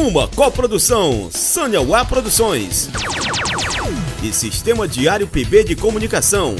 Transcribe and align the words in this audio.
Uma 0.00 0.26
coprodução 0.26 1.28
Sanhauá 1.30 2.06
Produções 2.06 2.88
e 4.22 4.32
Sistema 4.32 4.88
Diário 4.88 5.28
PB 5.28 5.64
de 5.64 5.76
Comunicação. 5.76 6.56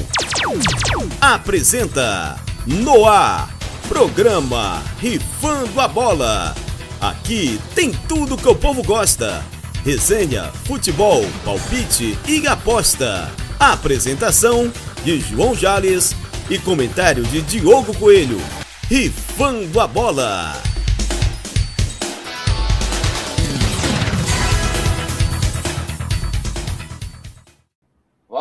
Apresenta 1.19 2.39
Noar, 2.67 3.49
programa 3.89 4.83
Rifando 4.99 5.81
a 5.81 5.89
Bola. 5.89 6.55
Aqui 7.01 7.59
tem 7.75 7.93
tudo 8.07 8.37
que 8.37 8.47
o 8.47 8.55
povo 8.55 8.83
gosta. 8.83 9.43
Resenha, 9.87 10.53
futebol, 10.67 11.25
palpite 11.43 12.19
e 12.29 12.47
aposta. 12.47 13.33
Apresentação 13.59 14.71
de 15.03 15.19
João 15.19 15.55
Jales 15.55 16.15
e 16.51 16.59
comentário 16.59 17.23
de 17.25 17.41
Diogo 17.41 17.97
Coelho. 17.97 18.39
Rifando 18.87 19.81
a 19.81 19.87
Bola. 19.87 20.70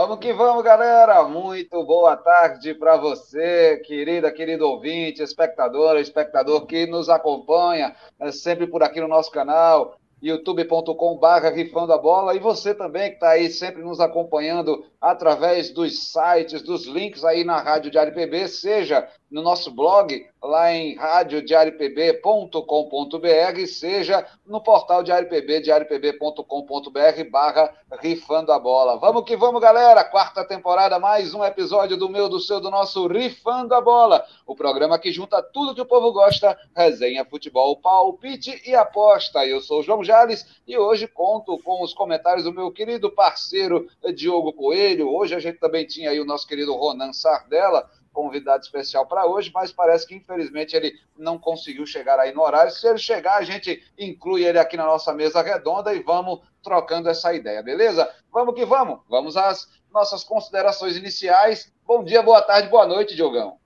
Vamos 0.09 0.25
que 0.25 0.33
vamos, 0.33 0.63
galera! 0.63 1.23
Muito 1.25 1.83
boa 1.83 2.17
tarde 2.17 2.73
para 2.73 2.97
você, 2.97 3.77
querida, 3.85 4.31
querido 4.31 4.67
ouvinte, 4.67 5.21
espectadora, 5.21 6.01
espectador 6.01 6.65
que 6.65 6.87
nos 6.87 7.09
acompanha 7.09 7.95
é 8.19 8.31
sempre 8.31 8.65
por 8.65 8.81
aqui 8.81 8.99
no 8.99 9.07
nosso 9.07 9.29
canal 9.29 9.99
youtube.com/barra 10.19 11.51
rifando 11.51 11.93
a 11.93 11.97
bola 11.99 12.33
e 12.33 12.39
você 12.39 12.73
também 12.73 13.09
que 13.09 13.15
está 13.17 13.29
aí 13.29 13.51
sempre 13.51 13.83
nos 13.83 13.99
acompanhando 13.99 14.83
através 14.99 15.69
dos 15.69 16.11
sites, 16.11 16.63
dos 16.63 16.87
links 16.87 17.23
aí 17.23 17.43
na 17.43 17.61
Rádio 17.61 17.91
Diário 17.91 18.11
PB, 18.11 18.47
seja 18.47 19.07
no 19.29 19.41
nosso 19.41 19.71
blog 19.71 20.25
lá 20.41 20.71
em 20.71 20.95
radiodiariopb.com.br, 20.95 23.67
seja 23.67 24.25
no 24.45 24.61
portal 24.61 25.03
Diário 25.03 25.27
PB, 25.29 25.61
diariopb.com.br 25.61 27.29
barra 27.29 27.73
rifando 27.99 28.51
a 28.51 28.57
bola. 28.57 28.97
Vamos 28.97 29.23
que 29.23 29.35
vamos, 29.35 29.61
galera! 29.61 30.03
Quarta 30.03 30.45
temporada, 30.45 30.97
mais 30.97 31.33
um 31.33 31.43
episódio 31.43 31.97
do 31.97 32.09
meu, 32.09 32.29
do 32.29 32.39
seu, 32.39 32.61
do 32.61 32.71
nosso 32.71 33.07
Rifando 33.07 33.75
a 33.75 33.81
Bola, 33.81 34.25
o 34.47 34.55
programa 34.55 34.97
que 34.97 35.11
junta 35.11 35.43
tudo 35.43 35.75
que 35.75 35.81
o 35.81 35.85
povo 35.85 36.11
gosta, 36.11 36.57
resenha, 36.75 37.25
futebol, 37.25 37.77
palpite 37.77 38.61
e 38.65 38.73
aposta. 38.73 39.45
Eu 39.45 39.61
sou 39.61 39.81
o 39.81 39.83
João 39.83 40.03
Jales 40.03 40.45
e 40.65 40.77
hoje 40.77 41.07
conto 41.07 41.59
com 41.59 41.83
os 41.83 41.93
comentários 41.93 42.45
do 42.45 42.53
meu 42.53 42.71
querido 42.71 43.11
parceiro 43.11 43.87
Diogo 44.15 44.53
Coelho. 44.53 45.13
Hoje 45.13 45.35
a 45.35 45.39
gente 45.39 45.59
também 45.59 45.85
tinha 45.85 46.11
aí 46.11 46.19
o 46.19 46.25
nosso 46.25 46.47
querido 46.47 46.73
Ronan 46.73 47.11
Sardella, 47.11 47.89
convidado 48.19 48.61
especial 48.61 49.05
para 49.07 49.25
hoje, 49.25 49.49
mas 49.53 49.71
parece 49.71 50.05
que 50.05 50.13
infelizmente 50.13 50.75
ele 50.75 50.93
não 51.17 51.39
conseguiu 51.39 51.85
chegar 51.85 52.19
aí 52.19 52.33
no 52.33 52.41
horário. 52.41 52.69
Se 52.69 52.85
ele 52.85 52.97
chegar, 52.97 53.37
a 53.37 53.43
gente 53.43 53.81
inclui 53.97 54.43
ele 54.43 54.59
aqui 54.59 54.75
na 54.75 54.83
nossa 54.83 55.13
mesa 55.13 55.41
redonda 55.41 55.93
e 55.93 56.03
vamos 56.03 56.41
trocando 56.61 57.07
essa 57.07 57.33
ideia, 57.33 57.63
beleza? 57.63 58.11
Vamos 58.29 58.55
que 58.55 58.65
vamos. 58.65 58.99
Vamos 59.09 59.37
às 59.37 59.69
nossas 59.89 60.21
considerações 60.25 60.97
iniciais. 60.97 61.71
Bom 61.87 62.03
dia, 62.03 62.21
boa 62.21 62.41
tarde, 62.41 62.67
boa 62.67 62.85
noite, 62.85 63.15
Diogão. 63.15 63.57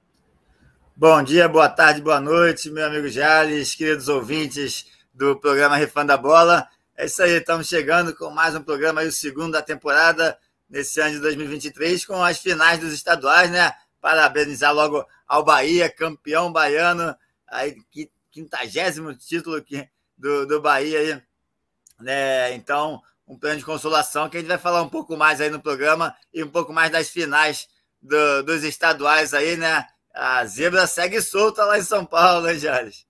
Bom 0.96 1.24
dia, 1.24 1.50
boa 1.50 1.68
tarde, 1.68 2.00
boa 2.00 2.20
noite, 2.20 2.70
meu 2.70 2.86
amigo 2.86 3.08
Jales, 3.08 3.74
queridos 3.74 4.08
ouvintes 4.08 4.86
do 5.12 5.36
programa 5.36 5.78
Refando 5.78 6.14
a 6.14 6.18
Bola. 6.18 6.68
É 6.96 7.06
isso 7.06 7.24
aí, 7.24 7.32
estamos 7.32 7.68
chegando 7.68 8.16
com 8.16 8.30
mais 8.30 8.56
um 8.56 8.62
programa, 8.62 9.02
aí, 9.02 9.08
o 9.08 9.12
segundo 9.12 9.54
da 9.54 9.64
temporada, 9.64 10.38
nesse 10.70 11.02
ano 11.02 11.14
de 11.14 11.20
2023, 11.22 12.06
com 12.06 12.22
as 12.22 12.38
finais 12.38 12.80
dos 12.80 12.94
estaduais, 12.94 13.50
né? 13.50 13.74
Parabenizar 14.04 14.74
logo 14.74 15.08
ao 15.26 15.46
Bahia, 15.46 15.90
campeão 15.90 16.52
baiano, 16.52 17.16
aí, 17.48 17.78
quintagésimo 18.30 19.16
título 19.16 19.64
do, 20.18 20.46
do 20.46 20.60
Bahia 20.60 21.00
aí. 21.00 21.22
Né? 22.02 22.54
Então, 22.54 23.02
um 23.26 23.40
plano 23.40 23.60
de 23.60 23.64
consolação 23.64 24.28
que 24.28 24.36
a 24.36 24.40
gente 24.42 24.50
vai 24.50 24.58
falar 24.58 24.82
um 24.82 24.90
pouco 24.90 25.16
mais 25.16 25.40
aí 25.40 25.50
no 25.50 25.62
programa 25.62 26.14
e 26.34 26.44
um 26.44 26.50
pouco 26.50 26.74
mais 26.74 26.92
das 26.92 27.08
finais 27.08 27.70
do, 28.02 28.44
dos 28.44 28.66
estaduais 28.66 29.34
aí, 29.34 29.56
né? 29.56 29.88
A 30.14 30.46
zebra 30.48 30.86
segue 30.86 31.22
solta 31.22 31.64
lá 31.64 31.80
em 31.80 31.84
São 31.84 32.06
Paulo, 32.06 32.46
né, 32.46 32.56
Jales? 32.56 33.08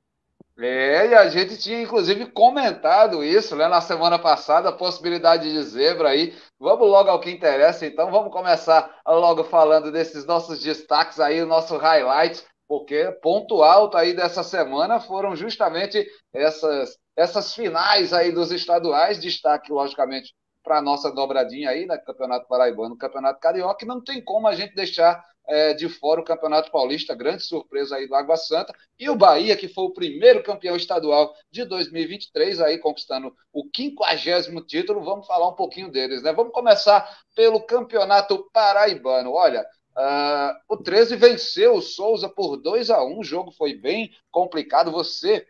É, 0.60 1.08
e 1.08 1.16
a 1.16 1.28
gente 1.30 1.58
tinha 1.58 1.82
inclusive 1.82 2.28
comentado 2.28 3.24
isso 3.24 3.56
né, 3.56 3.68
na 3.68 3.82
semana 3.82 4.20
passada, 4.20 4.70
a 4.70 4.74
possibilidade 4.74 5.52
de 5.52 5.62
zebra 5.64 6.10
aí. 6.10 6.36
Vamos 6.60 6.88
logo 6.88 7.10
ao 7.10 7.20
que 7.20 7.32
interessa, 7.32 7.88
então 7.88 8.12
vamos 8.12 8.32
começar 8.32 9.00
logo 9.06 9.44
falando 9.44 9.92
desses 9.92 10.26
nossos 10.26 10.60
destaques 10.62 11.20
aí, 11.20 11.42
o 11.42 11.48
nosso 11.48 11.76
highlight, 11.78 12.44
porque 12.68 13.12
ponto 13.22 13.64
alto 13.64 13.98
aí 13.98 14.16
dessa 14.16 14.44
semana 14.44 15.00
foram 15.00 15.36
justamente 15.36 16.08
essas, 16.32 16.98
essas 17.18 17.56
finais 17.56 18.14
aí 18.14 18.32
dos 18.32 18.52
estaduais, 18.52 19.20
destaque, 19.20 19.72
logicamente, 19.72 20.36
para 20.64 20.78
a 20.78 20.82
nossa 20.82 21.12
dobradinha 21.12 21.72
aí, 21.72 21.88
né, 21.88 21.98
Campeonato 21.98 22.48
Paraibano, 22.48 22.98
Campeonato 22.98 23.40
Carioca, 23.40 23.86
não 23.88 24.02
tem 24.02 24.24
como 24.24 24.48
a 24.48 24.54
gente 24.56 24.76
deixar 24.76 25.24
é, 25.48 25.74
de 25.74 25.90
fora 25.90 26.22
o 26.22 26.24
Campeonato 26.24 26.72
Paulista, 26.72 27.16
grande 27.16 27.44
surpresa 27.44 27.96
aí 27.96 28.08
do 28.08 28.16
Água 28.16 28.38
Santa, 28.38 28.74
e 29.00 29.10
o 29.10 29.16
Bahia, 29.16 29.58
que 29.58 29.68
foi 29.68 29.86
o 29.86 29.94
primeiro 29.94 30.44
campeão 30.44 30.76
estadual 30.76 31.34
de 31.52 31.66
2023, 31.66 32.62
aí 32.62 32.78
conquistando 32.78 33.36
o 33.52 33.70
quinquagésimo 33.70 34.62
título, 34.66 35.04
vamos 35.04 35.28
falar 35.28 35.48
um 35.48 35.56
pouquinho 35.56 35.92
deles, 35.92 36.24
né? 36.24 36.32
Vamos 36.34 36.54
começar 36.54 37.20
pelo 37.36 37.62
Campeonato 37.62 38.50
Paraibano. 38.54 39.32
Olha, 39.34 39.62
uh, 39.98 40.74
o 40.74 40.78
13 40.78 41.16
venceu 41.16 41.76
o 41.76 41.82
Souza 41.82 42.30
por 42.30 42.58
2 42.58 42.90
a 42.90 43.04
1 43.04 43.20
o 43.20 43.24
jogo 43.24 43.52
foi 43.52 43.74
bem 43.74 44.12
complicado, 44.32 44.92
você 44.92 45.46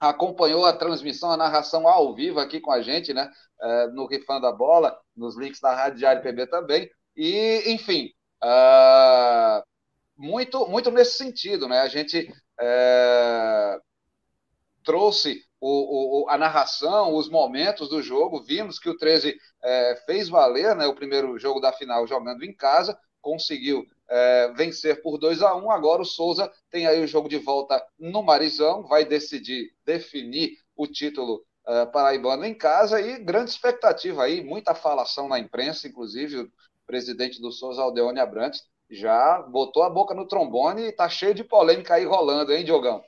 acompanhou 0.00 0.64
a 0.64 0.72
transmissão, 0.72 1.30
a 1.30 1.36
narração 1.36 1.86
ao 1.86 2.14
vivo 2.14 2.40
aqui 2.40 2.58
com 2.58 2.72
a 2.72 2.80
gente, 2.80 3.12
né? 3.12 3.30
É, 3.62 3.86
no 3.88 4.06
Rifando 4.06 4.46
a 4.46 4.52
Bola, 4.52 4.98
nos 5.14 5.36
links 5.36 5.60
da 5.60 5.74
Rádio 5.74 5.98
Diário 5.98 6.22
PB 6.22 6.46
também. 6.46 6.90
E, 7.14 7.64
enfim, 7.66 8.10
uh, 8.44 9.62
muito, 10.16 10.66
muito 10.68 10.90
nesse 10.90 11.16
sentido, 11.16 11.66
né? 11.66 11.80
A 11.80 11.88
gente 11.88 12.32
é, 12.60 13.78
trouxe 14.84 15.42
o, 15.60 16.24
o, 16.24 16.28
a 16.28 16.38
narração, 16.38 17.14
os 17.14 17.28
momentos 17.28 17.88
do 17.88 18.02
jogo, 18.02 18.42
vimos 18.42 18.78
que 18.78 18.88
o 18.88 18.96
13 18.96 19.36
é, 19.62 20.02
fez 20.06 20.28
valer 20.28 20.74
né, 20.76 20.86
o 20.86 20.94
primeiro 20.94 21.38
jogo 21.38 21.60
da 21.60 21.72
final 21.72 22.06
jogando 22.06 22.44
em 22.44 22.54
casa, 22.54 22.98
conseguiu 23.20 23.86
é, 24.08 24.52
vencer 24.54 25.02
por 25.02 25.18
2 25.18 25.42
a 25.42 25.54
1 25.54 25.64
um. 25.64 25.70
Agora 25.70 26.02
o 26.02 26.06
Souza 26.06 26.50
tem 26.70 26.86
aí 26.86 27.02
o 27.02 27.06
jogo 27.06 27.28
de 27.28 27.38
volta 27.38 27.82
no 27.98 28.22
Marizão, 28.22 28.82
vai 28.82 29.04
decidir, 29.04 29.70
definir 29.84 30.58
o 30.76 30.86
título 30.86 31.44
é, 31.66 31.86
paraibano 31.86 32.44
em 32.44 32.54
casa 32.54 33.00
e 33.00 33.18
grande 33.22 33.50
expectativa 33.50 34.24
aí, 34.24 34.42
muita 34.42 34.74
falação 34.74 35.28
na 35.28 35.38
imprensa, 35.38 35.86
inclusive 35.86 36.50
presidente 36.90 37.40
do 37.40 37.52
Souza, 37.52 37.80
Aldeone 37.80 38.18
Abrantes, 38.18 38.64
já 38.90 39.40
botou 39.42 39.84
a 39.84 39.88
boca 39.88 40.12
no 40.12 40.26
trombone 40.26 40.88
e 40.88 40.92
tá 40.92 41.08
cheio 41.08 41.32
de 41.32 41.44
polêmica 41.44 41.94
aí 41.94 42.04
rolando, 42.04 42.52
hein, 42.52 42.64
Diogão? 42.64 43.00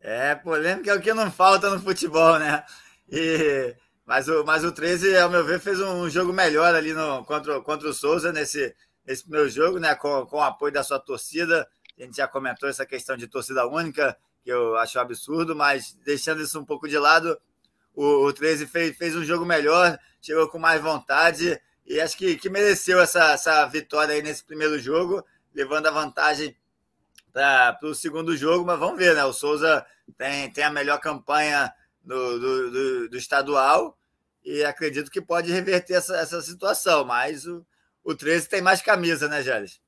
É, 0.00 0.34
polêmica 0.34 0.90
é 0.90 0.94
o 0.94 1.00
que 1.00 1.12
não 1.12 1.30
falta 1.30 1.68
no 1.68 1.78
futebol, 1.78 2.38
né? 2.38 2.64
E, 3.10 3.76
mas, 4.06 4.28
o, 4.28 4.44
mas 4.44 4.64
o 4.64 4.72
13, 4.72 5.18
ao 5.18 5.28
meu 5.28 5.44
ver, 5.44 5.60
fez 5.60 5.78
um 5.78 6.08
jogo 6.08 6.32
melhor 6.32 6.74
ali 6.74 6.94
no, 6.94 7.22
contra, 7.26 7.60
contra 7.60 7.86
o 7.86 7.92
Souza 7.92 8.32
nesse, 8.32 8.74
esse 9.06 9.24
primeiro 9.24 9.50
jogo, 9.50 9.78
né, 9.78 9.94
com, 9.94 10.24
com 10.24 10.38
o 10.38 10.42
apoio 10.42 10.72
da 10.72 10.82
sua 10.82 10.98
torcida. 10.98 11.68
A 11.98 12.02
gente 12.02 12.16
já 12.16 12.26
comentou 12.26 12.66
essa 12.66 12.86
questão 12.86 13.14
de 13.14 13.28
torcida 13.28 13.66
única, 13.66 14.16
que 14.42 14.50
eu 14.50 14.74
acho 14.76 14.98
absurdo, 14.98 15.54
mas 15.54 15.92
deixando 16.02 16.40
isso 16.40 16.58
um 16.58 16.64
pouco 16.64 16.88
de 16.88 16.96
lado, 16.96 17.38
o, 17.94 18.24
o 18.24 18.32
13 18.32 18.66
fez, 18.66 18.96
fez 18.96 19.14
um 19.14 19.24
jogo 19.24 19.44
melhor, 19.44 19.98
chegou 20.22 20.48
com 20.48 20.58
mais 20.58 20.80
vontade 20.80 21.60
e 21.88 22.00
acho 22.00 22.16
que, 22.16 22.36
que 22.36 22.50
mereceu 22.50 23.00
essa, 23.00 23.32
essa 23.32 23.66
vitória 23.66 24.14
aí 24.14 24.22
nesse 24.22 24.44
primeiro 24.44 24.78
jogo, 24.78 25.24
levando 25.54 25.86
a 25.86 25.90
vantagem 25.90 26.56
para 27.32 27.78
o 27.82 27.94
segundo 27.94 28.36
jogo. 28.36 28.64
Mas 28.64 28.78
vamos 28.78 28.98
ver, 28.98 29.14
né? 29.14 29.24
O 29.24 29.32
Souza 29.32 29.84
tem, 30.16 30.52
tem 30.52 30.64
a 30.64 30.70
melhor 30.70 31.00
campanha 31.00 31.72
do, 32.02 32.38
do, 32.38 32.70
do, 32.70 33.08
do 33.08 33.16
estadual 33.16 33.98
e 34.44 34.64
acredito 34.64 35.10
que 35.10 35.20
pode 35.20 35.50
reverter 35.50 35.94
essa, 35.94 36.16
essa 36.16 36.40
situação, 36.42 37.04
mas 37.04 37.46
o 37.46 37.66
o 38.08 38.14
13 38.14 38.48
tem 38.48 38.62
mais 38.62 38.80
camisa, 38.80 39.28
né, 39.28 39.42
Gélis? 39.42 39.82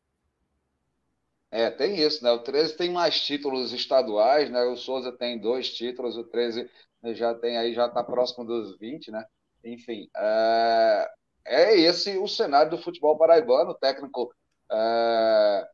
É, 1.51 1.71
tem 1.71 1.99
isso, 1.99 2.23
né? 2.23 2.31
O 2.31 2.41
13 2.41 2.77
tem 2.77 2.93
mais 2.93 3.19
títulos 3.19 3.73
estaduais, 3.73 4.51
né? 4.51 4.63
O 4.65 4.77
Souza 4.77 5.11
tem 5.11 5.41
dois 5.41 5.73
títulos, 5.73 6.19
o 6.19 6.25
13 6.25 6.71
já 7.15 7.35
tem 7.35 7.57
aí, 7.57 7.73
já 7.73 7.87
está 7.87 8.05
próximo 8.05 8.45
dos 8.45 8.79
20, 8.79 9.11
né? 9.11 9.25
Enfim, 9.65 10.11
é, 10.15 11.11
é 11.51 11.79
esse 11.79 12.17
o 12.19 12.29
cenário 12.29 12.71
do 12.71 12.79
futebol 12.79 13.19
paraibano, 13.19 13.73
o 13.73 13.75
técnico 13.75 14.33
é, 14.71 15.69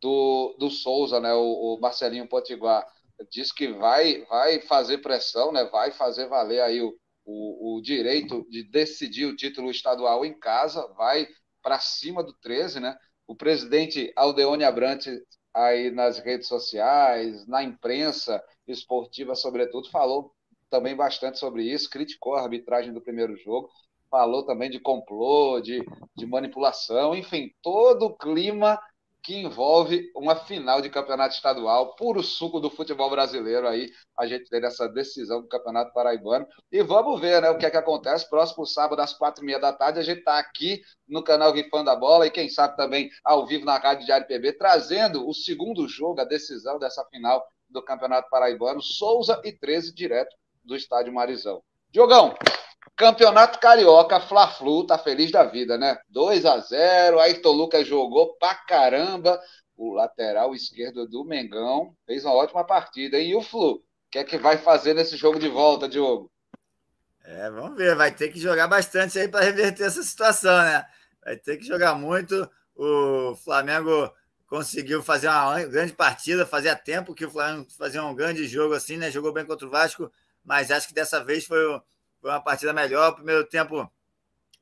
do, 0.00 0.56
do 0.58 0.70
Souza, 0.70 1.20
né? 1.20 1.32
O, 1.34 1.76
o 1.76 1.80
Marcelinho 1.80 2.28
Potiguar 2.28 2.86
diz 3.30 3.52
que 3.52 3.68
vai, 3.68 4.24
vai 4.26 4.60
fazer 4.62 4.98
pressão, 4.98 5.52
né? 5.52 5.64
Vai 5.64 5.90
fazer 5.92 6.26
valer 6.28 6.62
aí 6.62 6.80
o, 6.80 6.96
o, 7.24 7.76
o 7.76 7.82
direito 7.82 8.46
de 8.50 8.64
decidir 8.64 9.26
o 9.26 9.36
título 9.36 9.70
estadual 9.70 10.24
em 10.24 10.38
casa, 10.38 10.86
vai 10.96 11.26
para 11.62 11.78
cima 11.78 12.22
do 12.22 12.32
13, 12.40 12.80
né? 12.80 12.96
O 13.26 13.36
presidente 13.36 14.12
Aldeone 14.16 14.64
Abrante, 14.64 15.10
aí 15.54 15.90
nas 15.90 16.18
redes 16.18 16.48
sociais, 16.48 17.46
na 17.46 17.62
imprensa 17.62 18.42
esportiva, 18.66 19.34
sobretudo, 19.34 19.90
falou 19.90 20.34
também 20.70 20.96
bastante 20.96 21.38
sobre 21.38 21.64
isso, 21.64 21.90
criticou 21.90 22.34
a 22.34 22.42
arbitragem 22.42 22.92
do 22.92 23.00
primeiro 23.00 23.36
jogo, 23.36 23.68
falou 24.12 24.44
também 24.44 24.68
de 24.68 24.78
complô, 24.78 25.58
de, 25.58 25.82
de 26.14 26.26
manipulação, 26.26 27.14
enfim, 27.14 27.50
todo 27.62 28.04
o 28.04 28.16
clima 28.16 28.78
que 29.22 29.36
envolve 29.36 30.10
uma 30.16 30.34
final 30.34 30.82
de 30.82 30.90
campeonato 30.90 31.34
estadual, 31.34 31.94
puro 31.94 32.22
suco 32.22 32.58
do 32.60 32.68
futebol 32.68 33.08
brasileiro 33.08 33.68
aí, 33.68 33.88
a 34.18 34.26
gente 34.26 34.50
tem 34.50 34.62
essa 34.64 34.88
decisão 34.88 35.40
do 35.40 35.48
Campeonato 35.48 35.92
Paraibano. 35.92 36.44
E 36.72 36.82
vamos 36.82 37.20
ver 37.20 37.40
né, 37.40 37.48
o 37.48 37.56
que 37.56 37.64
é 37.64 37.70
que 37.70 37.76
acontece. 37.76 38.28
Próximo 38.28 38.66
sábado, 38.66 39.00
às 39.00 39.14
quatro 39.14 39.44
e 39.44 39.46
meia 39.46 39.60
da 39.60 39.72
tarde, 39.72 40.00
a 40.00 40.02
gente 40.02 40.18
está 40.18 40.38
aqui 40.38 40.82
no 41.08 41.22
canal 41.22 41.52
Rifando 41.52 41.84
da 41.84 41.94
Bola 41.94 42.26
e 42.26 42.32
quem 42.32 42.48
sabe 42.48 42.76
também 42.76 43.10
ao 43.24 43.46
vivo 43.46 43.64
na 43.64 43.78
Rádio 43.78 44.06
Diário 44.06 44.26
PB, 44.26 44.54
trazendo 44.54 45.26
o 45.26 45.32
segundo 45.32 45.86
jogo, 45.86 46.20
a 46.20 46.24
decisão 46.24 46.76
dessa 46.78 47.04
final 47.04 47.46
do 47.70 47.80
Campeonato 47.80 48.28
Paraibano, 48.28 48.82
Souza 48.82 49.40
e 49.44 49.52
13, 49.52 49.94
direto 49.94 50.34
do 50.64 50.74
Estádio 50.74 51.12
Marizão. 51.12 51.62
Diogão, 51.90 52.34
Campeonato 52.96 53.58
Carioca, 53.58 54.20
Fla-Flu, 54.20 54.86
tá 54.86 54.98
feliz 54.98 55.30
da 55.30 55.44
vida, 55.44 55.78
né? 55.78 55.98
2 56.08 56.44
a 56.44 56.58
0 56.58 57.20
Ayrton 57.20 57.52
Lucas 57.52 57.86
jogou 57.86 58.34
pra 58.36 58.54
caramba. 58.54 59.40
O 59.76 59.94
lateral 59.94 60.54
esquerdo 60.54 61.08
do 61.08 61.24
Mengão 61.24 61.94
fez 62.06 62.24
uma 62.24 62.34
ótima 62.34 62.64
partida. 62.64 63.18
E 63.18 63.34
o 63.34 63.42
Flu, 63.42 63.76
o 63.76 63.82
que 64.10 64.18
é 64.18 64.24
que 64.24 64.38
vai 64.38 64.58
fazer 64.58 64.94
nesse 64.94 65.16
jogo 65.16 65.38
de 65.38 65.48
volta, 65.48 65.88
Diogo? 65.88 66.30
É, 67.24 67.50
vamos 67.50 67.76
ver, 67.76 67.94
vai 67.94 68.12
ter 68.12 68.28
que 68.28 68.38
jogar 68.38 68.68
bastante 68.68 69.18
aí 69.18 69.28
para 69.28 69.44
reverter 69.44 69.84
essa 69.84 70.02
situação, 70.02 70.56
né? 70.62 70.84
Vai 71.24 71.36
ter 71.36 71.56
que 71.56 71.64
jogar 71.64 71.94
muito. 71.94 72.48
O 72.74 73.34
Flamengo 73.36 74.12
conseguiu 74.46 75.02
fazer 75.02 75.28
uma 75.28 75.62
grande 75.64 75.92
partida, 75.92 76.44
fazia 76.44 76.76
tempo 76.76 77.14
que 77.14 77.24
o 77.24 77.30
Flamengo 77.30 77.66
fazia 77.78 78.04
um 78.04 78.14
grande 78.14 78.46
jogo 78.46 78.74
assim, 78.74 78.96
né? 78.96 79.10
Jogou 79.10 79.32
bem 79.32 79.46
contra 79.46 79.66
o 79.66 79.70
Vasco, 79.70 80.12
mas 80.44 80.70
acho 80.70 80.88
que 80.88 80.94
dessa 80.94 81.24
vez 81.24 81.46
foi 81.46 81.64
o 81.64 81.82
foi 82.22 82.30
uma 82.30 82.40
partida 82.40 82.72
melhor. 82.72 83.10
O 83.10 83.16
primeiro 83.16 83.44
tempo, 83.44 83.90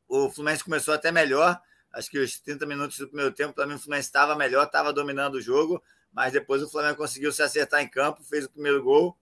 o 0.09 0.31
Fluminense 0.31 0.65
começou 0.65 0.95
até 0.95 1.12
melhor. 1.12 1.61
Acho 1.93 2.11
que 2.11 2.19
os 2.19 2.41
30 2.41 2.65
minutos 2.65 2.97
do 2.97 3.07
primeiro 3.07 3.33
tempo, 3.33 3.53
para 3.53 3.67
mim, 3.67 3.75
o 3.75 3.79
Fluminense 3.79 4.09
estava 4.09 4.35
melhor, 4.35 4.65
estava 4.65 4.93
dominando 4.93 5.35
o 5.35 5.41
jogo, 5.41 5.83
mas 6.11 6.33
depois 6.33 6.62
o 6.62 6.71
Flamengo 6.71 6.97
conseguiu 6.97 7.31
se 7.31 7.43
acertar 7.43 7.83
em 7.83 7.89
campo, 7.89 8.25
fez 8.25 8.47
o 8.47 8.51
primeiro 8.51 8.83
gol 8.83 9.17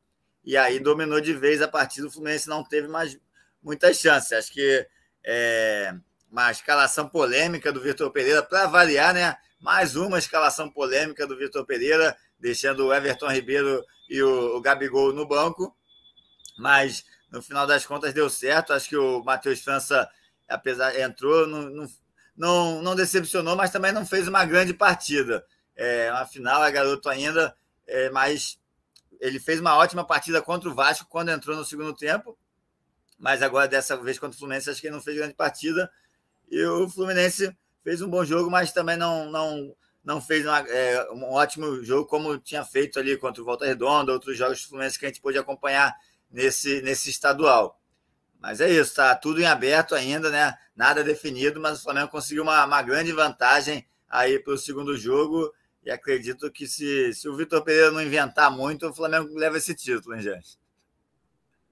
e 0.45 0.57
aí 0.57 0.79
dominou 0.79 1.21
de 1.21 1.35
vez 1.35 1.61
a 1.61 1.67
partida. 1.67 2.07
O 2.07 2.11
Fluminense 2.11 2.49
não 2.49 2.63
teve 2.63 2.87
mais 2.87 3.19
muitas 3.61 3.99
chances. 3.99 4.33
Acho 4.33 4.53
que 4.53 4.87
é 5.25 5.95
uma 6.31 6.51
escalação 6.51 7.09
polêmica 7.09 7.73
do 7.73 7.81
Vitor 7.81 8.11
Pereira, 8.13 8.43
para 8.43 8.67
variar, 8.67 9.13
né? 9.13 9.37
Mais 9.61 9.97
uma 9.97 10.19
escalação 10.19 10.71
polêmica 10.71 11.27
do 11.27 11.37
Vitor 11.37 11.67
Pereira, 11.67 12.17
deixando 12.39 12.87
o 12.87 12.95
Everton 12.95 13.33
Ribeiro 13.33 13.85
e 14.09 14.23
o, 14.23 14.57
o 14.57 14.61
Gabigol 14.61 15.13
no 15.13 15.27
banco. 15.27 15.75
Mas 16.57 17.05
no 17.31 17.43
final 17.43 17.67
das 17.67 17.85
contas 17.85 18.15
deu 18.15 18.29
certo. 18.31 18.73
Acho 18.73 18.89
que 18.89 18.97
o 18.97 19.23
Matheus 19.23 19.61
França, 19.61 20.09
apesar 20.49 20.99
entrou, 20.99 21.47
não, 21.47 21.89
não, 22.37 22.83
não, 22.83 22.97
decepcionou, 22.97 23.57
mas 23.57 23.71
também 23.71 23.93
não 23.93 24.07
fez 24.07 24.27
uma 24.29 24.45
grande 24.45 24.73
partida. 24.73 25.45
É, 25.77 26.11
uma 26.13 26.27
final, 26.27 26.65
é 26.65 26.71
garoto 26.71 27.09
ainda, 27.09 27.57
é, 27.87 28.11
mas 28.11 28.59
ele 29.21 29.39
fez 29.39 29.61
uma 29.61 29.77
ótima 29.77 30.05
partida 30.05 30.41
contra 30.43 30.69
o 30.69 30.75
Vasco 30.75 31.07
quando 31.09 31.31
entrou 31.31 31.57
no 31.57 31.65
segundo 31.65 31.95
tempo. 31.95 32.39
Mas 33.19 33.43
agora, 33.43 33.67
dessa 33.67 33.97
vez 33.97 34.19
contra 34.19 34.37
o 34.37 34.39
Fluminense, 34.39 34.71
acho 34.71 34.81
que 34.81 34.87
ele 34.87 34.95
não 34.95 35.03
fez 35.03 35.17
grande 35.17 35.35
partida. 35.35 35.91
E 36.49 36.65
o 36.65 36.89
Fluminense 36.89 37.55
fez 37.83 38.01
um 38.01 38.09
bom 38.09 38.25
jogo, 38.25 38.51
mas 38.51 38.73
também 38.73 38.97
não, 38.97 39.31
não, 39.31 39.75
não 40.05 40.21
fez 40.21 40.47
uma, 40.47 40.61
é, 40.61 41.11
um 41.11 41.25
ótimo 41.33 41.83
jogo 41.85 42.07
como 42.07 42.39
tinha 42.39 42.65
feito 42.65 42.99
ali 42.99 43.17
contra 43.17 43.43
o 43.43 43.45
Volta 43.45 43.67
Redonda, 43.67 44.13
outros 44.13 44.37
jogos 44.37 44.63
do 44.63 44.69
Fluminense 44.69 44.99
que 44.99 45.05
a 45.05 45.09
gente 45.09 45.21
pôde 45.21 45.37
acompanhar 45.37 45.95
nesse, 46.31 46.83
nesse 46.83 47.11
estadual. 47.11 47.79
Mas 48.41 48.61
é 48.61 48.71
isso, 48.71 48.95
tá 48.95 49.15
tudo 49.15 49.41
em 49.41 49.47
aberto 49.47 49.95
ainda, 49.95 50.31
né? 50.31 50.57
Nada 50.77 51.03
definido, 51.03 51.61
mas 51.61 51.81
o 51.81 51.83
Flamengo 51.83 52.11
conseguiu 52.11 52.45
uma, 52.45 52.65
uma 52.65 52.83
grande 52.83 53.13
vantagem 53.13 53.87
aí 54.09 54.39
para 54.39 54.55
o 54.55 54.59
segundo 54.59 54.97
jogo. 54.97 55.53
E 55.85 55.91
acredito 55.91 56.51
que 56.51 56.67
se, 56.67 57.13
se 57.15 57.29
o 57.29 57.37
Vitor 57.37 57.63
Pereira 57.65 57.91
não 57.91 58.03
inventar 58.03 58.51
muito, 58.51 58.89
o 58.89 58.95
Flamengo 58.95 59.35
leva 59.35 59.57
esse 59.57 59.75
título, 59.75 60.15
hein, 60.15 60.23
gente? 60.23 60.59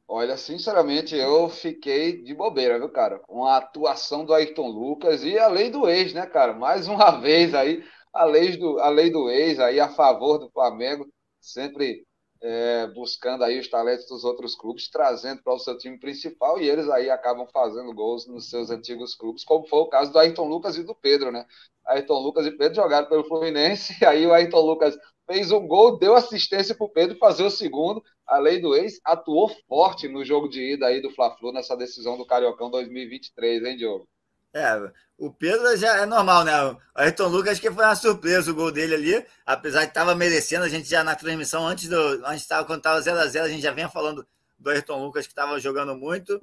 Olha, 0.08 0.36
sinceramente, 0.36 1.16
eu 1.16 1.48
fiquei 1.48 2.22
de 2.22 2.32
bobeira, 2.32 2.78
viu, 2.78 2.88
cara? 2.88 3.18
Com 3.18 3.44
a 3.44 3.56
atuação 3.56 4.24
do 4.24 4.32
Ayrton 4.32 4.68
Lucas 4.68 5.24
e 5.24 5.36
a 5.38 5.48
lei 5.48 5.68
do 5.68 5.88
ex, 5.88 6.14
né, 6.14 6.26
cara? 6.26 6.52
Mais 6.52 6.86
uma 6.86 7.10
vez 7.20 7.54
aí, 7.54 7.84
a 8.12 8.24
lei 8.24 8.56
do, 8.56 8.78
a 8.78 8.88
lei 8.88 9.10
do 9.10 9.28
ex 9.28 9.58
aí 9.58 9.80
a 9.80 9.88
favor 9.88 10.38
do 10.38 10.50
Flamengo, 10.50 11.08
sempre 11.40 12.06
é, 12.48 12.86
buscando 12.86 13.42
aí 13.42 13.58
os 13.58 13.66
talentos 13.66 14.06
dos 14.06 14.22
outros 14.22 14.54
clubes, 14.54 14.88
trazendo 14.88 15.42
para 15.42 15.52
o 15.52 15.58
seu 15.58 15.76
time 15.76 15.98
principal 15.98 16.60
e 16.60 16.68
eles 16.68 16.88
aí 16.88 17.10
acabam 17.10 17.44
fazendo 17.52 17.92
gols 17.92 18.24
nos 18.28 18.48
seus 18.48 18.70
antigos 18.70 19.16
clubes, 19.16 19.44
como 19.44 19.66
foi 19.66 19.80
o 19.80 19.88
caso 19.88 20.12
do 20.12 20.18
Ayrton 20.18 20.46
Lucas 20.46 20.76
e 20.76 20.84
do 20.84 20.94
Pedro, 20.94 21.32
né? 21.32 21.44
Ayrton 21.84 22.20
Lucas 22.20 22.46
e 22.46 22.52
Pedro 22.52 22.76
jogaram 22.76 23.08
pelo 23.08 23.24
Fluminense, 23.24 23.96
e 24.00 24.04
aí 24.06 24.24
o 24.24 24.32
Ayrton 24.32 24.60
Lucas 24.60 24.96
fez 25.28 25.50
um 25.50 25.66
gol, 25.66 25.98
deu 25.98 26.14
assistência 26.14 26.72
para 26.72 26.86
o 26.86 26.90
Pedro 26.90 27.18
fazer 27.18 27.42
o 27.42 27.50
segundo. 27.50 28.00
A 28.24 28.38
lei 28.38 28.60
do 28.60 28.76
ex 28.76 29.00
atuou 29.04 29.48
forte 29.68 30.06
no 30.06 30.24
jogo 30.24 30.48
de 30.48 30.74
ida 30.74 30.86
aí 30.86 31.02
do 31.02 31.10
Fla-Flu 31.10 31.52
nessa 31.52 31.76
decisão 31.76 32.16
do 32.16 32.26
Cariocão 32.26 32.70
2023, 32.70 33.64
hein, 33.64 33.76
Diogo? 33.76 34.08
É, 34.56 34.90
o 35.18 35.30
Pedro 35.30 35.76
já 35.76 35.98
é 35.98 36.06
normal, 36.06 36.42
né? 36.42 36.64
O 36.64 36.78
Ayrton 36.94 37.28
Lucas 37.28 37.60
que 37.60 37.70
foi 37.70 37.84
uma 37.84 37.94
surpresa 37.94 38.50
o 38.50 38.54
gol 38.54 38.72
dele 38.72 38.94
ali, 38.94 39.26
apesar 39.44 39.80
de 39.80 39.88
estava 39.88 40.14
merecendo, 40.14 40.64
a 40.64 40.68
gente 40.68 40.88
já 40.88 41.04
na 41.04 41.14
transmissão, 41.14 41.66
antes 41.66 41.90
do. 41.90 41.96
Antes 42.24 42.46
tava, 42.46 42.64
quando 42.64 42.78
estava 42.78 43.00
0x0, 43.00 43.42
a 43.42 43.48
gente 43.48 43.62
já 43.62 43.72
vinha 43.72 43.90
falando 43.90 44.26
do 44.58 44.70
Ayrton 44.70 45.04
Lucas 45.04 45.26
que 45.26 45.32
estava 45.32 45.60
jogando 45.60 45.94
muito 45.94 46.40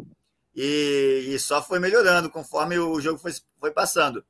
e, 0.55 1.25
e, 1.29 1.39
só 1.39 1.63
foi 1.63 1.79
melhorando 1.79 2.29
conforme 2.29 2.77
o 2.77 3.01
jogo 3.01 3.17
foi, 3.17 3.31
foi 3.59 3.71
passando. 3.71 4.23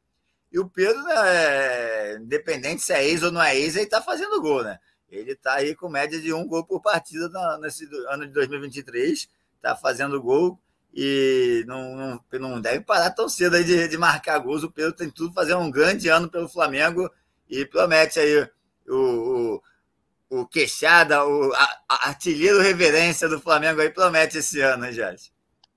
E 0.50 0.58
o 0.58 0.70
Pedro, 0.70 1.04
né, 1.04 1.14
é, 1.18 2.18
independente 2.22 2.84
se 2.84 2.94
é 2.94 3.04
ex 3.06 3.22
ou 3.22 3.34
não 3.34 3.44
é 3.44 3.58
ex, 3.58 3.76
ele 3.76 3.84
está 3.84 4.02
fazendo 4.02 4.42
gol, 4.42 4.64
né? 4.64 4.80
Ele 5.10 5.34
está 5.34 5.56
aí 5.56 5.76
com 5.76 5.90
média 5.90 6.22
de 6.22 6.32
um 6.32 6.48
gol 6.48 6.66
por 6.66 6.82
partida 6.82 7.30
nesse 7.60 7.86
ano 8.08 8.26
de 8.26 8.32
2023, 8.32 9.28
está 9.58 9.76
fazendo 9.76 10.22
gol 10.22 10.58
e 10.94 11.64
não, 11.68 11.96
não, 11.96 12.24
não 12.40 12.62
deve 12.62 12.82
parar 12.82 13.10
tão 13.12 13.28
cedo 13.28 13.56
aí 13.56 13.64
de, 13.64 13.88
de 13.88 13.98
marcar 13.98 14.38
gols. 14.40 14.64
O 14.64 14.72
Pedro 14.72 14.94
tem 14.94 15.10
tudo 15.10 15.34
fazer 15.34 15.56
um 15.56 15.72
grande 15.72 16.08
ano 16.08 16.30
pelo 16.30 16.48
Flamengo 16.48 17.10
e 17.50 17.66
promete 17.66 18.20
aí 18.20 18.48
o, 18.88 19.62
o, 20.30 20.40
o 20.42 20.48
queixada, 20.48 21.26
o 21.26 21.52
a, 21.54 21.80
a 21.90 22.08
artilheiro 22.10 22.62
reverência 22.62 23.28
do 23.28 23.40
Flamengo 23.40 23.82
aí 23.82 23.90
promete 23.90 24.38
esse 24.38 24.62
ano, 24.62 24.86
hein? 24.86 24.94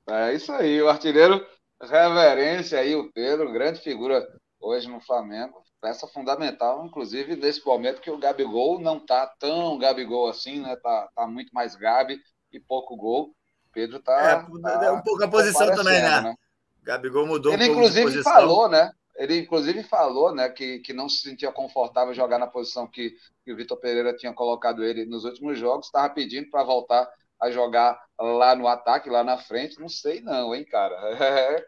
É 0.08 0.35
isso 0.35 0.52
aí, 0.52 0.80
o 0.82 0.88
artilheiro 0.88 1.44
reverência 1.80 2.78
aí, 2.78 2.94
o 2.94 3.11
Pedro, 3.12 3.52
grande 3.52 3.80
figura 3.80 4.26
hoje 4.61 4.88
no 4.88 5.00
Flamengo, 5.00 5.62
peça 5.80 6.06
fundamental, 6.08 6.85
inclusive 6.85 7.37
nesse 7.37 7.64
momento 7.64 8.00
que 8.00 8.11
o 8.11 8.18
Gabigol 8.18 8.80
não 8.80 8.99
tá 8.99 9.26
tão 9.38 9.78
Gabigol 9.78 10.28
assim, 10.28 10.61
né? 10.61 10.76
Tá, 10.76 11.08
tá 11.14 11.26
muito 11.26 11.52
mais 11.52 11.75
Gabi 11.75 12.20
e 12.52 12.61
pouco 12.61 12.96
gol. 12.96 13.35
Pedro 13.76 14.00
tá. 14.00 14.18
É, 14.23 14.80
tá 14.80 14.92
um 14.95 15.02
pouco 15.02 15.23
a 15.23 15.28
posição 15.28 15.66
também, 15.76 16.00
né? 16.00 16.23
né? 16.23 16.35
Gabigol 16.83 17.26
mudou 17.26 17.52
Ele, 17.52 17.64
um 17.64 17.66
pouco 17.66 17.80
inclusive, 17.83 18.06
de 18.06 18.16
posição. 18.16 18.33
falou, 18.33 18.68
né? 18.71 18.90
Ele, 19.16 19.40
inclusive, 19.40 19.83
falou 19.83 20.35
né, 20.35 20.49
que, 20.49 20.78
que 20.78 20.95
não 20.95 21.11
se 21.11 21.18
sentia 21.18 21.52
confortável 21.52 22.14
jogar 22.14 22.38
na 22.38 22.47
posição 22.47 22.87
que, 22.87 23.14
que 23.45 23.52
o 23.52 23.56
Vitor 23.56 23.76
Pereira 23.78 24.16
tinha 24.16 24.33
colocado 24.33 24.83
ele 24.83 25.04
nos 25.04 25.26
últimos 25.26 25.59
jogos, 25.59 25.87
estava 25.87 26.09
pedindo 26.09 26.50
para 26.50 26.64
voltar 26.64 27.06
a 27.38 27.50
jogar 27.50 28.00
lá 28.18 28.54
no 28.56 28.66
ataque, 28.66 29.11
lá 29.11 29.23
na 29.23 29.37
frente. 29.37 29.78
Não 29.78 29.90
sei, 29.90 30.23
não, 30.23 30.54
hein, 30.54 30.64
cara. 30.64 30.97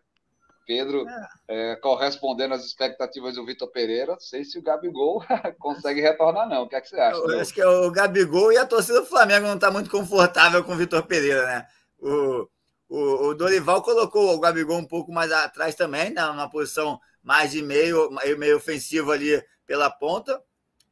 Pedro 0.67 1.07
é. 1.07 1.73
É, 1.73 1.77
correspondendo 1.77 2.55
às 2.55 2.65
expectativas 2.65 3.35
do 3.35 3.45
Vitor 3.45 3.71
Pereira, 3.71 4.13
não 4.13 4.21
sei 4.21 4.45
se 4.45 4.59
o 4.59 4.63
Gabigol 4.63 5.23
consegue 5.61 6.01
retornar, 6.01 6.49
não. 6.49 6.63
O 6.63 6.69
que, 6.69 6.77
é 6.77 6.81
que 6.81 6.89
você 6.89 7.01
acha? 7.01 7.19
Eu, 7.19 7.41
acho 7.41 7.53
que 7.53 7.61
é 7.61 7.67
o 7.67 7.91
Gabigol 7.91 8.53
e 8.53 8.57
a 8.57 8.67
torcida 8.67 9.01
do 9.01 9.07
Flamengo 9.07 9.47
não 9.47 9.57
está 9.57 9.71
muito 9.71 9.91
confortável 9.91 10.65
com 10.65 10.73
o 10.73 10.77
Vitor 10.77 11.03
Pereira, 11.07 11.45
né? 11.45 11.67
O, 11.99 12.49
o, 12.89 13.29
o, 13.29 13.35
Dorival 13.35 13.83
colocou 13.83 14.35
o 14.35 14.41
Gabigol 14.41 14.79
um 14.79 14.87
pouco 14.87 15.13
mais 15.13 15.31
atrás 15.33 15.75
também, 15.75 16.11
na, 16.11 16.33
numa 16.33 16.49
posição 16.49 17.01
mais 17.23 17.51
de 17.51 17.63
meio, 17.63 18.11
meio 18.39 18.57
ofensivo 18.57 19.11
ali 19.11 19.43
pela 19.67 19.91
ponta. 19.91 20.43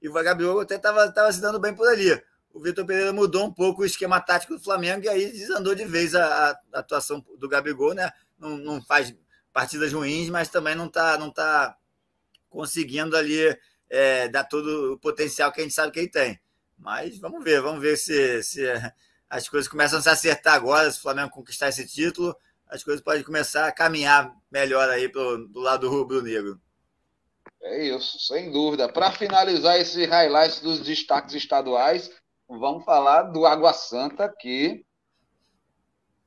E 0.01 0.09
o 0.09 0.13
Gabigol 0.13 0.61
até 0.61 0.77
estava 0.77 1.33
se 1.33 1.41
dando 1.41 1.59
bem 1.59 1.75
por 1.75 1.89
ali. 1.89 2.21
O 2.53 2.61
Vitor 2.61 2.87
Pereira 2.87 3.13
mudou 3.13 3.45
um 3.45 3.53
pouco 3.53 3.83
o 3.83 3.85
esquema 3.85 4.21
tático 4.21 4.55
do 4.55 4.63
Flamengo 4.63 5.05
e 5.05 5.09
aí 5.09 5.31
desandou 5.31 5.75
de 5.75 5.85
vez 5.85 6.15
a, 6.15 6.59
a 6.73 6.79
atuação 6.79 7.25
do 7.39 7.49
Gabigol, 7.49 7.93
né? 7.93 8.11
Não, 8.39 8.57
não, 8.57 8.83
faz 8.83 9.15
partidas 9.53 9.93
ruins, 9.93 10.31
mas 10.31 10.49
também 10.49 10.75
não 10.75 10.87
está 10.87 11.19
não 11.19 11.31
tá 11.31 11.77
conseguindo 12.49 13.17
ali 13.17 13.55
é, 13.91 14.29
dar 14.29 14.45
todo 14.45 14.95
o 14.95 14.99
potencial 14.99 15.53
que 15.53 15.61
a 15.61 15.65
gente 15.65 15.75
sabe 15.75 15.93
que 15.93 15.99
ele 15.99 16.09
tem. 16.09 16.41
Mas 16.79 17.19
vamos 17.19 17.45
ver, 17.45 17.61
vamos 17.61 17.81
ver 17.81 17.97
se, 17.97 18.43
se 18.43 18.63
as 19.37 19.49
coisas 19.50 19.69
começam 19.69 19.99
a 19.99 20.02
se 20.02 20.09
acertar 20.09 20.55
agora, 20.55 20.90
se 20.90 20.99
o 20.99 21.02
Flamengo 21.02 21.31
conquistar 21.31 21.69
esse 21.69 21.87
título, 21.87 22.35
as 22.66 22.83
coisas 22.83 23.02
podem 23.02 23.23
começar 23.23 23.69
a 23.69 23.73
caminhar 23.73 24.35
melhor 24.50 24.88
aí 24.88 25.11
pro, 25.11 25.47
do 25.49 25.61
lado 25.61 25.90
rubro-negro. 25.90 26.59
É 27.61 27.85
isso, 27.85 28.19
sem 28.19 28.50
dúvida. 28.50 28.90
Para 28.90 29.12
finalizar 29.12 29.78
esse 29.78 30.07
highlight 30.07 30.62
dos 30.62 30.81
destaques 30.81 31.35
estaduais, 31.35 32.11
vamos 32.49 32.85
falar 32.85 33.25
do 33.25 33.45
Água 33.45 33.75
Santa, 33.75 34.26
que 34.26 34.83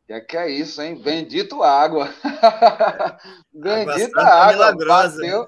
Que 0.05 0.13
é 0.13 0.21
que 0.21 0.37
é 0.37 0.51
isso, 0.51 0.79
hein? 0.79 1.01
Bendito 1.01 1.63
água. 1.63 2.13
Bendita 3.51 4.21
água. 4.21 4.67
água. 4.67 4.85
Bateu, 4.85 5.47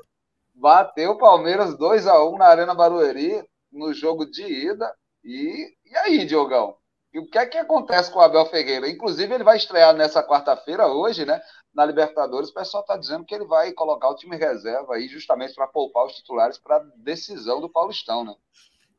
bateu 0.56 1.12
o 1.12 1.18
Palmeiras 1.20 1.78
2 1.78 2.08
a 2.08 2.24
1 2.26 2.38
na 2.38 2.46
Arena 2.46 2.74
Barueri 2.74 3.44
no 3.72 3.94
jogo 3.94 4.26
de 4.26 4.42
ida. 4.42 4.92
E, 5.24 5.76
e 5.86 5.96
aí, 5.98 6.26
Diogão? 6.26 6.81
E 7.14 7.20
o 7.20 7.28
que 7.28 7.38
é 7.38 7.46
que 7.46 7.58
acontece 7.58 8.10
com 8.12 8.20
o 8.20 8.22
Abel 8.22 8.46
Ferreira? 8.46 8.90
Inclusive, 8.90 9.34
ele 9.34 9.44
vai 9.44 9.58
estrear 9.58 9.94
nessa 9.94 10.24
quarta-feira, 10.24 10.88
hoje, 10.88 11.26
né? 11.26 11.42
Na 11.74 11.86
Libertadores. 11.86 12.50
O 12.50 12.54
pessoal 12.54 12.82
está 12.82 12.96
dizendo 12.96 13.26
que 13.26 13.36
ele 13.36 13.46
vai 13.46 13.74
colocar 13.74 14.10
o 14.10 14.16
time 14.16 14.38
reserva 14.38 14.96
aí, 14.96 15.10
justamente 15.10 15.54
para 15.54 15.68
poupar 15.68 16.06
os 16.06 16.14
titulares 16.14 16.58
para 16.58 16.78
a 16.78 16.84
decisão 16.98 17.60
do 17.60 17.70
Paulistão, 17.70 18.24
né? 18.24 18.34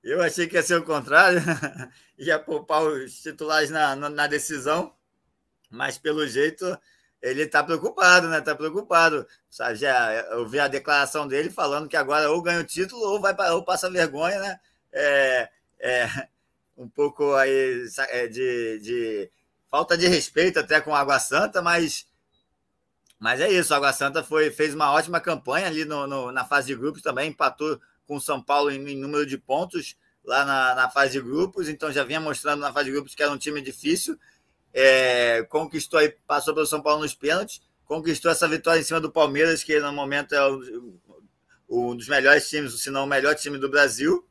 Eu 0.04 0.20
achei 0.20 0.46
que 0.46 0.56
ia 0.56 0.62
ser 0.62 0.78
o 0.78 0.84
contrário, 0.84 1.40
ia 2.18 2.38
poupar 2.38 2.82
os 2.82 3.22
titulares 3.22 3.70
na, 3.70 3.96
na, 3.96 4.10
na 4.10 4.26
decisão, 4.26 4.92
mas 5.70 5.96
pelo 5.96 6.26
jeito 6.26 6.66
ele 7.22 7.42
está 7.42 7.62
preocupado, 7.62 8.28
né? 8.28 8.38
Está 8.38 8.54
preocupado. 8.54 9.26
Sabe, 9.48 9.76
já, 9.76 10.12
eu 10.32 10.46
vi 10.46 10.58
a 10.58 10.68
declaração 10.68 11.26
dele 11.26 11.48
falando 11.50 11.88
que 11.88 11.96
agora 11.96 12.30
ou 12.30 12.42
ganha 12.42 12.60
o 12.60 12.64
título 12.64 13.00
ou 13.02 13.20
vai 13.20 13.34
ou 13.52 13.64
passa 13.64 13.88
vergonha, 13.88 14.38
né? 14.40 14.60
É, 14.92 15.48
é, 15.78 16.06
um 16.82 16.88
pouco 16.88 17.34
aí 17.34 17.86
é, 18.10 18.26
de, 18.26 18.78
de 18.80 19.30
falta 19.70 19.96
de 19.96 20.06
respeito 20.06 20.58
até 20.58 20.80
com 20.80 20.94
a 20.94 21.00
Água 21.00 21.18
Santa, 21.18 21.62
mas 21.62 22.06
mas 23.18 23.40
é 23.40 23.48
isso. 23.50 23.72
A 23.72 23.76
Água 23.76 23.92
Santa 23.92 24.24
foi, 24.24 24.50
fez 24.50 24.74
uma 24.74 24.90
ótima 24.90 25.20
campanha 25.20 25.68
ali 25.68 25.84
no, 25.84 26.08
no, 26.08 26.32
na 26.32 26.44
fase 26.44 26.66
de 26.66 26.74
grupos 26.74 27.02
também, 27.02 27.30
empatou 27.30 27.80
com 28.04 28.16
o 28.16 28.20
São 28.20 28.42
Paulo 28.42 28.68
em, 28.70 28.84
em 28.90 28.96
número 28.96 29.24
de 29.24 29.38
pontos 29.38 29.96
lá 30.24 30.44
na, 30.44 30.74
na, 30.74 30.90
fase 30.90 31.12
de 31.12 31.20
grupos, 31.20 31.68
então 31.68 31.92
já 31.92 32.02
vinha 32.02 32.20
mostrando 32.20 32.60
na 32.60 32.72
fase 32.72 32.86
de 32.86 32.92
grupos 32.92 33.14
que 33.14 33.22
era 33.22 33.30
um 33.30 33.38
time 33.38 33.60
difícil. 33.62 34.18
É, 34.74 35.44
conquistou 35.44 36.00
aí, 36.00 36.08
passou 36.26 36.52
pelo 36.52 36.66
São 36.66 36.82
Paulo 36.82 37.02
nos 37.02 37.14
pênaltis, 37.14 37.60
conquistou 37.84 38.30
essa 38.30 38.48
vitória 38.48 38.80
em 38.80 38.84
cima 38.84 39.00
do 39.00 39.10
Palmeiras, 39.10 39.62
que 39.62 39.78
no 39.78 39.92
momento 39.92 40.34
é 40.34 40.48
o, 40.48 40.98
um 41.68 41.96
dos 41.96 42.08
melhores 42.08 42.48
times, 42.48 42.80
se 42.82 42.90
não 42.90 43.04
o 43.04 43.06
melhor 43.06 43.34
time 43.36 43.56
do 43.56 43.68
Brasil. 43.68 44.26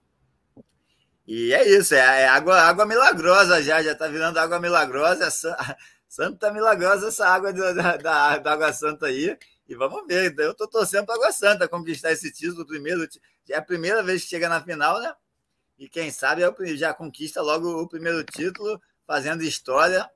E 1.33 1.53
é 1.53 1.65
isso, 1.65 1.95
é, 1.95 2.23
é 2.23 2.27
água, 2.27 2.59
água 2.59 2.85
milagrosa 2.85 3.63
já, 3.63 3.81
já 3.81 3.93
está 3.93 4.05
virando 4.05 4.37
água 4.37 4.59
milagrosa. 4.59 5.27
É 5.27 5.77
Santa 6.05 6.51
milagrosa 6.51 7.07
essa 7.07 7.25
água 7.25 7.53
da, 7.53 7.95
da, 7.95 8.37
da 8.37 8.51
Água 8.51 8.73
Santa 8.73 9.05
aí. 9.05 9.37
E 9.65 9.73
vamos 9.73 10.05
ver. 10.05 10.37
Eu 10.37 10.51
estou 10.51 10.67
torcendo 10.67 11.05
para 11.05 11.15
a 11.15 11.17
Água 11.17 11.31
Santa 11.31 11.69
conquistar 11.69 12.11
esse 12.11 12.33
título 12.33 12.67
primeiro. 12.67 13.07
É 13.49 13.55
a 13.55 13.61
primeira 13.61 14.03
vez 14.03 14.23
que 14.23 14.27
chega 14.27 14.49
na 14.49 14.61
final, 14.61 14.99
né? 14.99 15.13
E 15.79 15.87
quem 15.87 16.11
sabe 16.11 16.43
é 16.43 16.75
já 16.75 16.93
conquista 16.93 17.41
logo 17.41 17.81
o 17.81 17.87
primeiro 17.87 18.25
título, 18.25 18.81
fazendo 19.07 19.41
história. 19.41 20.11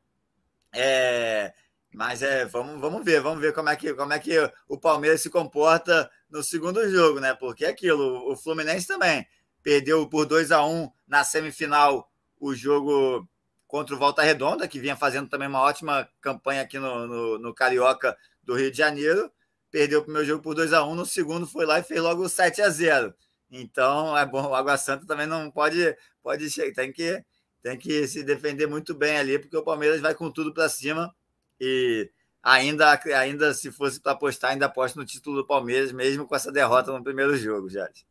É, 0.73 1.53
mas 1.93 2.21
é, 2.23 2.43
vamos, 2.43 2.81
vamos 2.81 3.05
ver, 3.05 3.21
vamos 3.21 3.39
ver 3.39 3.53
como 3.53 3.69
é, 3.69 3.75
que, 3.77 3.93
como 3.93 4.11
é 4.11 4.19
que 4.19 4.33
o 4.67 4.77
Palmeiras 4.77 5.21
se 5.21 5.29
comporta 5.29 6.11
no 6.29 6.43
segundo 6.43 6.85
jogo, 6.91 7.21
né? 7.21 7.33
Porque 7.33 7.63
é 7.63 7.69
aquilo, 7.69 8.29
o 8.29 8.35
Fluminense 8.35 8.85
também 8.85 9.25
perdeu 9.65 10.07
por 10.07 10.27
2 10.27 10.51
a 10.51 10.63
1 10.63 10.91
na 11.07 11.23
semifinal 11.23 12.07
o 12.39 12.53
jogo 12.53 13.27
contra 13.65 13.95
o 13.95 13.97
Volta 13.97 14.21
Redonda, 14.21 14.67
que 14.67 14.79
vinha 14.79 14.95
fazendo 14.95 15.27
também 15.27 15.47
uma 15.47 15.61
ótima 15.61 16.07
campanha 16.21 16.61
aqui 16.61 16.77
no, 16.77 17.07
no, 17.07 17.39
no 17.39 17.51
Carioca 17.51 18.15
do 18.43 18.53
Rio 18.53 18.69
de 18.69 18.77
Janeiro. 18.77 19.31
Perdeu 19.71 20.01
o 20.01 20.03
primeiro 20.03 20.27
jogo 20.27 20.43
por 20.43 20.53
2 20.53 20.71
a 20.71 20.85
1 20.85 20.93
no 20.93 21.03
segundo 21.03 21.47
foi 21.47 21.65
lá 21.65 21.79
e 21.79 21.83
fez 21.83 21.99
logo 21.99 22.29
7 22.29 22.61
a 22.61 22.69
0 22.69 23.11
Então 23.49 24.15
é 24.15 24.23
bom, 24.23 24.49
o 24.49 24.53
Água 24.53 24.77
Santa 24.77 25.07
também 25.07 25.25
não 25.25 25.49
pode, 25.49 25.97
pode 26.21 26.47
tem 26.73 26.93
que 26.93 27.25
tem 27.63 27.75
que 27.75 28.07
se 28.07 28.23
defender 28.23 28.67
muito 28.67 28.93
bem 28.93 29.17
ali, 29.17 29.39
porque 29.39 29.57
o 29.57 29.63
Palmeiras 29.63 29.99
vai 29.99 30.13
com 30.13 30.29
tudo 30.29 30.53
para 30.53 30.69
cima 30.69 31.11
e 31.59 32.11
ainda, 32.43 32.99
ainda 33.19 33.51
se 33.55 33.71
fosse 33.71 33.99
para 33.99 34.11
apostar, 34.11 34.51
ainda 34.51 34.67
aposto 34.67 34.97
no 34.97 35.05
título 35.05 35.37
do 35.37 35.47
Palmeiras, 35.47 35.91
mesmo 35.91 36.27
com 36.27 36.35
essa 36.35 36.51
derrota 36.51 36.91
no 36.91 37.03
primeiro 37.03 37.35
jogo, 37.35 37.67
Jade. 37.67 38.05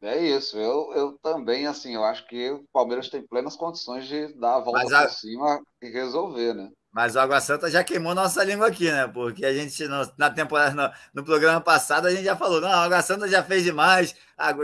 É 0.00 0.16
isso, 0.16 0.56
eu, 0.56 0.92
eu 0.94 1.18
também, 1.20 1.66
assim, 1.66 1.94
eu 1.94 2.04
acho 2.04 2.26
que 2.28 2.50
o 2.50 2.62
Palmeiras 2.72 3.08
tem 3.08 3.20
plenas 3.20 3.56
condições 3.56 4.06
de 4.06 4.32
dar 4.38 4.56
a 4.56 4.60
volta 4.60 4.98
a... 4.98 5.02
por 5.02 5.10
cima 5.10 5.60
e 5.82 5.88
resolver, 5.88 6.54
né? 6.54 6.70
Mas 6.92 7.16
o 7.16 7.20
Água 7.20 7.40
Santa 7.40 7.70
já 7.70 7.84
queimou 7.84 8.14
nossa 8.14 8.42
língua 8.44 8.68
aqui, 8.68 8.90
né? 8.90 9.06
Porque 9.08 9.44
a 9.44 9.52
gente, 9.52 9.86
no, 9.88 10.08
na 10.16 10.30
temporada, 10.30 10.74
no, 10.74 11.20
no, 11.20 11.24
programa 11.24 11.60
passado, 11.60 12.06
a 12.06 12.10
gente 12.10 12.24
já 12.24 12.36
falou, 12.36 12.60
não, 12.60 12.68
a 12.68 12.84
Água 12.84 13.02
Santa 13.02 13.28
já 13.28 13.42
fez 13.42 13.64
demais, 13.64 14.14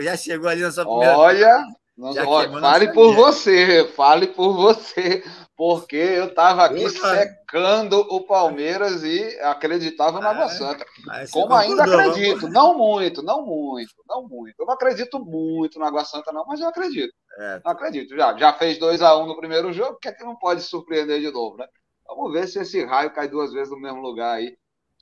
já 0.00 0.16
chegou 0.16 0.48
ali 0.48 0.62
na 0.62 0.70
sua 0.70 0.84
primeira... 0.84 1.18
Olha, 1.18 1.66
olha 2.00 2.60
fale 2.60 2.92
por 2.92 3.14
você, 3.14 3.86
fale 3.94 4.28
por 4.28 4.54
você, 4.54 5.22
porque 5.56 5.96
eu 5.96 6.26
estava 6.26 6.64
aqui 6.64 6.88
secando 6.90 8.00
o 8.10 8.26
Palmeiras 8.26 9.04
e 9.04 9.38
acreditava 9.40 10.20
na 10.20 10.30
Água 10.30 10.48
Santa. 10.48 10.84
Como 11.30 11.54
ainda 11.54 11.84
acredito, 11.84 12.48
não 12.48 12.76
muito, 12.76 13.22
não 13.22 13.46
muito, 13.46 13.94
não 14.08 14.26
muito. 14.26 14.54
Eu 14.58 14.66
não 14.66 14.74
acredito 14.74 15.24
muito 15.24 15.78
na 15.78 15.86
Água 15.86 16.04
Santa, 16.04 16.32
não, 16.32 16.44
mas 16.44 16.60
eu 16.60 16.68
acredito. 16.68 17.14
É. 17.38 17.60
Não 17.64 17.70
acredito. 17.70 18.16
Já, 18.16 18.36
já 18.36 18.52
fez 18.52 18.78
2 18.78 19.00
a 19.00 19.16
1 19.16 19.22
um 19.22 19.26
no 19.26 19.36
primeiro 19.36 19.72
jogo, 19.72 19.98
que 20.00 20.08
é 20.08 20.12
que 20.12 20.24
não 20.24 20.36
pode 20.36 20.62
surpreender 20.62 21.20
de 21.20 21.30
novo, 21.30 21.56
né? 21.56 21.66
Vamos 22.06 22.32
ver 22.32 22.48
se 22.48 22.58
esse 22.58 22.84
raio 22.84 23.12
cai 23.12 23.28
duas 23.28 23.52
vezes 23.52 23.70
no 23.70 23.80
mesmo 23.80 24.00
lugar 24.00 24.36
aí. 24.36 24.56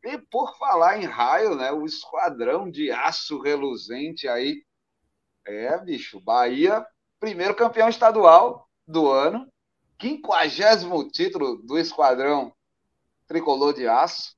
E 0.04 0.18
por 0.30 0.56
falar 0.58 0.98
em 0.98 1.06
raio, 1.06 1.54
né? 1.54 1.72
O 1.72 1.86
esquadrão 1.86 2.70
de 2.70 2.90
aço 2.90 3.40
reluzente 3.40 4.28
aí. 4.28 4.62
É, 5.46 5.78
bicho, 5.78 6.20
Bahia, 6.20 6.86
primeiro 7.18 7.54
campeão 7.54 7.88
estadual 7.88 8.68
do 8.86 9.10
ano 9.10 9.51
quinquagésimo 9.98 11.08
título 11.10 11.56
do 11.56 11.78
esquadrão 11.78 12.52
tricolor 13.26 13.74
de 13.74 13.86
aço, 13.86 14.36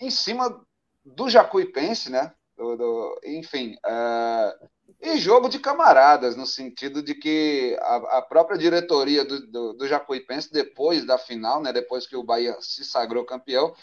em 0.00 0.10
cima 0.10 0.64
do 1.04 1.28
Jacuipense, 1.28 2.10
né? 2.10 2.32
Do, 2.56 2.76
do, 2.76 3.20
enfim, 3.24 3.74
uh, 3.86 4.68
e 5.00 5.18
jogo 5.18 5.48
de 5.48 5.58
camaradas, 5.58 6.36
no 6.36 6.46
sentido 6.46 7.02
de 7.02 7.14
que 7.14 7.76
a, 7.80 8.18
a 8.18 8.22
própria 8.22 8.56
diretoria 8.56 9.24
do, 9.24 9.46
do, 9.46 9.72
do, 9.72 9.88
Jacuipense, 9.88 10.52
depois 10.52 11.04
da 11.04 11.18
final, 11.18 11.60
né, 11.60 11.72
depois 11.72 12.06
que 12.06 12.14
o 12.14 12.22
Bahia 12.22 12.56
se 12.60 12.84
sagrou 12.84 13.24
campeão, 13.24 13.74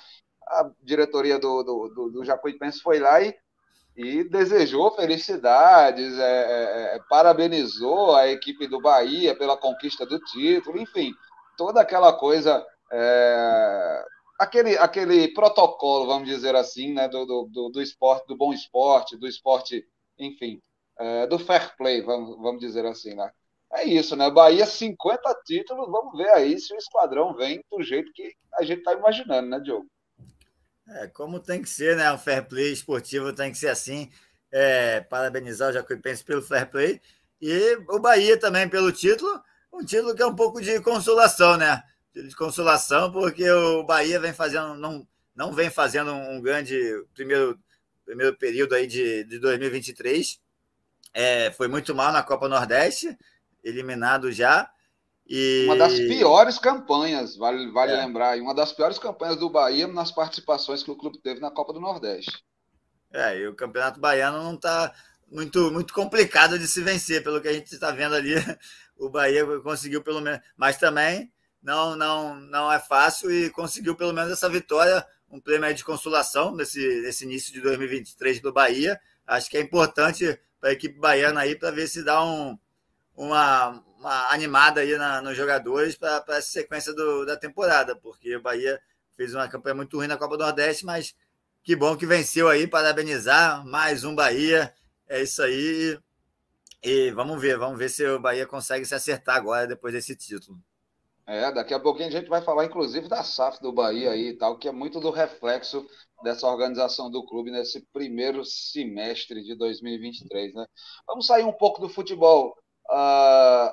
a 0.47 0.71
diretoria 0.81 1.37
do, 1.37 1.61
do, 1.63 1.89
do, 1.89 2.09
do 2.11 2.25
Jacuipense 2.25 2.79
foi 2.79 2.99
lá 2.99 3.21
e 3.21 3.35
e 3.99 4.23
desejou 4.23 4.95
felicidades, 4.95 6.17
é, 6.17 6.21
é, 6.21 6.95
é, 6.95 6.99
parabenizou 7.09 8.15
a 8.15 8.29
equipe 8.29 8.65
do 8.65 8.79
Bahia 8.79 9.37
pela 9.37 9.57
conquista 9.57 10.05
do 10.05 10.17
título, 10.21 10.79
enfim, 10.79 11.11
toda 11.57 11.81
aquela 11.81 12.13
coisa, 12.13 12.65
é, 12.89 14.05
aquele, 14.39 14.77
aquele 14.77 15.33
protocolo, 15.33 16.07
vamos 16.07 16.29
dizer 16.29 16.55
assim, 16.55 16.93
né, 16.93 17.09
do, 17.09 17.25
do, 17.25 17.69
do 17.69 17.81
esporte, 17.81 18.25
do 18.25 18.37
bom 18.37 18.53
esporte, 18.53 19.17
do 19.17 19.27
esporte, 19.27 19.85
enfim, 20.17 20.61
é, 20.97 21.27
do 21.27 21.37
fair 21.37 21.75
play, 21.75 22.01
vamos, 22.01 22.37
vamos 22.37 22.61
dizer 22.61 22.85
assim, 22.85 23.13
né? 23.13 23.29
É 23.73 23.83
isso, 23.83 24.15
né? 24.15 24.31
Bahia, 24.31 24.65
50 24.65 25.41
títulos, 25.45 25.91
vamos 25.91 26.17
ver 26.17 26.29
aí 26.29 26.57
se 26.57 26.73
o 26.73 26.77
esquadrão 26.77 27.35
vem 27.35 27.61
do 27.69 27.83
jeito 27.83 28.13
que 28.13 28.33
a 28.53 28.63
gente 28.63 28.79
está 28.79 28.93
imaginando, 28.93 29.49
né, 29.49 29.59
Diogo? 29.59 29.87
É, 30.91 31.07
como 31.07 31.39
tem 31.39 31.61
que 31.61 31.69
ser, 31.69 31.95
né? 31.95 32.11
O 32.11 32.17
fair 32.17 32.45
play 32.47 32.71
esportivo 32.71 33.31
tem 33.33 33.51
que 33.51 33.57
ser 33.57 33.69
assim. 33.69 34.09
É, 34.51 35.01
parabenizar 35.01 35.69
o 35.69 35.73
Jacuipense 35.73 36.23
pelo 36.23 36.41
fair 36.41 36.67
play 36.67 36.99
e 37.39 37.77
o 37.87 37.99
Bahia 37.99 38.39
também 38.39 38.67
pelo 38.67 38.91
título. 38.91 39.41
Um 39.71 39.85
título 39.85 40.15
que 40.15 40.21
é 40.21 40.25
um 40.25 40.35
pouco 40.35 40.61
de 40.61 40.79
consolação, 40.81 41.57
né? 41.57 41.83
De 42.13 42.35
consolação, 42.35 43.11
porque 43.11 43.49
o 43.49 43.83
Bahia 43.83 44.19
vem 44.19 44.33
fazendo, 44.33 44.75
não, 44.75 45.07
não 45.35 45.53
vem 45.53 45.69
fazendo 45.69 46.11
um 46.11 46.41
grande 46.41 46.75
primeiro, 47.13 47.59
primeiro 48.05 48.35
período 48.35 48.73
aí 48.73 48.87
de, 48.87 49.23
de 49.25 49.39
2023. 49.39 50.39
É, 51.13 51.51
foi 51.51 51.67
muito 51.67 51.93
mal 51.93 52.11
na 52.11 52.23
Copa 52.23 52.49
Nordeste, 52.49 53.15
eliminado 53.63 54.31
já. 54.31 54.69
E... 55.29 55.65
Uma 55.65 55.75
das 55.75 55.93
piores 55.93 56.57
campanhas, 56.57 57.37
vale, 57.37 57.71
vale 57.71 57.91
é. 57.91 57.97
lembrar, 57.97 58.39
uma 58.39 58.55
das 58.55 58.73
piores 58.73 58.97
campanhas 58.97 59.37
do 59.37 59.47
Bahia 59.47 59.87
nas 59.87 60.11
participações 60.11 60.81
que 60.81 60.89
o 60.89 60.95
clube 60.95 61.19
teve 61.19 61.39
na 61.39 61.51
Copa 61.51 61.71
do 61.71 61.79
Nordeste. 61.79 62.43
É, 63.13 63.37
e 63.37 63.47
o 63.47 63.55
Campeonato 63.55 63.99
Baiano 63.99 64.41
não 64.41 64.55
está 64.55 64.91
muito, 65.31 65.71
muito 65.71 65.93
complicado 65.93 66.57
de 66.57 66.67
se 66.67 66.81
vencer, 66.81 67.23
pelo 67.23 67.39
que 67.39 67.47
a 67.47 67.53
gente 67.53 67.71
está 67.71 67.91
vendo 67.91 68.15
ali. 68.15 68.33
O 69.01 69.09
Bahia 69.09 69.45
conseguiu 69.61 70.03
pelo 70.03 70.19
menos, 70.19 70.41
mas 70.57 70.75
também 70.75 71.31
não, 71.63 71.95
não, 71.95 72.35
não 72.35 72.69
é 72.69 72.77
fácil 72.79 73.31
e 73.31 73.49
conseguiu 73.49 73.95
pelo 73.95 74.11
menos 74.11 74.29
essa 74.29 74.49
vitória, 74.49 75.07
um 75.31 75.39
prêmio 75.39 75.73
de 75.73 75.85
consolação 75.85 76.53
nesse, 76.53 77.01
nesse 77.01 77.23
início 77.23 77.53
de 77.53 77.61
2023 77.61 78.41
do 78.41 78.51
Bahia. 78.51 78.99
Acho 79.25 79.49
que 79.49 79.57
é 79.57 79.61
importante 79.61 80.37
para 80.59 80.71
a 80.71 80.73
equipe 80.73 80.99
baiana 80.99 81.39
aí 81.39 81.55
para 81.55 81.71
ver 81.71 81.87
se 81.87 82.03
dá 82.03 82.21
um, 82.21 82.59
uma, 83.15 83.81
uma 83.99 84.31
animada 84.31 84.81
aí 84.81 84.97
na, 84.97 85.21
nos 85.21 85.35
jogadores 85.35 85.95
para 85.95 86.23
essa 86.29 86.49
sequência 86.49 86.93
do, 86.93 87.25
da 87.25 87.35
temporada, 87.35 87.95
porque 87.95 88.35
o 88.35 88.41
Bahia 88.41 88.79
fez 89.15 89.35
uma 89.35 89.47
campanha 89.49 89.75
muito 89.75 89.97
ruim 89.97 90.07
na 90.07 90.17
Copa 90.17 90.37
do 90.37 90.43
Nordeste, 90.43 90.85
mas 90.85 91.13
que 91.61 91.75
bom 91.75 91.97
que 91.97 92.05
venceu 92.05 92.47
aí, 92.47 92.65
parabenizar, 92.65 93.65
mais 93.65 94.05
um 94.05 94.15
Bahia, 94.15 94.73
é 95.07 95.21
isso 95.21 95.43
aí. 95.43 95.99
E 96.81 97.11
vamos 97.11 97.39
ver, 97.41 97.57
vamos 97.57 97.77
ver 97.77 97.89
se 97.89 98.07
o 98.07 98.19
Bahia 98.19 98.47
consegue 98.47 98.85
se 98.85 98.95
acertar 98.95 99.35
agora 99.35 99.67
depois 99.67 99.93
desse 99.93 100.15
título. 100.15 100.57
É, 101.27 101.51
daqui 101.51 101.73
a 101.73 101.79
pouquinho 101.79 102.07
a 102.07 102.11
gente 102.11 102.29
vai 102.29 102.41
falar, 102.41 102.65
inclusive, 102.65 103.07
da 103.07 103.21
SAF 103.21 103.61
do 103.61 103.71
Bahia 103.71 104.11
aí 104.11 104.29
e 104.29 104.37
tal, 104.37 104.57
que 104.57 104.67
é 104.67 104.71
muito 104.71 104.99
do 104.99 105.11
reflexo 105.11 105.85
dessa 106.23 106.47
organização 106.47 107.11
do 107.11 107.23
clube 107.23 107.51
nesse 107.51 107.85
primeiro 107.93 108.43
semestre 108.45 109.43
de 109.43 109.55
2023, 109.55 110.55
né? 110.55 110.65
Vamos 111.05 111.27
sair 111.27 111.43
um 111.43 111.53
pouco 111.53 111.81
do 111.81 111.89
futebol 111.89 112.55
uh, 112.89 112.93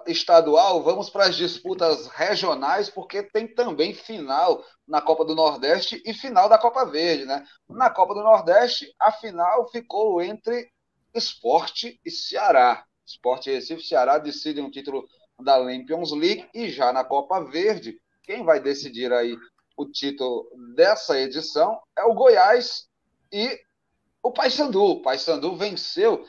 estadual, 0.06 0.82
vamos 0.82 1.10
para 1.10 1.26
as 1.26 1.36
disputas 1.36 2.06
regionais, 2.08 2.88
porque 2.88 3.22
tem 3.22 3.46
também 3.46 3.94
final 3.94 4.64
na 4.86 5.00
Copa 5.00 5.24
do 5.24 5.34
Nordeste 5.34 6.02
e 6.04 6.14
final 6.14 6.48
da 6.48 6.58
Copa 6.58 6.84
Verde, 6.84 7.24
né? 7.24 7.44
Na 7.68 7.90
Copa 7.90 8.14
do 8.14 8.22
Nordeste, 8.22 8.92
a 8.98 9.12
final 9.12 9.68
ficou 9.70 10.22
entre 10.22 10.70
Esporte 11.14 12.00
e 12.04 12.10
Ceará. 12.10 12.84
Esporte 13.06 13.50
Recife 13.50 13.82
e 13.82 13.86
Ceará 13.86 14.18
decidem 14.18 14.64
um 14.64 14.70
título 14.70 15.06
da 15.40 15.56
Lampions 15.56 16.12
League 16.12 16.48
e 16.54 16.70
já 16.70 16.92
na 16.92 17.04
Copa 17.04 17.44
Verde, 17.44 18.00
quem 18.22 18.44
vai 18.44 18.60
decidir 18.60 19.12
aí 19.12 19.36
o 19.76 19.86
título 19.86 20.48
dessa 20.74 21.20
edição 21.20 21.80
é 21.96 22.04
o 22.04 22.14
Goiás 22.14 22.88
e 23.32 23.60
o 24.22 24.32
Paysandu. 24.32 24.82
O 24.82 25.02
Paysandu 25.02 25.54
venceu 25.54 26.24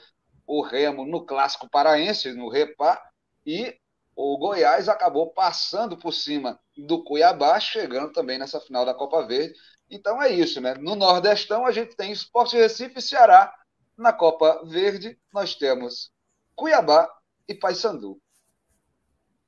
o 0.46 0.62
Remo 0.62 1.06
no 1.06 1.26
Clássico 1.26 1.70
Paraense, 1.70 2.34
no 2.34 2.50
Repá, 2.50 3.02
e 3.48 3.80
o 4.14 4.38
Goiás 4.38 4.90
acabou 4.90 5.32
passando 5.32 5.96
por 5.96 6.12
cima 6.12 6.60
do 6.76 7.02
Cuiabá, 7.02 7.58
chegando 7.62 8.12
também 8.12 8.38
nessa 8.38 8.60
final 8.60 8.86
da 8.86 8.94
Copa 8.94 9.26
Verde. 9.26 9.54
Então 9.90 10.22
é 10.22 10.30
isso, 10.30 10.60
né? 10.60 10.74
No 10.74 10.96
Nordestão 10.96 11.66
a 11.66 11.72
gente 11.72 11.96
tem 11.96 12.12
Esporte 12.12 12.58
Recife 12.58 13.00
e 13.00 13.02
Ceará. 13.02 13.54
Na 13.96 14.12
Copa 14.12 14.62
Verde 14.66 15.18
nós 15.34 15.56
temos 15.56 16.12
Cuiabá 16.56 17.10
e 17.48 17.56
Paysandu. 17.56 18.20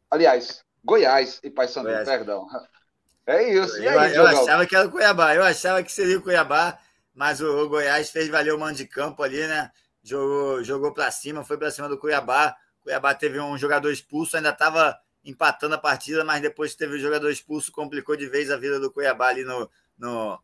Aliás, 0.09 0.63
Goiás 0.83 1.41
e 1.43 1.49
Paysandu, 1.49 1.89
Goiás. 1.89 2.07
perdão. 2.07 2.47
É 3.27 3.51
isso. 3.51 3.77
E 3.79 3.87
aí, 3.87 4.15
eu, 4.15 4.23
eu 4.23 4.27
achava 4.27 4.65
que 4.65 4.75
era 4.75 4.87
o 4.87 4.91
Cuiabá, 4.91 5.35
eu 5.35 5.43
achava 5.43 5.83
que 5.83 5.91
seria 5.91 6.17
o 6.17 6.21
Cuiabá, 6.21 6.79
mas 7.13 7.41
o, 7.41 7.65
o 7.65 7.69
Goiás 7.69 8.09
fez 8.09 8.29
valer 8.29 8.53
o 8.53 8.59
mando 8.59 8.77
de 8.77 8.87
campo 8.87 9.21
ali, 9.21 9.45
né? 9.45 9.69
Jogou, 10.01 10.63
jogou 10.63 10.93
para 10.93 11.11
cima, 11.11 11.43
foi 11.43 11.57
para 11.57 11.69
cima 11.69 11.89
do 11.89 11.99
Cuiabá. 11.99 12.55
Cuiabá 12.83 13.13
teve 13.13 13.39
um 13.39 13.57
jogador 13.57 13.91
expulso, 13.91 14.37
ainda 14.37 14.49
estava 14.49 14.99
empatando 15.23 15.75
a 15.75 15.77
partida, 15.77 16.23
mas 16.23 16.41
depois 16.41 16.75
teve 16.75 16.95
o 16.95 16.99
jogador 16.99 17.29
expulso, 17.29 17.71
complicou 17.71 18.15
de 18.15 18.27
vez 18.27 18.49
a 18.49 18.57
vida 18.57 18.79
do 18.79 18.91
Cuiabá 18.91 19.27
ali 19.27 19.43
no, 19.43 19.69
no, 19.97 20.39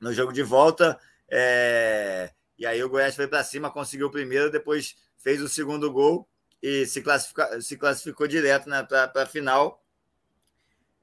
no 0.00 0.12
jogo 0.12 0.32
de 0.32 0.42
volta. 0.42 0.98
É... 1.30 2.32
E 2.58 2.66
aí 2.66 2.82
o 2.82 2.88
Goiás 2.88 3.16
foi 3.16 3.26
para 3.26 3.42
cima, 3.42 3.70
conseguiu 3.70 4.08
o 4.08 4.10
primeiro, 4.10 4.50
depois 4.50 4.96
fez 5.18 5.40
o 5.40 5.48
segundo 5.48 5.90
gol 5.90 6.28
e 6.62 6.86
se, 6.86 7.02
classifica, 7.02 7.60
se 7.60 7.76
classificou 7.76 8.26
direto 8.26 8.68
né, 8.68 8.82
para 8.84 9.10
a 9.22 9.26
final. 9.26 9.82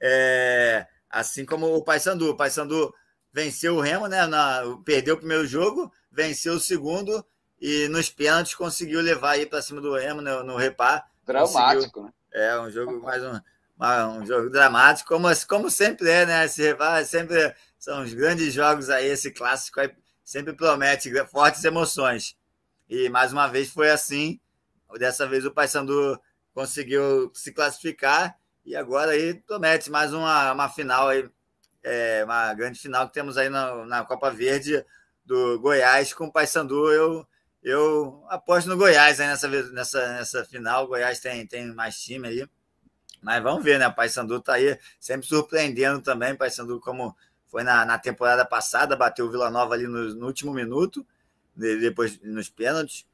É, 0.02 0.88
assim 1.10 1.46
como 1.46 1.76
o 1.76 1.84
Paysandu. 1.84 2.30
O 2.30 2.38
Paysandu 2.38 2.94
venceu 3.34 3.76
o 3.76 3.82
Remo, 3.82 4.08
né, 4.08 4.26
na, 4.26 4.62
perdeu 4.86 5.16
o 5.16 5.18
primeiro 5.18 5.46
jogo, 5.46 5.92
venceu 6.12 6.54
o 6.54 6.60
segundo 6.60 7.26
e 7.60 7.88
nos 7.90 8.10
pênaltis 8.10 8.56
conseguiu 8.56 9.02
levar 9.02 9.32
aí 9.32 9.46
para 9.46 9.62
cima 9.62 9.82
do 9.82 9.94
Remo 9.96 10.22
no, 10.22 10.44
no 10.44 10.56
repá. 10.56 11.06
Dramático, 11.26 12.04
né? 12.04 12.14
É, 12.32 12.60
um 12.60 12.70
jogo 12.70 13.02
mais 13.02 13.24
um, 13.24 13.40
um 14.20 14.26
jogo 14.26 14.50
dramático, 14.50 15.10
como, 15.10 15.28
como 15.48 15.70
sempre 15.70 16.10
é, 16.10 16.26
né? 16.26 16.46
Esse 16.46 16.62
repá 16.62 17.04
sempre 17.04 17.54
são 17.78 18.04
os 18.04 18.14
grandes 18.14 18.54
jogos 18.54 18.90
aí, 18.90 19.08
esse 19.08 19.32
clássico 19.32 19.80
aí 19.80 19.92
sempre 20.24 20.54
promete 20.54 21.12
fortes 21.26 21.64
emoções. 21.64 22.38
E 22.88 23.10
mais 23.10 23.34
uma 23.34 23.48
vez 23.48 23.70
foi 23.70 23.90
assim. 23.90 24.40
Dessa 24.98 25.28
vez 25.28 25.46
o 25.46 25.52
Paysandu 25.52 26.20
conseguiu 26.54 27.32
se 27.34 27.52
classificar 27.52 28.36
e 28.66 28.76
agora 28.76 29.12
aí 29.12 29.34
promete 29.34 29.90
mais 29.90 30.14
uma, 30.14 30.52
uma 30.52 30.70
final 30.70 31.08
aí, 31.08 31.30
é, 31.84 32.24
uma 32.24 32.54
grande 32.54 32.80
final 32.80 33.08
que 33.08 33.14
temos 33.14 33.38
aí 33.38 33.50
na, 33.50 33.86
na 33.86 34.06
Copa 34.06 34.30
Verde 34.30 34.86
do 35.24 35.60
Goiás 35.60 36.14
com 36.14 36.26
o 36.26 36.32
Paysandu. 36.32 36.92
Eu, 36.92 37.28
eu 37.64 38.24
aposto 38.30 38.70
no 38.70 38.78
Goiás 38.78 39.20
aí 39.20 39.28
nessa, 39.28 39.48
nessa, 39.48 40.14
nessa 40.14 40.46
final. 40.46 40.86
O 40.86 40.88
Goiás 40.88 41.20
tem, 41.20 41.46
tem 41.46 41.74
mais 41.74 42.00
time 42.00 42.28
aí. 42.28 42.48
Mas 43.22 43.44
vamos 43.44 43.64
ver, 43.64 43.78
né? 43.80 43.88
O 43.88 43.94
Paysandu 43.94 44.40
tá 44.42 44.54
aí 44.54 44.78
sempre 45.00 45.28
surpreendendo 45.28 46.02
também. 46.02 46.34
O 46.34 46.38
Paysandu, 46.38 46.80
como 46.80 47.16
foi 47.48 47.64
na, 47.64 47.86
na 47.86 47.98
temporada 47.98 48.46
passada, 48.46 48.96
bateu 48.96 49.26
o 49.26 49.32
Vila 49.32 49.50
Nova 49.50 49.74
ali 49.74 49.88
no, 49.88 50.14
no 50.16 50.28
último 50.28 50.54
minuto, 50.54 51.06
depois 51.56 52.20
nos 52.22 52.50
pênaltis. 52.50 53.06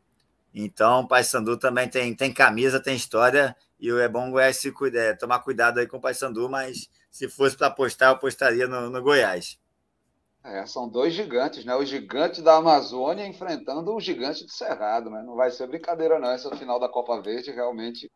Então, 0.53 1.01
o 1.01 1.07
Paysandu 1.07 1.57
também 1.57 1.89
tem, 1.89 2.15
tem 2.15 2.31
camisa, 2.31 2.79
tem 2.79 2.95
história, 2.95 3.55
e 3.79 3.89
é 3.89 4.07
bom 4.07 4.29
o 4.29 4.31
Goiás 4.31 4.57
se 4.57 4.71
cuidar, 4.71 4.99
é, 4.99 5.13
tomar 5.13 5.39
cuidado 5.39 5.79
aí 5.79 5.87
com 5.87 5.97
o 5.97 6.01
Paysandu, 6.01 6.47
mas 6.47 6.89
se 7.11 7.27
fosse 7.27 7.57
para 7.57 7.67
apostar, 7.67 8.09
eu 8.09 8.13
apostaria 8.13 8.67
no, 8.67 8.89
no 8.89 9.01
Goiás. 9.01 9.59
É, 10.45 10.63
são 10.67 10.87
dois 10.87 11.11
gigantes, 11.11 11.65
né? 11.65 11.75
O 11.75 11.83
gigante 11.83 12.39
da 12.39 12.57
Amazônia 12.57 13.25
enfrentando 13.25 13.95
o 13.95 13.99
gigante 13.99 14.45
do 14.45 14.51
Cerrado, 14.51 15.09
né? 15.09 15.23
Não 15.23 15.35
vai 15.35 15.49
ser 15.49 15.65
brincadeira, 15.65 16.19
não. 16.19 16.29
Essa 16.29 16.55
final 16.55 16.79
da 16.79 16.87
Copa 16.87 17.19
Verde, 17.19 17.49
realmente, 17.49 18.11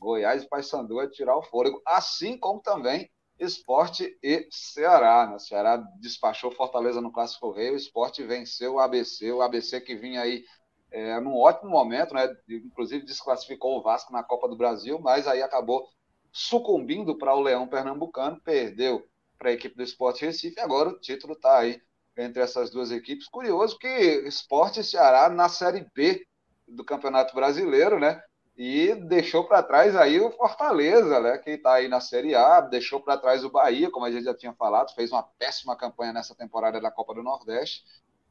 Goiás 0.00 0.42
e 0.42 0.48
Paysandu 0.48 1.00
é 1.00 1.08
tirar 1.08 1.36
o 1.36 1.42
fôlego, 1.42 1.80
assim 1.86 2.36
como 2.36 2.60
também 2.60 3.08
Esporte 3.38 4.18
e 4.20 4.48
Ceará. 4.50 5.28
Né? 5.28 5.36
O 5.36 5.38
Ceará 5.38 5.76
despachou 6.00 6.50
Fortaleza 6.50 7.00
no 7.00 7.12
Clássico 7.12 7.52
Rei, 7.52 7.70
o 7.70 7.76
Esporte 7.76 8.24
venceu 8.24 8.74
o 8.74 8.80
ABC, 8.80 9.30
o 9.30 9.40
ABC 9.40 9.80
que 9.80 9.94
vinha 9.94 10.22
aí 10.22 10.44
é, 10.90 11.20
num 11.20 11.36
ótimo 11.36 11.70
momento, 11.70 12.12
né? 12.14 12.28
Inclusive 12.48 13.04
desclassificou 13.04 13.78
o 13.78 13.82
Vasco 13.82 14.12
na 14.12 14.24
Copa 14.24 14.48
do 14.48 14.56
Brasil, 14.56 14.98
mas 14.98 15.28
aí 15.28 15.40
acabou 15.40 15.86
sucumbindo 16.32 17.16
para 17.16 17.32
o 17.32 17.40
Leão 17.40 17.68
Pernambucano, 17.68 18.40
perdeu 18.40 19.08
para 19.40 19.48
a 19.48 19.54
equipe 19.54 19.74
do 19.74 19.82
Esporte 19.82 20.24
Recife, 20.24 20.60
agora 20.60 20.90
o 20.90 21.00
título 21.00 21.32
está 21.32 21.58
aí 21.58 21.80
entre 22.14 22.42
essas 22.42 22.70
duas 22.70 22.92
equipes. 22.92 23.26
Curioso 23.26 23.78
que 23.78 23.88
Esporte 23.88 24.84
Ceará 24.84 25.30
na 25.30 25.48
Série 25.48 25.86
B 25.94 26.26
do 26.68 26.84
Campeonato 26.84 27.34
Brasileiro, 27.34 27.98
né? 27.98 28.22
E 28.54 28.94
deixou 28.94 29.44
para 29.44 29.62
trás 29.62 29.96
aí 29.96 30.20
o 30.20 30.30
Fortaleza, 30.30 31.18
né? 31.20 31.38
Que 31.38 31.52
está 31.52 31.74
aí 31.74 31.88
na 31.88 32.00
Série 32.00 32.34
A, 32.34 32.60
deixou 32.60 33.00
para 33.00 33.16
trás 33.16 33.42
o 33.42 33.50
Bahia, 33.50 33.90
como 33.90 34.04
a 34.04 34.10
gente 34.10 34.24
já 34.24 34.34
tinha 34.34 34.52
falado, 34.52 34.94
fez 34.94 35.10
uma 35.10 35.22
péssima 35.22 35.74
campanha 35.74 36.12
nessa 36.12 36.34
temporada 36.34 36.78
da 36.78 36.90
Copa 36.90 37.14
do 37.14 37.22
Nordeste. 37.22 37.82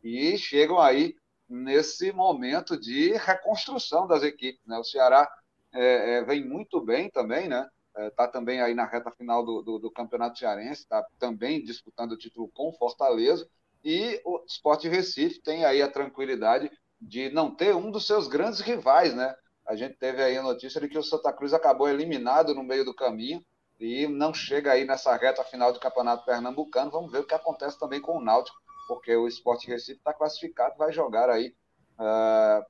E 0.04 0.38
chegam 0.38 0.80
aí 0.80 1.16
nesse 1.50 2.12
momento 2.12 2.80
de 2.80 3.14
reconstrução 3.14 4.06
das 4.06 4.22
equipes. 4.22 4.62
Né? 4.68 4.78
O 4.78 4.84
Ceará 4.84 5.28
é, 5.74 6.18
é, 6.18 6.24
vem 6.24 6.48
muito 6.48 6.80
bem 6.80 7.10
também, 7.10 7.48
né? 7.48 7.68
Está 7.98 8.24
é, 8.24 8.28
também 8.28 8.62
aí 8.62 8.74
na 8.74 8.86
reta 8.86 9.12
final 9.12 9.44
do, 9.44 9.62
do, 9.62 9.80
do 9.80 9.92
Campeonato 9.92 10.38
Cearense, 10.38 10.82
está 10.82 11.06
também 11.18 11.64
disputando 11.64 12.14
o 12.14 12.18
título 12.18 12.50
com 12.54 12.72
Fortaleza. 12.74 13.50
E 13.84 14.22
o 14.26 14.44
Sport 14.48 14.84
Recife 14.86 15.42
tem 15.42 15.66
aí 15.66 15.82
a 15.82 15.92
tranquilidade 15.92 16.70
de 17.00 17.30
não 17.32 17.54
ter 17.54 17.76
um 17.76 17.90
dos 17.90 18.06
seus 18.06 18.28
grandes 18.28 18.60
rivais, 18.60 19.14
né? 19.14 19.34
A 19.66 19.76
gente 19.76 19.96
teve 19.98 20.22
aí 20.22 20.38
a 20.38 20.44
notícia 20.44 20.82
de 20.82 20.90
que 20.90 20.98
o 20.98 21.04
Santa 21.04 21.32
Cruz 21.32 21.54
acabou 21.54 21.88
eliminado 21.88 22.54
no 22.54 22.64
meio 22.64 22.84
do 22.84 22.94
caminho 22.94 23.44
e 23.80 24.08
não 24.08 24.34
chega 24.34 24.74
aí 24.74 24.84
nessa 24.84 25.16
reta 25.16 25.44
final 25.44 25.72
do 25.72 25.80
Campeonato 25.80 26.26
Pernambucano. 26.26 26.92
Vamos 26.92 27.12
ver 27.12 27.20
o 27.20 27.26
que 27.26 27.34
acontece 27.34 27.80
também 27.80 28.02
com 28.02 28.18
o 28.18 28.22
Náutico, 28.22 28.58
porque 28.88 29.16
o 29.16 29.28
Sport 29.28 29.66
Recife 29.68 30.00
está 30.00 30.14
classificado, 30.14 30.76
vai 30.78 30.92
jogar 30.92 31.30
aí 31.30 31.56
uh, 32.00 32.66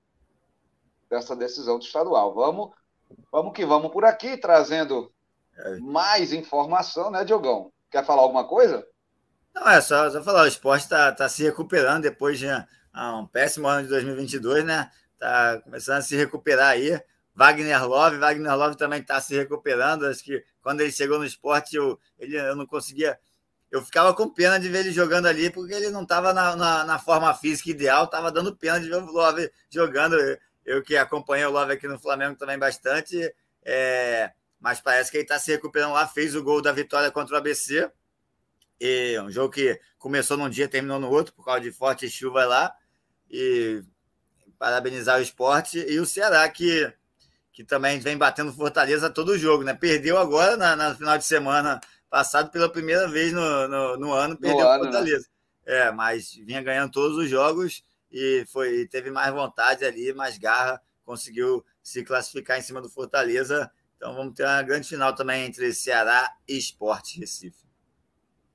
dessa 1.09 1.35
decisão 1.35 1.79
do 1.79 1.85
estadual. 1.85 2.33
Vamos, 2.35 2.71
vamos 3.31 3.53
que 3.53 3.65
vamos 3.65 3.91
por 3.91 4.05
aqui, 4.05 4.37
trazendo 4.37 5.11
é. 5.57 5.77
mais 5.77 6.33
informação, 6.33 7.11
né, 7.11 7.23
Diogão? 7.23 7.71
Quer 7.89 8.05
falar 8.05 8.21
alguma 8.21 8.47
coisa? 8.47 8.85
Não, 9.53 9.67
é 9.67 9.81
só, 9.81 10.09
só 10.09 10.23
falar, 10.23 10.43
o 10.43 10.47
esporte 10.47 10.83
está 10.83 11.11
tá 11.11 11.27
se 11.27 11.43
recuperando 11.43 12.03
depois 12.03 12.37
de 12.39 12.47
ah, 12.47 13.17
um 13.17 13.25
péssimo 13.25 13.67
ano 13.67 13.83
de 13.83 13.89
2022, 13.89 14.63
né? 14.63 14.91
Está 15.13 15.59
começando 15.61 15.97
a 15.97 16.01
se 16.01 16.15
recuperar 16.15 16.69
aí. 16.69 17.01
Wagner 17.35 17.87
Love, 17.87 18.17
Wagner 18.17 18.55
Love 18.55 18.77
também 18.77 19.01
está 19.01 19.19
se 19.19 19.35
recuperando. 19.35 20.05
Acho 20.05 20.23
que 20.23 20.43
quando 20.61 20.81
ele 20.81 20.91
chegou 20.91 21.17
no 21.17 21.25
esporte, 21.25 21.75
eu, 21.75 21.99
ele, 22.19 22.37
eu 22.37 22.55
não 22.55 22.65
conseguia 22.65 23.17
eu 23.71 23.83
ficava 23.83 24.13
com 24.13 24.27
pena 24.27 24.59
de 24.59 24.67
ver 24.67 24.79
ele 24.79 24.91
jogando 24.91 25.27
ali, 25.27 25.49
porque 25.49 25.73
ele 25.73 25.89
não 25.89 26.01
estava 26.01 26.33
na, 26.33 26.55
na, 26.55 26.83
na, 26.83 26.99
forma 26.99 27.33
física 27.35 27.69
ideal, 27.69 28.05
estava 28.05 28.31
dando 28.31 28.55
pena 28.55 28.79
de 28.79 28.89
ver 28.89 28.95
o 28.95 29.05
Love 29.05 29.51
jogando. 29.69 30.15
Eu 30.69 30.83
que 30.83 30.95
acompanhei 30.95 31.43
o 31.47 31.49
Love 31.49 31.73
aqui 31.73 31.87
no 31.87 31.97
Flamengo 31.97 32.37
também 32.37 32.55
bastante, 32.55 33.33
é, 33.65 34.31
mas 34.59 34.79
parece 34.79 35.09
que 35.09 35.17
ele 35.17 35.23
está 35.23 35.39
se 35.39 35.49
recuperando 35.49 35.93
lá, 35.93 36.07
fez 36.07 36.35
o 36.35 36.43
gol 36.43 36.61
da 36.61 36.71
vitória 36.71 37.09
contra 37.09 37.33
o 37.33 37.37
ABC. 37.39 37.89
E 38.79 39.19
um 39.19 39.31
jogo 39.31 39.51
que 39.51 39.81
começou 39.97 40.37
num 40.37 40.47
dia, 40.47 40.67
terminou 40.67 40.99
no 40.99 41.09
outro, 41.09 41.33
por 41.33 41.43
causa 41.43 41.61
de 41.61 41.71
forte 41.71 42.07
chuva 42.07 42.45
lá. 42.45 42.71
E 43.31 43.81
parabenizar 44.59 45.17
o 45.17 45.23
esporte. 45.23 45.79
E 45.79 45.99
o 45.99 46.05
Ceará, 46.05 46.47
que, 46.47 46.93
que 47.51 47.63
também 47.63 47.99
vem 47.99 48.15
batendo 48.15 48.53
Fortaleza 48.53 49.09
todo 49.09 49.39
jogo, 49.39 49.63
né? 49.63 49.73
Perdeu 49.73 50.19
agora 50.19 50.55
na, 50.55 50.75
na 50.75 50.93
final 50.93 51.17
de 51.17 51.25
semana 51.25 51.81
passado 52.11 52.51
pela 52.51 52.71
primeira 52.71 53.07
vez 53.07 53.33
no, 53.33 53.67
no, 53.67 53.97
no 53.97 54.13
ano, 54.13 54.37
perdeu 54.37 54.69
né? 54.69 54.77
Fortaleza. 54.77 55.27
Né? 55.65 55.79
É, 55.79 55.91
mas 55.91 56.35
vinha 56.35 56.61
ganhando 56.61 56.91
todos 56.91 57.17
os 57.17 57.27
jogos 57.27 57.83
e 58.11 58.45
foi 58.51 58.87
teve 58.87 59.11
mais 59.11 59.33
vontade 59.33 59.85
ali, 59.85 60.13
mais 60.13 60.37
garra, 60.37 60.81
conseguiu 61.05 61.63
se 61.81 62.03
classificar 62.03 62.57
em 62.57 62.61
cima 62.61 62.81
do 62.81 62.89
Fortaleza. 62.89 63.71
Então 63.97 64.15
vamos 64.15 64.33
ter 64.33 64.43
uma 64.43 64.61
grande 64.61 64.87
final 64.87 65.13
também 65.13 65.45
entre 65.45 65.73
Ceará 65.73 66.33
e 66.47 66.57
Esporte 66.57 67.19
Recife. 67.19 67.67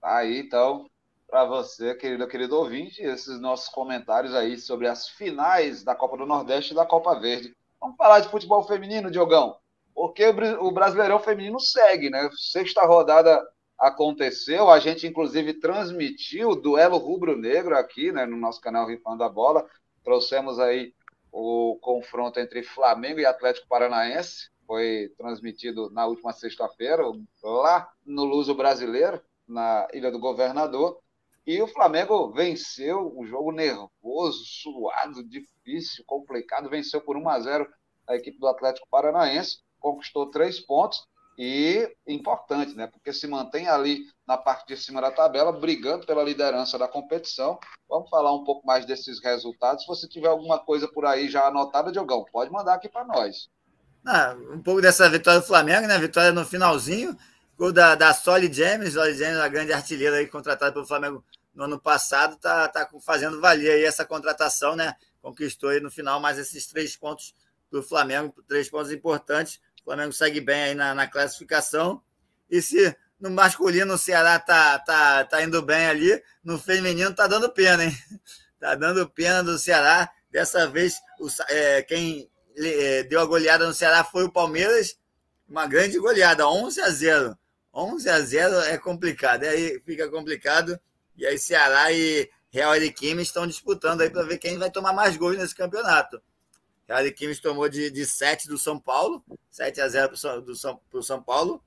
Aí, 0.03 0.39
então, 0.39 0.89
para 1.29 1.45
você, 1.45 1.95
querido, 1.95 2.27
querido 2.29 2.57
ouvinte, 2.57 3.03
esses 3.03 3.41
nossos 3.41 3.69
comentários 3.69 4.35
aí 4.35 4.59
sobre 4.59 4.87
as 4.87 5.09
finais 5.09 5.83
da 5.83 5.95
Copa 5.95 6.17
do 6.17 6.27
Nordeste 6.27 6.73
e 6.73 6.77
da 6.77 6.87
Copa 6.87 7.19
Verde. 7.19 7.57
Vamos 7.81 7.97
falar 7.97 8.21
de 8.21 8.29
futebol 8.29 8.63
feminino, 8.63 9.11
Diogão, 9.11 9.59
porque 9.95 10.27
o 10.27 10.71
Brasileirão 10.71 11.19
Feminino 11.19 11.59
segue, 11.61 12.09
né? 12.09 12.31
Sexta 12.33 12.87
rodada 12.87 13.43
aconteceu, 13.79 14.71
a 14.71 14.79
gente 14.79 15.07
inclusive 15.07 15.55
transmitiu 15.55 16.51
o 16.51 16.57
duelo 16.57 16.97
rubro-negro 16.97 17.77
aqui, 17.77 18.13
né, 18.13 18.27
no 18.27 18.37
nosso 18.37 18.61
canal 18.61 18.87
Rifando 18.87 19.25
a 19.25 19.29
Bola. 19.29 19.69
Trouxemos 20.03 20.59
aí 20.59 20.95
o 21.33 21.79
confronto 21.81 22.39
entre 22.39 22.63
Flamengo 22.63 23.21
e 23.21 23.27
Atlético 23.27 23.67
Paranaense, 23.69 24.51
foi 24.67 25.13
transmitido 25.19 25.91
na 25.91 26.07
última 26.07 26.33
sexta-feira, 26.33 27.03
lá 27.43 27.89
no 28.05 28.25
Luso 28.25 28.55
Brasileiro, 28.55 29.21
na 29.47 29.87
Ilha 29.93 30.11
do 30.11 30.19
Governador. 30.19 30.99
E 31.47 31.61
o 31.61 31.67
Flamengo 31.67 32.33
venceu 32.33 33.13
um 33.19 33.27
jogo 33.27 33.53
nervoso, 33.53 34.45
suado, 34.45 35.23
difícil, 35.23 36.03
complicado. 36.07 36.71
Venceu 36.71 37.03
por 37.03 37.17
1 37.17 37.29
a 37.29 37.41
0 37.41 37.69
a 38.07 38.17
equipe 38.17 38.39
do 38.39 38.47
Atlético 38.47 38.87
Paranaense, 38.91 39.59
conquistou 39.79 40.31
três 40.31 40.61
pontos 40.61 41.07
e 41.39 41.93
importante, 42.07 42.75
né? 42.75 42.87
Porque 42.87 43.13
se 43.13 43.27
mantém 43.27 43.69
ali 43.69 44.05
na 44.27 44.37
parte 44.37 44.69
de 44.69 44.77
cima 44.77 45.01
da 45.01 45.11
tabela, 45.11 45.53
brigando 45.53 46.07
pela 46.07 46.23
liderança 46.23 46.79
da 46.79 46.89
competição. 46.89 47.59
Vamos 47.89 48.09
falar 48.09 48.33
um 48.35 48.45
pouco 48.45 48.67
mais 48.67 48.87
desses 48.87 49.23
resultados. 49.23 49.83
Se 49.83 49.89
você 49.89 50.09
tiver 50.09 50.29
alguma 50.29 50.59
coisa 50.59 50.87
por 50.89 51.05
aí 51.05 51.29
já 51.29 51.47
anotada, 51.47 51.93
Diogão, 51.93 52.25
pode 52.33 52.51
mandar 52.51 52.75
aqui 52.75 52.89
para 52.89 53.05
nós. 53.05 53.49
Ah, 54.07 54.37
um 54.53 54.63
pouco 54.63 54.83
dessa 54.83 55.09
vitória 55.09 55.41
do 55.41 55.47
Flamengo, 55.47 55.87
né? 55.87 55.99
Vitória 55.99 56.33
no 56.33 56.45
finalzinho. 56.45 57.17
Gol 57.57 57.73
da, 57.73 57.95
da 57.95 58.13
Solly 58.13 58.53
James, 58.53 58.95
Solly 58.95 59.15
James, 59.15 59.39
a 59.39 59.49
grande 59.49 59.73
artilheira 59.73 60.17
aí 60.17 60.27
contratada 60.27 60.73
pelo 60.73 60.87
Flamengo 60.87 61.25
no 61.55 61.65
ano 61.65 61.81
passado, 61.81 62.37
tá, 62.37 62.69
tá 62.69 62.89
fazendo 63.01 63.41
valer 63.41 63.71
aí 63.71 63.85
essa 63.85 64.05
contratação, 64.05 64.75
né? 64.75 64.97
Conquistou 65.23 65.71
aí 65.71 65.81
no 65.81 65.91
final 65.91 66.19
mais 66.19 66.37
esses 66.37 66.67
três 66.67 66.97
pontos 66.97 67.33
do 67.71 67.83
Flamengo, 67.83 68.35
três 68.49 68.69
pontos 68.69 68.91
importantes. 68.91 69.61
O 69.85 69.91
Flamengo 69.91 70.15
segue 70.15 70.41
bem 70.41 70.63
aí 70.63 70.75
na, 70.75 70.95
na 70.95 71.07
classificação. 71.07 72.03
E 72.51 72.63
se 72.63 72.97
no 73.21 73.31
masculino 73.31 73.95
o 73.95 73.99
Ceará 73.99 74.39
tá, 74.39 74.79
tá, 74.79 75.25
tá 75.25 75.43
indo 75.43 75.61
bem 75.61 75.87
ali, 75.87 76.23
no 76.43 76.59
feminino 76.59 77.15
tá 77.15 77.27
dando 77.27 77.51
pena, 77.51 77.85
hein? 77.85 77.93
Tá 78.59 78.75
dando 78.75 79.07
pena 79.11 79.43
do 79.45 79.59
Ceará. 79.59 80.09
Dessa 80.31 80.67
vez, 80.67 80.95
o, 81.21 81.29
é, 81.51 81.83
quem 81.83 82.31
é, 82.57 83.03
deu 83.03 83.21
a 83.21 83.27
goleada 83.27 83.67
no 83.67 83.75
Ceará 83.75 84.03
foi 84.03 84.25
o 84.25 84.33
Palmeiras. 84.33 84.97
Uma 85.47 85.67
grande 85.67 85.99
goleada, 85.99 86.49
11 86.49 86.81
a 86.81 86.89
0. 86.89 87.39
11 87.75 88.09
a 88.09 88.21
0 88.21 88.61
é 88.61 88.79
complicado, 88.79 89.45
aí 89.45 89.79
fica 89.85 90.09
complicado. 90.09 90.81
E 91.15 91.27
aí 91.27 91.39
Ceará 91.39 91.93
e 91.93 92.31
Real 92.49 92.73
Ariquime 92.73 93.23
estão 93.23 93.47
disputando 93.47 94.01
aí 94.01 94.09
para 94.09 94.23
ver 94.23 94.39
quem 94.39 94.57
vai 94.57 94.71
tomar 94.71 94.95
mais 94.95 95.15
gols 95.15 95.37
nesse 95.37 95.55
campeonato. 95.55 96.23
Ariquime 96.89 97.35
tomou 97.37 97.69
de, 97.69 97.91
de 97.91 98.05
7 98.05 98.49
do 98.49 98.59
São 98.59 98.79
Paulo, 98.79 99.25
7 99.51 99.81
a 99.81 99.89
0 99.89 100.09
para 100.09 100.15
o 100.51 100.55
São, 100.55 100.81
São 101.03 101.23
Paulo. 101.23 101.63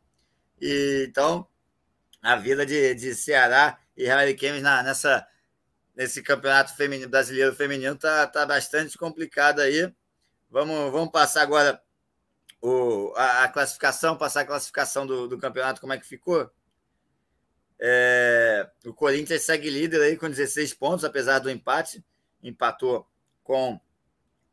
E, 0.62 1.06
então, 1.10 1.48
a 2.22 2.36
vida 2.36 2.66
de, 2.66 2.94
de 2.94 3.16
Ceará 3.16 3.80
e 3.96 4.06
Real 4.06 4.20
Ariquime 4.20 4.62
nessa, 4.62 5.28
nesse 5.96 6.22
campeonato 6.22 6.76
feminino, 6.76 7.10
brasileiro 7.10 7.56
feminino 7.56 7.96
tá, 7.96 8.28
tá 8.28 8.46
bastante 8.46 8.98
complicado 8.98 9.60
aí. 9.60 9.92
Vamos, 10.50 10.92
vamos 10.92 11.12
passar 11.12 11.42
agora 11.42 11.82
o, 12.62 13.14
a, 13.16 13.44
a, 13.44 13.48
classificação, 13.50 14.18
passar 14.18 14.42
a 14.42 14.46
classificação 14.46 15.06
do, 15.06 15.28
do 15.28 15.38
campeonato, 15.38 15.82
como 15.82 15.94
é 15.94 15.98
que 15.98 16.06
ficou? 16.06 16.50
É, 17.80 18.70
o 18.86 18.94
Corinthians 18.94 19.44
segue 19.44 19.70
líder 19.70 20.02
aí 20.02 20.18
com 20.18 20.30
16 20.30 20.74
pontos, 20.74 21.06
apesar 21.06 21.40
do 21.40 21.50
empate. 21.50 22.04
Empatou 22.42 23.08
com 23.44 23.80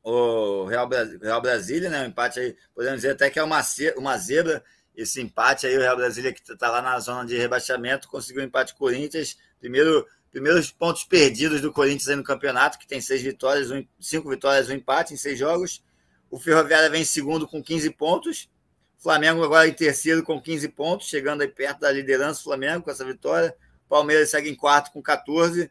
o 0.04 0.66
Real, 0.66 0.88
Real 1.20 1.40
Brasília, 1.40 1.88
né? 1.88 2.02
Um 2.02 2.08
empate 2.08 2.38
aí, 2.38 2.56
podemos 2.74 3.00
dizer 3.00 3.12
até 3.12 3.30
que 3.30 3.38
é 3.38 3.42
uma, 3.42 3.60
uma 3.96 4.18
zebra 4.18 4.62
esse 4.94 5.20
empate 5.20 5.66
aí. 5.66 5.76
O 5.76 5.80
Real 5.80 5.96
Brasília, 5.96 6.32
que 6.32 6.40
está 6.40 6.70
lá 6.70 6.82
na 6.82 6.98
zona 7.00 7.26
de 7.26 7.36
rebaixamento, 7.36 8.06
conseguiu 8.06 8.42
um 8.42 8.46
empate 8.46 8.74
o 8.74 8.76
Corinthians. 8.76 9.38
Primeiro, 9.58 10.06
primeiros 10.30 10.70
pontos 10.70 11.04
perdidos 11.04 11.60
do 11.60 11.72
Corinthians 11.72 12.08
aí 12.08 12.16
no 12.16 12.22
campeonato, 12.22 12.78
que 12.78 12.86
tem 12.86 13.00
seis 13.00 13.22
vitórias, 13.22 13.70
um, 13.70 13.84
cinco 13.98 14.28
vitórias, 14.28 14.68
um 14.68 14.74
empate 14.74 15.14
em 15.14 15.16
seis 15.16 15.38
jogos. 15.38 15.82
O 16.30 16.38
Ferroviária 16.38 16.90
vem 16.90 17.02
em 17.02 17.06
segundo 17.06 17.48
com 17.48 17.62
15 17.62 17.90
pontos. 17.90 18.50
Flamengo 18.98 19.42
agora 19.44 19.68
em 19.68 19.72
terceiro 19.72 20.22
com 20.22 20.40
15 20.40 20.68
pontos, 20.70 21.08
chegando 21.08 21.42
aí 21.42 21.48
perto 21.48 21.80
da 21.80 21.92
liderança 21.92 22.40
do 22.40 22.44
Flamengo 22.44 22.84
com 22.84 22.90
essa 22.90 23.04
vitória. 23.04 23.54
Palmeiras 23.88 24.30
segue 24.30 24.50
em 24.50 24.54
quarto 24.54 24.92
com 24.92 25.02
14. 25.02 25.70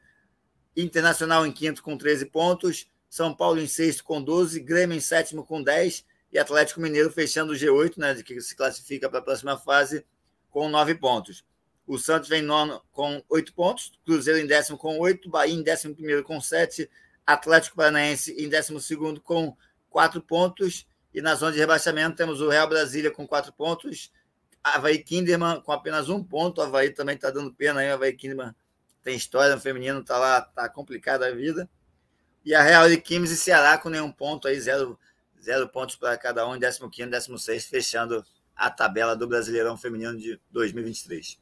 Internacional 0.76 1.46
em 1.46 1.52
quinto 1.52 1.84
com 1.84 1.98
13 1.98 2.28
pontos. 2.28 2.88
São 3.14 3.32
Paulo 3.32 3.62
em 3.62 3.68
sexto 3.68 4.04
com 4.04 4.20
12. 4.20 4.60
Grêmio 4.60 4.98
em 4.98 5.00
sétimo 5.00 5.46
com 5.46 5.62
10. 5.62 6.04
E 6.32 6.40
Atlético 6.40 6.82
Mineiro 6.82 7.12
fechando 7.12 7.54
o 7.54 7.56
G8, 7.56 7.96
né, 7.96 8.16
que 8.24 8.42
se 8.42 8.56
classifica 8.56 9.08
para 9.08 9.20
a 9.20 9.22
próxima 9.22 9.56
fase, 9.56 10.04
com 10.50 10.68
9 10.68 10.96
pontos. 10.96 11.46
O 11.86 12.00
Santos 12.00 12.28
vem 12.28 12.42
nono 12.42 12.82
com 12.92 13.24
8 13.30 13.54
pontos. 13.54 13.92
Cruzeiro 14.04 14.40
em 14.40 14.48
décimo 14.48 14.80
com 14.80 14.98
8. 14.98 15.30
Bahia 15.30 15.54
em 15.54 15.62
décimo 15.62 15.94
primeiro 15.94 16.24
com 16.24 16.42
7. 16.42 16.90
Atlético 17.24 17.76
Paranaense 17.76 18.34
em 18.34 18.50
décimo 18.50 18.80
segundo 18.80 19.22
com 19.22 19.56
quatro 19.92 20.20
pontos. 20.20 20.88
E 21.14 21.22
na 21.22 21.36
zona 21.36 21.52
de 21.52 21.60
rebaixamento 21.60 22.18
temos 22.18 22.42
o 22.42 22.50
Real 22.50 22.68
Brasília 22.68 23.12
com 23.12 23.28
quatro 23.28 23.54
pontos. 23.54 24.12
Havaí 24.64 24.98
Kinderman 24.98 25.62
com 25.62 25.72
apenas 25.72 26.10
um 26.10 26.24
ponto. 26.24 26.64
Havaí 26.64 26.90
também 26.90 27.14
está 27.14 27.30
dando 27.30 27.54
pena 27.54 27.82
aí. 27.82 27.92
Havaí 27.92 28.14
Kinderman 28.14 28.56
tem 29.04 29.16
história 29.16 29.54
no 29.54 29.62
feminino, 29.62 30.00
está 30.00 30.18
lá, 30.18 30.40
está 30.40 30.68
complicada 30.68 31.28
a 31.28 31.32
vida. 31.32 31.70
E 32.46 32.54
a 32.54 32.62
Real 32.62 32.90
de 32.90 32.98
Quimes 33.00 33.32
e 33.32 33.38
Ceará 33.38 33.78
com 33.78 33.90
nenhum 33.90 34.12
ponto 34.12 34.48
aí, 34.48 34.60
zero, 34.60 35.00
zero 35.42 35.68
pontos 35.70 35.96
para 35.96 36.18
cada 36.18 36.48
um, 36.48 36.56
em 36.56 36.60
15 36.60 36.80
e 37.00 37.06
16, 37.06 37.66
fechando 37.66 38.26
a 38.56 38.70
tabela 38.70 39.16
do 39.16 39.28
Brasileirão 39.28 39.78
Feminino 39.78 40.18
de 40.18 40.40
2023. 40.52 41.40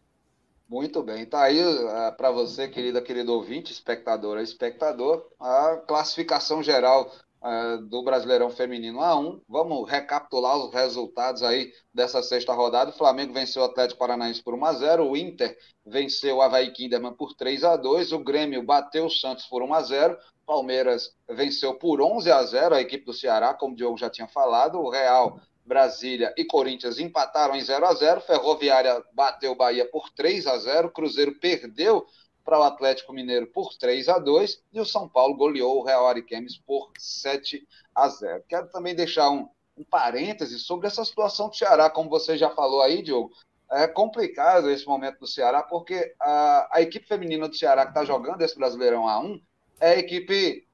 Muito 0.70 1.04
bem, 1.04 1.26
tá 1.26 1.44
aí 1.44 1.62
uh, 1.62 2.16
para 2.16 2.32
você, 2.32 2.68
querida, 2.68 3.02
querido 3.02 3.34
ouvinte, 3.34 3.74
espectadora, 3.74 4.42
espectador, 4.42 5.28
a 5.38 5.76
classificação 5.86 6.64
geral 6.64 7.12
uh, 7.42 7.82
do 7.82 8.04
Brasileirão 8.04 8.50
Feminino 8.50 9.00
A1. 9.00 9.42
Vamos 9.48 9.90
recapitular 9.90 10.58
os 10.58 10.74
resultados 10.74 11.44
aí 11.44 11.72
dessa 11.94 12.22
sexta 12.22 12.54
rodada. 12.54 12.92
O 12.92 12.98
Flamengo 12.98 13.34
venceu 13.34 13.62
o 13.62 13.66
Atlético 13.66 14.00
Paranaense 14.00 14.44
por 14.44 14.54
1 14.54 14.66
a 14.66 14.74
0 14.74 15.10
o 15.10 15.18
Inter 15.18 15.58
venceu 15.86 16.38
o 16.38 16.42
Havaí 16.42 16.72
Kinderman 16.72 17.14
por 17.14 17.34
3 17.34 17.64
a 17.64 17.76
2 17.76 18.12
o 18.12 18.20
Grêmio 18.20 18.64
bateu 18.64 19.06
o 19.06 19.10
Santos 19.10 19.46
por 19.46 19.64
1 19.64 19.74
a 19.74 19.82
0 19.82 20.18
Palmeiras 20.46 21.16
venceu 21.30 21.76
por 21.76 22.02
11 22.02 22.32
a 22.32 22.44
0 22.44 22.76
a 22.76 22.82
equipe 22.82 23.06
do 23.06 23.14
Ceará, 23.14 23.54
como 23.54 23.74
o 23.74 23.76
Diogo 23.76 23.98
já 23.98 24.10
tinha 24.10 24.28
falado. 24.28 24.80
O 24.80 24.90
Real 24.90 25.40
Brasília 25.66 26.34
e 26.38 26.44
Corinthians 26.44 27.00
empataram 27.00 27.56
em 27.56 27.62
0 27.62 27.86
a 27.86 27.94
0 27.94 28.22
Ferroviária 28.22 29.04
bateu 29.14 29.56
Bahia 29.56 29.86
por 29.90 30.10
3 30.10 30.48
a 30.48 30.58
0 30.58 30.92
Cruzeiro 30.92 31.36
perdeu 31.40 32.06
para 32.44 32.60
o 32.60 32.64
Atlético 32.64 33.14
Mineiro 33.14 33.48
por 33.48 33.74
3 33.76 34.10
a 34.10 34.18
2 34.18 34.64
e 34.74 34.80
o 34.80 34.86
São 34.86 35.08
Paulo 35.08 35.36
goleou 35.36 35.80
o 35.80 35.84
Real 35.84 36.08
Ariquemes 36.08 36.58
por 36.58 36.92
7 36.98 37.68
a 37.94 38.08
0. 38.08 38.44
Quero 38.48 38.70
também 38.70 38.96
deixar 38.96 39.30
um, 39.30 39.48
um 39.78 39.84
parêntese 39.84 40.60
sobre 40.60 40.88
essa 40.88 41.06
situação 41.06 41.50
do 41.50 41.56
Ceará, 41.56 41.90
como 41.90 42.10
você 42.10 42.38
já 42.38 42.50
falou 42.50 42.82
aí, 42.82 43.02
Diogo. 43.02 43.32
É 43.72 43.88
complicado 43.88 44.70
esse 44.70 44.86
momento 44.86 45.20
do 45.20 45.28
Ceará, 45.28 45.64
porque 45.64 46.14
a, 46.20 46.78
a 46.78 46.82
equipe 46.82 47.08
feminina 47.08 47.48
do 47.48 47.56
Ceará 47.56 47.86
que 47.86 47.92
está 47.92 48.04
jogando 48.04 48.42
esse 48.42 48.58
Brasileirão 48.58 49.04
A1 49.04 49.42
é 49.80 49.92
a 49.92 49.98
equipe 49.98 50.68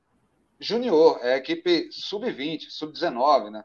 junior, 0.59 1.19
é 1.21 1.33
a 1.33 1.37
equipe 1.37 1.89
sub-20, 1.91 2.69
sub-19, 2.69 3.51
né? 3.51 3.63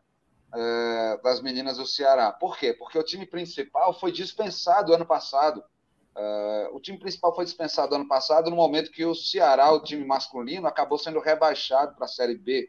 É, 0.54 1.20
das 1.22 1.40
meninas 1.40 1.78
do 1.78 1.86
Ceará. 1.86 2.30
Por 2.30 2.58
quê? 2.58 2.74
Porque 2.74 2.98
o 2.98 3.02
time 3.02 3.24
principal 3.24 3.98
foi 3.98 4.12
dispensado 4.12 4.92
ano 4.92 5.06
passado. 5.06 5.64
Uh, 6.14 6.76
o 6.76 6.80
time 6.80 6.98
principal 6.98 7.34
foi 7.34 7.44
dispensado 7.44 7.94
ano 7.94 8.06
passado, 8.06 8.50
no 8.50 8.56
momento 8.56 8.90
que 8.90 9.04
o 9.04 9.14
Ceará, 9.14 9.72
o 9.72 9.82
time 9.82 10.04
masculino, 10.04 10.66
acabou 10.66 10.98
sendo 10.98 11.20
rebaixado 11.20 11.94
para 11.94 12.04
a 12.04 12.08
Série 12.08 12.36
B 12.36 12.68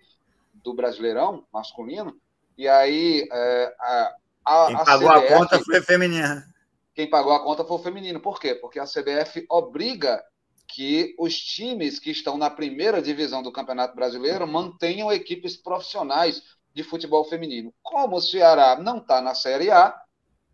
do 0.53 0.73
Brasileirão 0.73 1.45
masculino. 1.51 2.15
E 2.57 2.67
aí 2.67 3.23
uh, 3.23 3.73
a, 3.79 4.13
a, 4.45 4.67
quem 4.67 4.85
pagou 4.85 5.09
a, 5.09 5.19
CBF, 5.19 5.33
a 5.33 5.37
conta 5.37 5.59
foi 5.59 5.81
feminina. 5.81 6.53
Quem 6.95 7.09
pagou 7.09 7.33
a 7.33 7.43
conta 7.43 7.65
foi 7.65 7.77
o 7.77 7.83
feminino. 7.83 8.19
Por 8.21 8.39
quê? 8.39 8.55
Porque 8.55 8.79
a 8.79 8.85
CBF 8.85 9.45
obriga 9.49 10.23
que 10.67 11.13
os 11.19 11.37
times 11.37 11.99
que 11.99 12.11
estão 12.11 12.37
na 12.37 12.49
primeira 12.49 13.01
divisão 13.01 13.43
do 13.43 13.51
Campeonato 13.51 13.95
Brasileiro 13.95 14.47
mantenham 14.47 15.11
equipes 15.11 15.57
profissionais 15.57 16.41
de 16.73 16.81
futebol 16.81 17.25
feminino. 17.25 17.73
Como 17.81 18.15
o 18.15 18.21
Ceará 18.21 18.77
não 18.79 18.99
está 18.99 19.21
na 19.21 19.35
Série 19.35 19.69
A, 19.69 19.93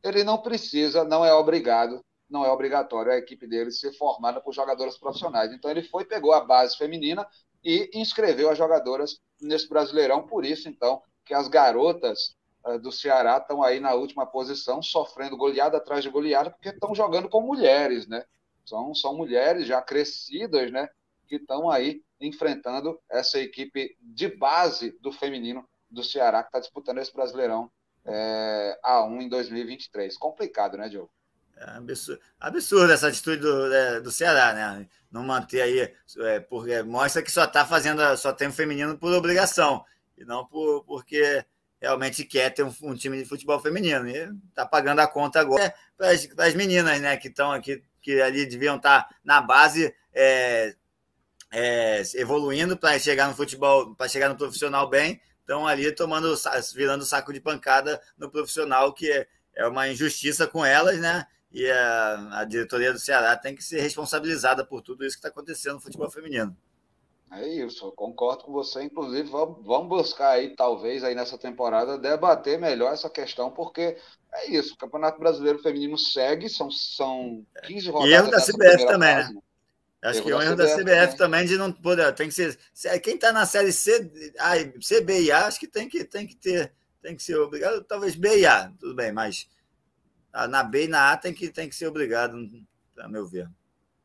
ele 0.04 0.24
não 0.24 0.40
precisa, 0.40 1.04
não 1.04 1.24
é 1.24 1.34
obrigado 1.34 2.04
não 2.30 2.46
é 2.46 2.52
obrigatório 2.52 3.12
a 3.12 3.18
equipe 3.18 3.48
dele 3.48 3.72
ser 3.72 3.92
formada 3.94 4.40
por 4.40 4.54
jogadoras 4.54 4.98
profissionais. 4.98 5.52
Então 5.52 5.70
ele 5.72 5.82
foi, 5.82 6.06
pegou 6.06 6.34
a 6.34 6.42
base 6.42 6.78
feminina 6.78 7.28
e 7.64 7.90
inscreveu 7.94 8.50
as 8.50 8.58
jogadoras 8.58 9.20
nesse 9.42 9.68
Brasileirão. 9.68 10.26
Por 10.26 10.46
isso, 10.46 10.70
então, 10.70 11.02
que 11.26 11.34
as 11.34 11.48
garotas 11.48 12.36
uh, 12.66 12.80
do 12.80 12.92
Ceará 12.92 13.38
estão 13.38 13.64
aí 13.64 13.80
na 13.80 13.94
última 13.94 14.26
posição, 14.26 14.82
sofrendo 14.82 15.38
goleada 15.38 15.78
atrás 15.78 16.04
de 16.04 16.10
goleada, 16.10 16.52
porque 16.52 16.70
estão 16.70 16.94
jogando 16.94 17.30
com 17.30 17.42
mulheres, 17.42 18.08
né? 18.08 18.24
São, 18.66 18.94
são 18.94 19.16
mulheres 19.16 19.66
já 19.66 19.82
crescidas, 19.82 20.72
né? 20.72 20.88
Que 21.28 21.36
estão 21.36 21.70
aí 21.70 22.04
enfrentando 22.22 23.00
essa 23.10 23.40
equipe 23.40 23.98
de 24.02 24.28
base 24.28 24.92
do 25.00 25.12
feminino 25.12 25.68
do 25.90 26.04
Ceará, 26.04 26.44
que 26.44 26.50
está 26.50 26.60
disputando 26.60 27.00
esse 27.00 27.14
Brasileirão 27.14 27.72
é, 28.06 28.80
A1 28.84 29.22
em 29.22 29.30
2023. 29.30 30.18
Complicado, 30.18 30.78
né, 30.78 30.90
Diogo? 30.90 31.12
É 31.60 31.72
absurdo, 31.72 32.22
absurdo 32.40 32.94
essa 32.94 33.08
atitude 33.10 33.42
do, 33.42 33.74
é, 33.74 34.00
do 34.00 34.12
Ceará, 34.12 34.54
né? 34.54 34.88
Não 35.12 35.24
manter 35.24 35.62
aí, 35.62 35.94
é, 36.20 36.40
porque 36.40 36.82
mostra 36.84 37.22
que 37.22 37.32
só 37.32 37.44
está 37.44 37.66
fazendo, 37.66 38.02
só 38.16 38.32
tem 38.32 38.48
o 38.48 38.54
feminino 38.54 38.98
por 38.98 39.12
obrigação, 39.14 39.84
e 40.18 40.24
não 40.24 40.46
por, 40.46 40.86
porque 40.86 41.44
realmente 41.82 42.24
quer 42.24 42.52
ter 42.52 42.64
um, 42.64 42.74
um 42.84 42.96
time 42.96 43.18
de 43.18 43.28
futebol 43.28 43.60
feminino. 43.60 44.08
E 44.08 44.30
está 44.50 44.66
pagando 44.66 45.00
a 45.00 45.08
conta 45.08 45.42
agora 45.42 45.74
para 45.98 46.12
as 46.46 46.54
meninas, 46.54 47.00
né? 47.02 47.18
Que 47.18 47.28
estão 47.28 47.52
aqui, 47.52 47.84
que 48.02 48.22
ali 48.22 48.46
deviam 48.46 48.78
estar 48.78 49.04
tá 49.04 49.16
na 49.22 49.42
base 49.42 49.94
é, 50.14 50.76
é, 51.52 52.04
evoluindo 52.16 52.78
para 52.78 52.98
chegar 53.00 53.28
no 53.28 53.36
futebol, 53.36 53.94
para 53.96 54.08
chegar 54.08 54.30
no 54.30 54.38
profissional 54.38 54.90
bem, 54.90 55.20
estão 55.42 55.68
ali 55.68 55.92
tomando, 55.92 56.34
virando 56.74 57.04
saco 57.06 57.34
de 57.34 57.42
pancada 57.42 58.02
no 58.18 58.30
profissional, 58.30 58.94
que 58.94 59.12
é, 59.12 59.28
é 59.56 59.68
uma 59.68 59.90
injustiça 59.90 60.48
com 60.48 60.64
elas, 60.64 61.00
né? 61.00 61.26
E 61.52 61.70
a, 61.70 62.40
a 62.40 62.46
diretoria 62.46 62.94
do 62.94 63.00
Ceará 63.00 63.36
tem 63.36 63.56
que 63.56 63.64
ser 63.64 63.82
responsabilizada 63.82 64.64
por 64.64 64.82
tudo 64.82 65.04
isso 65.04 65.16
que 65.16 65.20
está 65.20 65.30
acontecendo 65.30 65.76
no 65.76 65.82
futebol 65.82 66.10
feminino. 66.10 66.56
É 67.32 67.48
isso, 67.48 67.86
eu 67.86 67.92
concordo 67.92 68.44
com 68.44 68.52
você. 68.52 68.84
Inclusive, 68.84 69.30
vamos, 69.30 69.64
vamos 69.64 69.88
buscar 69.88 70.32
aí, 70.32 70.56
talvez, 70.56 71.04
aí 71.04 71.14
nessa 71.14 71.38
temporada, 71.38 71.98
debater 71.98 72.60
melhor 72.60 72.92
essa 72.92 73.10
questão, 73.10 73.52
porque 73.52 73.98
é 74.34 74.52
isso, 74.52 74.74
o 74.74 74.78
Campeonato 74.78 75.20
Brasileiro 75.20 75.60
Feminino 75.60 75.98
segue, 75.98 76.50
são, 76.50 76.72
são 76.72 77.46
15 77.64 77.90
rodadas. 77.90 78.10
E 78.10 78.14
erro 78.14 78.32
da 78.32 78.42
CBF 78.42 78.88
também, 78.88 79.16
fase, 79.16 79.34
né? 79.34 79.42
Acho 80.02 80.24
que 80.24 80.32
é 80.32 80.36
um 80.36 80.42
erro 80.42 80.56
da 80.56 80.66
CBF, 80.66 80.86
também. 80.86 81.18
também 81.18 81.46
de 81.46 81.58
não 81.58 81.72
poder. 81.72 82.14
Tem 82.16 82.30
que 82.30 82.34
ser. 82.34 82.58
Quem 83.02 83.16
está 83.16 83.34
na 83.34 83.46
série 83.46 83.74
C, 83.74 84.10
A, 84.40 84.54
C, 84.82 85.02
B 85.02 85.24
e 85.24 85.32
A, 85.32 85.46
acho 85.46 85.60
que 85.60 85.68
tem 85.68 85.90
que, 85.90 86.06
tem 86.06 86.26
que 86.26 86.36
ter. 86.36 86.74
Tem 87.02 87.16
que 87.16 87.24
ser 87.24 87.38
obrigado. 87.38 87.84
Talvez 87.84 88.16
B 88.16 88.40
e 88.40 88.46
A, 88.46 88.72
tudo 88.80 88.96
bem, 88.96 89.12
mas 89.12 89.48
na 90.34 90.64
B 90.64 90.86
e 90.86 90.88
na 90.88 91.12
A 91.12 91.18
tem 91.18 91.34
que, 91.34 91.50
tem 91.50 91.68
que 91.68 91.76
ser 91.76 91.88
obrigado, 91.88 92.38
a 93.00 93.08
meu 93.08 93.28
ver. 93.28 93.50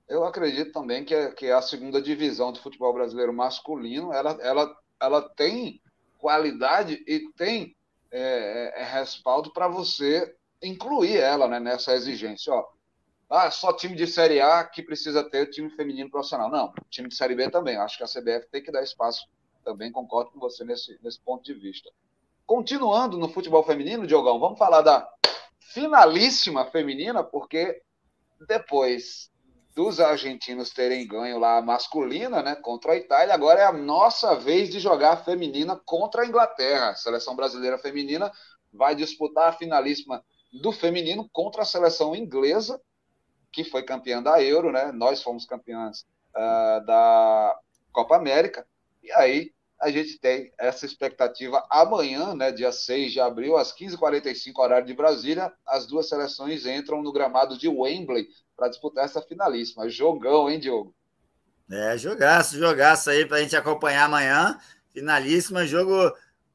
Eu 0.08 0.24
acredito 0.24 0.72
também 0.72 1.04
que, 1.04 1.30
que 1.32 1.50
a 1.50 1.62
segunda 1.62 2.00
divisão 2.00 2.52
do 2.52 2.60
futebol 2.60 2.92
brasileiro 2.92 3.32
masculino 3.32 4.12
ela, 4.12 4.38
ela, 4.40 4.76
ela 5.00 5.22
tem 5.30 5.80
qualidade 6.18 7.02
e 7.06 7.30
tem 7.36 7.74
é, 8.10 8.78
é, 8.78 8.82
é 8.82 8.84
respaldo 8.84 9.52
para 9.52 9.66
você 9.66 10.36
incluir 10.62 11.16
ela 11.16 11.48
né, 11.48 11.58
nessa 11.58 11.94
exigência. 11.94 12.52
Ó, 12.52 12.66
ah, 13.28 13.50
só 13.50 13.72
time 13.72 13.96
de 13.96 14.06
Série 14.06 14.40
A 14.40 14.62
que 14.64 14.82
precisa 14.82 15.22
ter 15.28 15.50
time 15.50 15.70
feminino 15.70 16.10
profissional. 16.10 16.50
Não, 16.50 16.72
time 16.90 17.08
de 17.08 17.14
Série 17.14 17.34
B 17.34 17.50
também. 17.50 17.76
Acho 17.76 17.98
que 17.98 18.04
a 18.04 18.06
CBF 18.06 18.48
tem 18.50 18.62
que 18.62 18.70
dar 18.70 18.82
espaço 18.82 19.26
também, 19.64 19.90
concordo 19.90 20.30
com 20.30 20.38
você 20.38 20.62
nesse, 20.64 20.98
nesse 21.02 21.18
ponto 21.20 21.42
de 21.42 21.54
vista. 21.54 21.90
Continuando 22.46 23.16
no 23.18 23.28
futebol 23.28 23.64
feminino, 23.64 24.06
Diogão, 24.06 24.38
vamos 24.38 24.58
falar 24.58 24.82
da 24.82 25.08
finalíssima 25.72 26.70
feminina, 26.70 27.22
porque 27.22 27.82
depois 28.46 29.30
dos 29.74 29.98
argentinos 29.98 30.70
terem 30.70 31.06
ganho 31.06 31.38
lá 31.38 31.58
a 31.58 31.62
masculina, 31.62 32.42
né, 32.42 32.54
contra 32.54 32.92
a 32.92 32.96
Itália, 32.96 33.34
agora 33.34 33.60
é 33.60 33.64
a 33.64 33.72
nossa 33.72 34.36
vez 34.36 34.70
de 34.70 34.78
jogar 34.78 35.12
a 35.12 35.24
feminina 35.24 35.80
contra 35.84 36.22
a 36.22 36.26
Inglaterra. 36.26 36.90
A 36.90 36.94
seleção 36.94 37.34
brasileira 37.34 37.76
feminina 37.78 38.30
vai 38.72 38.94
disputar 38.94 39.48
a 39.48 39.52
finalíssima 39.52 40.24
do 40.52 40.70
feminino 40.70 41.28
contra 41.32 41.62
a 41.62 41.66
seleção 41.66 42.14
inglesa 42.14 42.80
que 43.52 43.64
foi 43.64 43.82
campeã 43.82 44.22
da 44.22 44.42
Euro, 44.42 44.72
né? 44.72 44.90
Nós 44.92 45.22
fomos 45.22 45.44
campeãs 45.44 46.04
uh, 46.34 46.84
da 46.84 47.56
Copa 47.92 48.16
América. 48.16 48.66
E 49.02 49.12
aí 49.12 49.52
a 49.84 49.90
gente 49.90 50.18
tem 50.18 50.50
essa 50.58 50.86
expectativa 50.86 51.62
amanhã, 51.68 52.34
né, 52.34 52.50
dia 52.50 52.72
6 52.72 53.12
de 53.12 53.20
abril, 53.20 53.54
às 53.58 53.70
15h45, 53.70 54.58
horário 54.58 54.86
de 54.86 54.94
Brasília, 54.94 55.52
as 55.66 55.86
duas 55.86 56.08
seleções 56.08 56.64
entram 56.64 57.02
no 57.02 57.12
gramado 57.12 57.58
de 57.58 57.68
Wembley 57.68 58.26
para 58.56 58.68
disputar 58.68 59.04
essa 59.04 59.20
finalíssima. 59.20 59.86
Jogão, 59.90 60.48
hein, 60.48 60.58
Diogo? 60.58 60.94
É, 61.70 61.98
jogaço, 61.98 62.56
jogaço 62.58 63.10
aí 63.10 63.26
para 63.26 63.36
a 63.36 63.40
gente 63.40 63.54
acompanhar 63.56 64.06
amanhã. 64.06 64.58
Finalíssima, 64.90 65.66
jogo 65.66 66.10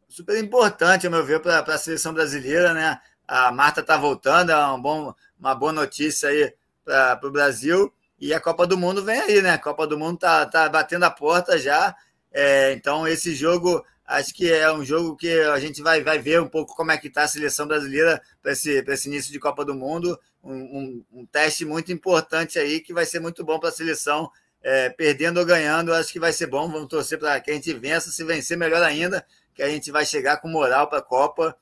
super 0.08 0.44
importante, 0.44 1.06
ao 1.06 1.12
meu 1.12 1.24
ver, 1.24 1.40
para 1.40 1.60
a 1.60 1.78
seleção 1.78 2.12
brasileira, 2.12 2.74
né? 2.74 3.00
A 3.28 3.52
Marta 3.52 3.82
está 3.82 3.96
voltando, 3.96 4.52
é 4.52 4.68
um 4.72 4.82
bom, 4.82 5.14
uma 5.40 5.54
boa 5.54 5.72
notícia 5.72 6.30
aí 6.30 6.52
para 6.84 7.28
o 7.28 7.32
Brasil. 7.32 7.94
E 8.20 8.34
a 8.34 8.40
Copa 8.40 8.66
do 8.66 8.76
Mundo 8.76 9.06
vem 9.06 9.20
aí, 9.20 9.40
né? 9.40 9.52
A 9.52 9.60
Copa 9.60 9.86
do 9.86 10.00
Mundo 10.00 10.18
tá, 10.18 10.48
tá 10.48 10.68
batendo 10.68 11.04
a 11.04 11.12
porta 11.12 11.60
já. 11.60 11.96
É, 12.32 12.74
então, 12.74 13.08
esse 13.08 13.34
jogo, 13.34 13.84
acho 14.06 14.34
que 14.34 14.52
é 14.52 14.72
um 14.72 14.84
jogo 14.84 15.16
que 15.16 15.32
a 15.42 15.60
gente 15.60 15.82
vai, 15.82 16.04
vai 16.04 16.20
ver 16.20 16.42
um 16.42 16.48
pouco 16.48 16.76
como 16.76 16.92
é 16.92 16.98
que 16.98 17.08
está 17.08 17.24
a 17.24 17.28
seleção 17.28 17.68
brasileira 17.68 18.22
para 18.42 18.52
esse, 18.52 18.84
esse 18.88 19.08
início 19.08 19.32
de 19.32 19.40
Copa 19.40 19.66
do 19.66 19.76
Mundo. 19.76 20.20
Um, 20.44 20.54
um, 20.54 21.06
um, 21.12 21.26
teste 21.26 21.66
muito 21.66 21.92
importante 21.92 22.58
aí 22.58 22.80
que 22.80 22.94
vai 22.94 23.06
ser 23.06 23.20
muito 23.20 23.44
bom 23.44 23.60
para 23.60 23.70
a 23.70 23.74
seleção. 23.74 24.30
É, 24.62 24.90
perdendo 24.90 25.40
ou 25.40 25.46
ganhando, 25.46 25.94
acho 25.94 26.12
que 26.12 26.20
vai 26.20 26.34
ser 26.34 26.48
bom. 26.48 26.70
Vamos 26.70 26.88
torcer 26.90 27.18
para 27.18 27.40
que 27.40 27.52
a 27.52 27.54
gente 27.54 27.74
vença. 27.74 28.12
Se 28.12 28.24
vencer, 28.24 28.58
melhor 28.58 28.84
ainda, 28.84 29.26
que 29.54 29.64
a 29.64 29.70
gente 29.70 29.92
vai 29.92 30.06
chegar 30.06 30.38
com 30.38 30.48
moral 30.48 30.88
para 30.88 31.00
a 31.00 31.04
Copa. 31.04 31.56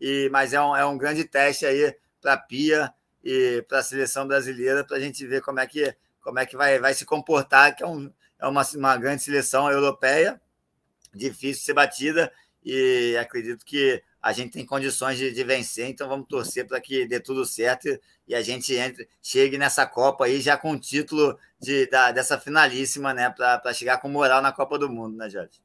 E, 0.00 0.28
mas 0.30 0.52
é 0.52 0.60
um, 0.60 0.76
é 0.76 0.84
um 0.84 0.96
grande 0.96 1.24
teste 1.24 1.66
aí 1.66 1.94
para 2.20 2.34
a 2.34 2.36
Pia 2.36 2.92
e 3.24 3.64
para 3.68 3.78
a 3.78 3.82
seleção 3.82 4.26
brasileira 4.26 4.84
para 4.84 4.96
a 4.96 5.00
gente 5.00 5.26
ver 5.26 5.40
como 5.42 5.58
é 5.58 5.66
que, 5.66 5.94
como 6.20 6.38
é 6.38 6.46
que 6.46 6.56
vai, 6.56 6.78
vai 6.78 6.94
se 6.94 7.04
comportar, 7.04 7.74
que 7.74 7.82
é, 7.82 7.86
um, 7.86 8.12
é 8.38 8.46
uma, 8.46 8.62
uma 8.74 8.96
grande 8.96 9.22
seleção 9.22 9.70
europeia, 9.70 10.40
difícil 11.14 11.60
de 11.60 11.66
ser 11.66 11.74
batida, 11.74 12.32
e 12.64 13.16
acredito 13.18 13.64
que 13.64 14.02
a 14.20 14.32
gente 14.32 14.52
tem 14.52 14.66
condições 14.66 15.16
de, 15.18 15.32
de 15.32 15.44
vencer, 15.44 15.88
então 15.88 16.08
vamos 16.08 16.26
torcer 16.26 16.66
para 16.66 16.80
que 16.80 17.06
dê 17.06 17.20
tudo 17.20 17.44
certo 17.44 17.88
e 18.26 18.34
a 18.34 18.42
gente 18.42 18.74
entre, 18.74 19.08
chegue 19.22 19.56
nessa 19.56 19.86
Copa 19.86 20.24
aí 20.24 20.40
já 20.40 20.58
com 20.58 20.72
o 20.72 20.80
título 20.80 21.38
de, 21.60 21.86
da, 21.86 22.10
dessa 22.10 22.38
finalíssima, 22.38 23.14
né? 23.14 23.30
Para 23.30 23.72
chegar 23.72 23.98
com 24.00 24.08
moral 24.08 24.42
na 24.42 24.52
Copa 24.52 24.78
do 24.78 24.90
Mundo, 24.90 25.16
né, 25.16 25.30
Jorge? 25.30 25.60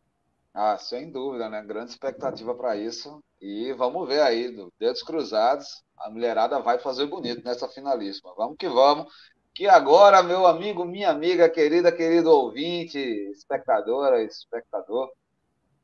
Ah, 0.54 0.78
sem 0.78 1.12
dúvida, 1.12 1.50
né? 1.50 1.64
Grande 1.64 1.92
expectativa 1.92 2.54
para 2.54 2.76
isso. 2.76 3.24
E 3.40 3.74
vamos 3.74 4.08
ver 4.08 4.22
aí, 4.22 4.52
do 4.56 4.72
dedos 4.78 5.02
cruzados, 5.02 5.84
a 5.98 6.10
mulherada 6.10 6.60
vai 6.60 6.78
fazer 6.78 7.08
bonito 7.08 7.44
nessa 7.44 7.68
finalíssima. 7.68 8.34
Vamos 8.36 8.58
que 8.58 8.68
vamos. 8.70 9.12
Que 9.62 9.68
agora, 9.68 10.24
meu 10.24 10.48
amigo, 10.48 10.84
minha 10.84 11.12
amiga 11.12 11.48
querida, 11.48 11.92
querido 11.92 12.32
ouvinte, 12.32 12.98
espectadora, 12.98 14.24
espectador, 14.24 15.12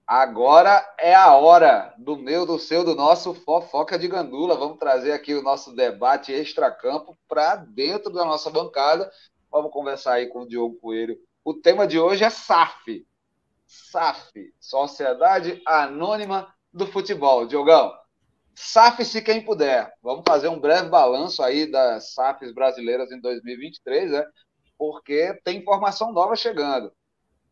agora 0.08 0.84
é 0.98 1.13
a 1.13 1.36
hora 1.36 1.94
do 1.96 2.18
meu, 2.18 2.44
do 2.44 2.58
seu, 2.58 2.84
do 2.84 2.96
nosso 2.96 3.36
fofoca 3.36 4.00
de 4.00 4.08
gandula. 4.08 4.58
Vamos 4.58 4.80
trazer 4.80 5.12
aqui 5.12 5.36
o 5.36 5.44
nosso 5.44 5.76
debate 5.76 6.32
extracampo 6.32 7.16
para 7.30 7.58
dentro 7.58 8.12
da 8.12 8.26
nossa 8.26 8.50
bancada. 8.50 9.12
Vamos 9.52 9.72
conversar 9.72 10.13
aí 10.13 10.26
com 10.26 10.40
o 10.40 10.48
Diogo 10.48 10.80
Coelho. 10.80 11.16
O 11.46 11.54
tema 11.54 11.86
de 11.86 12.00
hoje 12.00 12.24
é 12.24 12.32
SAF. 12.32 13.06
SAF, 13.68 14.56
Sociedade 14.60 15.62
Anônima 15.68 16.52
do 16.74 16.88
futebol. 16.88 17.46
Diogão, 17.46 17.94
SAF-se 18.60 19.22
quem 19.22 19.46
puder. 19.46 19.93
Vamos 20.02 20.24
fazer 20.28 20.48
um 20.48 20.60
breve 20.60 20.89
balanço 20.89 21.43
aí 21.43 21.70
das 21.70 22.15
SAFs 22.15 22.52
brasileiras 22.52 23.12
em 23.12 23.22
2023, 23.22 24.12
né? 24.12 24.26
porque 24.78 25.39
tem 25.43 25.60
informação 25.60 26.12
nova 26.12 26.36
chegando. 26.36 26.88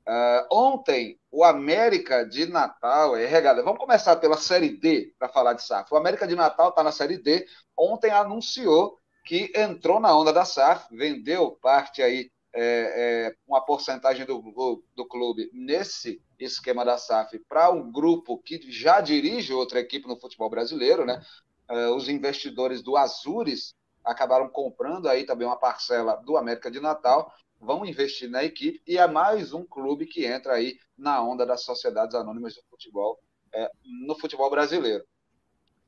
Uh, 0.08 0.46
ontem, 0.52 1.20
o 1.32 1.44
América 1.44 2.24
de 2.26 2.48
Natal, 2.48 3.16
é 3.16 3.26
regada. 3.28 3.62
Vamos 3.62 3.80
começar 3.80 4.16
pela 4.16 4.38
Série 4.38 4.78
D 4.78 5.14
para 5.20 5.30
falar 5.30 5.54
de 5.54 5.64
SAF. 5.64 5.94
O 5.94 5.98
América 5.98 6.28
de 6.28 6.36
Natal 6.36 6.70
está 6.70 6.84
na 6.84 6.92
Série 6.92 7.20
D. 7.20 7.46
Ontem 7.78 8.10
anunciou 8.10 9.00
que 9.24 9.52
entrou 9.56 10.00
na 10.00 10.16
onda 10.16 10.34
da 10.34 10.44
SAF, 10.44 10.88
vendeu 10.96 11.52
parte 11.62 12.02
aí 12.02 12.32
é, 12.56 13.28
é, 13.28 13.36
uma 13.46 13.60
porcentagem 13.60 14.26
do, 14.26 14.84
do 14.96 15.06
clube 15.06 15.50
nesse 15.54 16.22
esquema 16.40 16.86
da 16.86 16.98
SAF 16.98 17.38
para 17.50 17.70
um 17.70 17.92
grupo 17.92 18.38
que 18.38 18.72
já 18.72 19.02
dirige 19.02 19.54
outra 19.54 19.80
equipe 19.80 20.08
no 20.08 20.20
futebol 20.20 20.50
brasileiro, 20.50 21.06
né? 21.06 21.22
É, 21.70 21.90
os 21.90 22.08
investidores 22.08 22.82
do 22.82 22.96
Azures 22.96 23.76
acabaram 24.04 24.48
comprando 24.48 25.10
aí 25.10 25.26
também 25.26 25.46
uma 25.46 25.58
parcela 25.58 26.16
do 26.16 26.38
América 26.38 26.72
de 26.72 26.80
Natal, 26.80 27.34
vão 27.60 27.86
investir 27.86 28.30
na 28.30 28.44
equipe 28.44 28.82
e 28.88 28.98
é 28.98 29.08
mais 29.08 29.52
um 29.52 29.66
clube 29.66 30.06
que 30.06 30.26
entra 30.26 30.54
aí 30.54 30.78
na 30.98 31.22
onda 31.22 31.46
das 31.46 31.64
sociedades 31.64 32.16
anônimas 32.16 32.56
do 32.56 32.64
futebol 32.70 33.20
é, 33.54 33.70
no 34.06 34.16
futebol 34.18 34.50
brasileiro. 34.50 35.04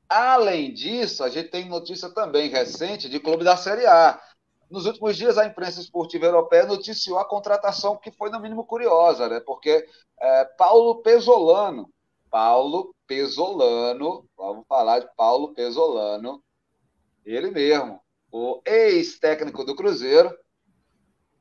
Além 0.08 0.72
disso, 0.72 1.22
a 1.22 1.28
gente 1.28 1.50
tem 1.50 1.68
notícia 1.68 2.08
também 2.08 2.48
recente 2.48 3.08
de 3.08 3.20
clube 3.20 3.44
da 3.44 3.56
Série 3.56 3.86
A. 3.86 4.18
Nos 4.70 4.84
últimos 4.84 5.16
dias, 5.16 5.38
a 5.38 5.46
imprensa 5.46 5.80
esportiva 5.80 6.26
europeia 6.26 6.66
noticiou 6.66 7.18
a 7.18 7.24
contratação 7.24 7.96
que 7.96 8.10
foi, 8.10 8.28
no 8.30 8.38
mínimo, 8.38 8.64
curiosa, 8.64 9.28
né? 9.28 9.40
porque 9.40 9.86
é, 10.20 10.44
Paulo 10.44 11.02
Pesolano, 11.02 11.90
Paulo 12.30 12.94
Pesolano, 13.06 14.28
vamos 14.36 14.66
falar 14.68 15.00
de 15.00 15.08
Paulo 15.16 15.54
Pesolano, 15.54 16.42
ele 17.24 17.50
mesmo, 17.50 18.00
o 18.30 18.60
ex-técnico 18.66 19.64
do 19.64 19.74
Cruzeiro, 19.74 20.36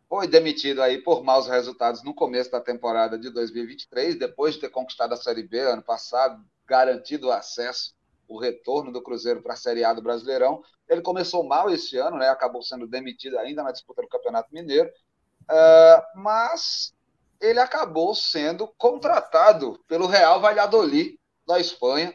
foi 0.07 0.25
demitido 0.25 0.81
aí 0.81 1.01
por 1.01 1.21
maus 1.21 1.47
resultados 1.47 2.01
no 2.03 2.13
começo 2.13 2.49
da 2.49 2.61
temporada 2.61 3.19
de 3.19 3.29
2023, 3.29 4.17
depois 4.17 4.55
de 4.55 4.61
ter 4.61 4.69
conquistado 4.69 5.13
a 5.13 5.17
Série 5.17 5.43
B 5.43 5.59
ano 5.59 5.83
passado, 5.83 6.41
garantido 6.65 7.27
o 7.27 7.31
acesso, 7.31 7.93
o 8.27 8.39
retorno 8.39 8.91
do 8.91 9.01
Cruzeiro 9.01 9.41
para 9.41 9.53
a 9.53 9.57
Série 9.57 9.83
A 9.83 9.93
do 9.93 10.01
Brasileirão. 10.01 10.61
Ele 10.87 11.01
começou 11.01 11.43
mal 11.43 11.69
esse 11.69 11.97
ano, 11.97 12.17
né? 12.17 12.29
acabou 12.29 12.61
sendo 12.61 12.87
demitido 12.87 13.37
ainda 13.37 13.63
na 13.63 13.71
disputa 13.71 14.01
do 14.01 14.07
Campeonato 14.07 14.53
Mineiro, 14.53 14.89
uh, 14.89 16.19
mas 16.19 16.93
ele 17.39 17.59
acabou 17.59 18.13
sendo 18.15 18.67
contratado 18.77 19.79
pelo 19.87 20.07
Real 20.07 20.41
Valladolid 20.41 21.19
da 21.45 21.59
Espanha. 21.59 22.13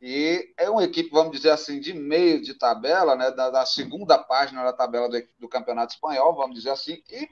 E 0.00 0.52
é 0.58 0.68
uma 0.68 0.84
equipe, 0.84 1.10
vamos 1.10 1.32
dizer 1.32 1.50
assim, 1.50 1.80
de 1.80 1.92
meio 1.94 2.42
de 2.42 2.54
tabela, 2.54 3.16
né, 3.16 3.30
da, 3.30 3.50
da 3.50 3.66
segunda 3.66 4.18
página 4.18 4.62
da 4.62 4.72
tabela 4.72 5.08
do, 5.08 5.22
do, 5.38 5.48
Campeonato 5.48 5.94
Espanhol, 5.94 6.34
vamos 6.34 6.56
dizer 6.56 6.70
assim, 6.70 7.02
e, 7.10 7.28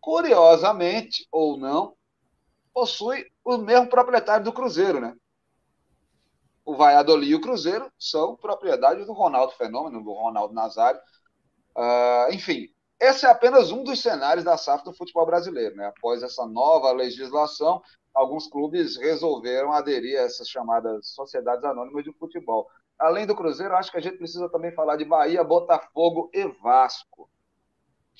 curiosamente 0.00 1.26
ou 1.30 1.56
não, 1.56 1.94
possui 2.74 3.30
o 3.44 3.58
mesmo 3.58 3.88
proprietário 3.88 4.44
do 4.44 4.52
Cruzeiro, 4.52 5.00
né? 5.00 5.16
O 6.70 6.76
Valladolid 6.76 7.32
e 7.32 7.34
o 7.34 7.40
Cruzeiro 7.40 7.90
são 7.98 8.36
propriedade 8.36 9.04
do 9.04 9.12
Ronaldo 9.12 9.52
Fenômeno, 9.54 10.04
do 10.04 10.12
Ronaldo 10.12 10.54
Nazário. 10.54 11.00
Uh, 11.76 12.32
enfim, 12.32 12.68
esse 13.00 13.26
é 13.26 13.28
apenas 13.28 13.72
um 13.72 13.82
dos 13.82 14.00
cenários 14.00 14.44
da 14.44 14.56
SAF 14.56 14.84
do 14.84 14.94
futebol 14.94 15.26
brasileiro. 15.26 15.74
Né? 15.74 15.88
Após 15.88 16.22
essa 16.22 16.46
nova 16.46 16.92
legislação, 16.92 17.82
alguns 18.14 18.46
clubes 18.46 18.96
resolveram 18.96 19.72
aderir 19.72 20.16
a 20.20 20.22
essas 20.22 20.48
chamadas 20.48 21.08
sociedades 21.08 21.64
anônimas 21.64 22.04
de 22.04 22.12
futebol. 22.12 22.68
Além 22.96 23.26
do 23.26 23.34
Cruzeiro, 23.34 23.74
acho 23.74 23.90
que 23.90 23.98
a 23.98 24.02
gente 24.02 24.18
precisa 24.18 24.48
também 24.48 24.70
falar 24.70 24.94
de 24.94 25.04
Bahia, 25.04 25.42
Botafogo 25.42 26.30
e 26.32 26.46
Vasco, 26.62 27.28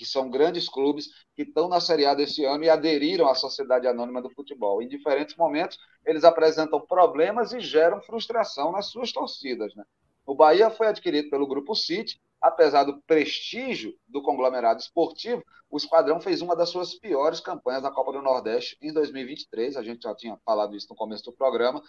que 0.00 0.06
são 0.06 0.30
grandes 0.30 0.66
clubes 0.66 1.10
que 1.36 1.42
estão 1.42 1.68
na 1.68 1.78
Série 1.78 2.06
A 2.06 2.14
desse 2.14 2.42
ano 2.42 2.64
e 2.64 2.70
aderiram 2.70 3.28
à 3.28 3.34
Sociedade 3.34 3.86
Anônima 3.86 4.22
do 4.22 4.30
Futebol. 4.30 4.80
Em 4.80 4.88
diferentes 4.88 5.36
momentos, 5.36 5.76
eles 6.06 6.24
apresentam 6.24 6.80
problemas 6.80 7.52
e 7.52 7.60
geram 7.60 8.00
frustração 8.00 8.72
nas 8.72 8.86
suas 8.86 9.12
torcidas. 9.12 9.74
Né? 9.74 9.84
O 10.24 10.34
Bahia 10.34 10.70
foi 10.70 10.86
adquirido 10.86 11.28
pelo 11.28 11.46
Grupo 11.46 11.74
City 11.74 12.18
apesar 12.40 12.84
do 12.84 13.02
prestígio 13.02 13.94
do 14.08 14.22
conglomerado 14.22 14.80
esportivo, 14.80 15.44
o 15.70 15.76
Esquadrão 15.76 16.18
fez 16.18 16.40
uma 16.40 16.56
das 16.56 16.70
suas 16.70 16.94
piores 16.94 17.38
campanhas 17.38 17.82
na 17.82 17.90
Copa 17.90 18.12
do 18.12 18.22
Nordeste 18.22 18.78
em 18.80 18.90
2023. 18.90 19.76
A 19.76 19.82
gente 19.82 20.04
já 20.04 20.14
tinha 20.14 20.38
falado 20.42 20.74
isso 20.74 20.86
no 20.88 20.96
começo 20.96 21.24
do 21.24 21.32
programa. 21.34 21.82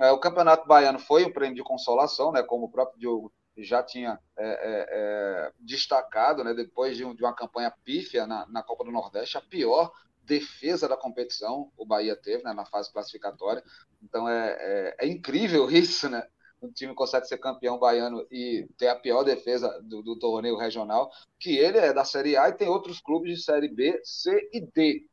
É, 0.00 0.10
o 0.10 0.18
Campeonato 0.18 0.66
Baiano 0.66 0.98
foi 0.98 1.26
um 1.26 1.30
prêmio 1.30 1.56
de 1.56 1.62
consolação, 1.62 2.32
né, 2.32 2.42
como 2.42 2.64
o 2.64 2.70
próprio 2.70 2.98
Diogo 2.98 3.30
já 3.56 3.82
tinha 3.82 4.18
é, 4.36 4.48
é, 4.48 4.86
é 4.90 5.52
destacado, 5.58 6.42
né, 6.44 6.54
depois 6.54 6.96
de, 6.96 7.04
um, 7.04 7.14
de, 7.14 7.22
uma 7.22 7.34
campanha 7.34 7.72
pífia 7.84 8.26
na, 8.26 8.46
na, 8.46 8.62
Copa 8.62 8.84
do 8.84 8.92
Nordeste, 8.92 9.36
a 9.36 9.40
pior 9.40 9.92
defesa 10.24 10.88
da 10.88 10.96
competição 10.96 11.70
o 11.76 11.84
Bahia 11.84 12.14
teve 12.16 12.42
né, 12.44 12.52
na 12.52 12.64
fase 12.64 12.92
classificatória. 12.92 13.62
Então 14.02 14.28
é, 14.28 14.56
é, 14.58 14.96
é 15.00 15.06
incrível 15.06 15.68
isso, 15.70 16.08
né? 16.08 16.26
um 16.62 16.70
time 16.70 16.94
consegue 16.94 17.26
ser 17.26 17.38
campeão 17.38 17.78
baiano 17.78 18.26
e 18.30 18.68
ter 18.76 18.88
a 18.88 18.96
pior 18.96 19.22
defesa 19.22 19.80
do, 19.82 20.02
do, 20.02 20.18
torneio 20.18 20.56
regional, 20.56 21.10
que 21.38 21.56
ele 21.56 21.78
é 21.78 21.92
da 21.92 22.04
Série 22.04 22.36
A 22.36 22.48
e 22.48 22.52
tem 22.52 22.68
outros 22.68 23.00
clubes 23.00 23.38
de 23.38 23.42
Série 23.42 23.68
B, 23.68 23.98
C 24.04 24.50
e 24.52 24.60
D 24.60 25.06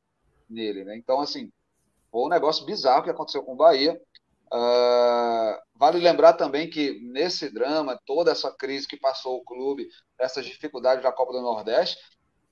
nele, 0.49 0.83
né? 0.83 0.97
Então, 0.97 1.19
assim, 1.21 1.51
foi 2.11 2.25
um 2.25 2.29
negócio 2.29 2.65
bizarro 2.65 3.03
que 3.03 3.09
aconteceu 3.09 3.43
com 3.43 3.53
o 3.53 3.57
Bahia. 3.57 3.99
Uh, 4.53 5.59
vale 5.75 5.99
lembrar 5.99 6.33
também 6.33 6.69
que 6.69 6.99
nesse 7.01 7.49
drama, 7.49 7.99
toda 8.05 8.31
essa 8.31 8.51
crise 8.51 8.87
que 8.87 8.97
passou 8.97 9.37
o 9.37 9.43
clube, 9.43 9.87
essas 10.17 10.45
dificuldades 10.45 11.03
da 11.03 11.11
Copa 11.11 11.33
do 11.33 11.41
Nordeste, 11.41 11.97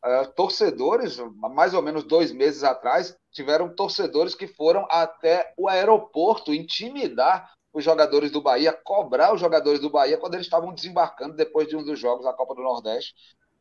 uh, 0.04 0.30
torcedores, 0.34 1.18
mais 1.36 1.74
ou 1.74 1.82
menos 1.82 2.04
dois 2.04 2.32
meses 2.32 2.64
atrás, 2.64 3.18
tiveram 3.32 3.74
torcedores 3.74 4.36
que 4.36 4.48
foram 4.48 4.86
até 4.90 5.54
o 5.58 5.70
aeroporto 5.70 6.54
intimidar 6.54 7.54
os 7.74 7.84
jogadores 7.84 8.32
do 8.32 8.42
Bahia, 8.42 8.72
cobrar 8.72 9.34
os 9.34 9.40
jogadores 9.40 9.80
do 9.80 9.90
Bahia 9.90 10.18
quando 10.18 10.36
eles 10.36 10.48
estavam 10.48 10.74
desembarcando 10.74 11.36
depois 11.36 11.68
de 11.68 11.76
um 11.76 11.84
dos 11.84 12.00
jogos 12.00 12.26
da 12.26 12.34
Copa 12.34 12.56
do 12.56 12.62
Nordeste. 12.62 13.14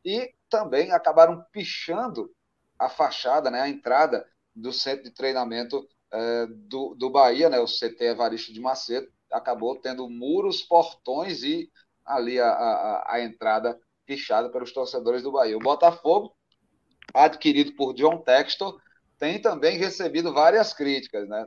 E 0.03 0.33
também 0.49 0.91
acabaram 0.91 1.43
pichando 1.51 2.31
a 2.79 2.89
fachada, 2.89 3.49
né, 3.49 3.61
a 3.61 3.69
entrada 3.69 4.25
do 4.55 4.71
centro 4.71 5.03
de 5.03 5.11
treinamento 5.11 5.85
é, 6.15 6.47
do, 6.47 6.95
do 6.95 7.09
Bahia, 7.09 7.49
né, 7.49 7.59
o 7.59 7.65
CT 7.65 7.97
Evaristo 8.05 8.53
de 8.53 8.61
Macedo, 8.61 9.07
acabou 9.31 9.75
tendo 9.75 10.09
muros, 10.09 10.61
portões 10.61 11.43
e 11.43 11.69
ali 12.05 12.39
a, 12.39 12.47
a, 12.47 13.15
a 13.15 13.21
entrada 13.21 13.77
pichada 14.05 14.49
pelos 14.49 14.71
torcedores 14.71 15.23
do 15.23 15.31
Bahia. 15.31 15.57
O 15.57 15.59
Botafogo, 15.61 16.33
adquirido 17.13 17.75
por 17.75 17.93
John 17.93 18.19
Textor, 18.19 18.79
tem 19.17 19.41
também 19.41 19.77
recebido 19.77 20.33
várias 20.33 20.73
críticas, 20.73 21.27
né? 21.27 21.45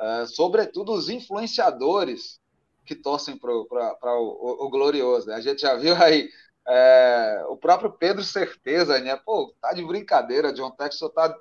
uh, 0.00 0.26
sobretudo 0.26 0.92
os 0.92 1.08
influenciadores 1.08 2.40
que 2.84 2.94
torcem 2.94 3.38
para 3.38 3.52
o, 3.52 4.66
o, 4.66 4.70
glorioso. 4.70 5.28
Né? 5.28 5.34
A 5.34 5.40
gente 5.40 5.60
já 5.60 5.76
viu 5.76 5.94
aí 5.94 6.28
é, 6.66 7.44
o 7.48 7.56
próprio 7.56 7.92
Pedro 7.92 8.24
Certeza, 8.24 8.98
né? 8.98 9.16
Pô, 9.16 9.54
tá 9.60 9.72
de 9.72 9.84
brincadeira, 9.84 10.52
John 10.52 10.70
Texas 10.72 11.12
tá 11.14 11.34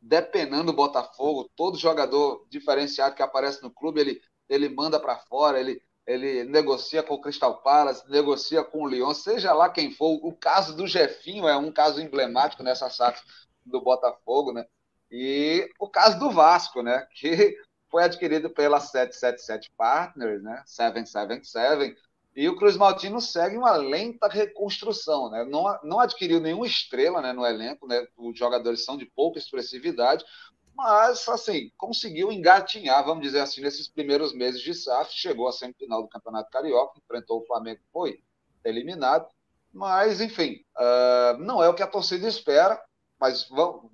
depenando 0.00 0.70
o 0.70 0.74
Botafogo, 0.74 1.50
todo 1.56 1.78
jogador 1.78 2.46
diferenciado 2.48 3.14
que 3.14 3.22
aparece 3.22 3.62
no 3.62 3.70
clube, 3.70 4.00
ele, 4.00 4.22
ele 4.48 4.68
manda 4.68 4.98
para 5.00 5.18
fora, 5.18 5.58
ele, 5.60 5.82
ele 6.06 6.44
negocia 6.44 7.02
com 7.02 7.14
o 7.14 7.20
Crystal 7.20 7.60
Palace, 7.62 8.08
negocia 8.10 8.64
com 8.64 8.82
o 8.82 8.88
Lyon, 8.88 9.12
seja 9.12 9.52
lá 9.52 9.68
quem 9.68 9.92
for. 9.92 10.18
O 10.22 10.32
caso 10.34 10.76
do 10.76 10.86
Jefinho 10.86 11.48
é 11.48 11.56
um 11.56 11.72
caso 11.72 12.00
emblemático 12.00 12.62
nessa 12.62 12.88
SAF 12.88 13.20
do 13.64 13.80
Botafogo, 13.80 14.52
né? 14.52 14.64
E 15.10 15.68
o 15.78 15.88
caso 15.88 16.18
do 16.18 16.30
Vasco, 16.30 16.82
né? 16.82 17.06
Que 17.14 17.56
foi 17.90 18.04
adquirido 18.04 18.50
pela 18.50 18.80
777 18.80 19.70
Partners, 19.76 20.42
né? 20.42 20.62
777, 20.66 21.96
e 22.34 22.48
o 22.48 22.56
Cruz 22.56 22.76
Maltino 22.76 23.20
segue 23.20 23.56
uma 23.56 23.72
lenta 23.76 24.28
reconstrução, 24.28 25.30
né? 25.30 25.44
Não, 25.44 25.64
não 25.82 25.98
adquiriu 25.98 26.40
nenhuma 26.40 26.66
estrela 26.66 27.20
né, 27.20 27.32
no 27.32 27.44
elenco, 27.44 27.86
né? 27.86 28.06
Os 28.16 28.38
jogadores 28.38 28.84
são 28.84 28.96
de 28.96 29.06
pouca 29.06 29.38
expressividade, 29.38 30.24
mas 30.74 31.28
assim, 31.28 31.72
conseguiu 31.76 32.30
engatinhar, 32.30 33.04
vamos 33.04 33.24
dizer 33.24 33.40
assim, 33.40 33.60
nesses 33.60 33.88
primeiros 33.88 34.32
meses 34.32 34.60
de 34.60 34.72
SAF, 34.72 35.12
chegou 35.12 35.48
à 35.48 35.52
semifinal 35.52 36.02
do 36.02 36.08
Campeonato 36.08 36.50
Carioca, 36.50 37.00
enfrentou 37.00 37.40
o 37.40 37.46
Flamengo, 37.46 37.80
foi 37.92 38.22
eliminado, 38.64 39.26
mas 39.72 40.20
enfim, 40.20 40.64
uh, 40.76 41.38
não 41.38 41.62
é 41.62 41.68
o 41.68 41.74
que 41.74 41.82
a 41.82 41.86
torcida 41.88 42.28
espera, 42.28 42.80
mas 43.20 43.48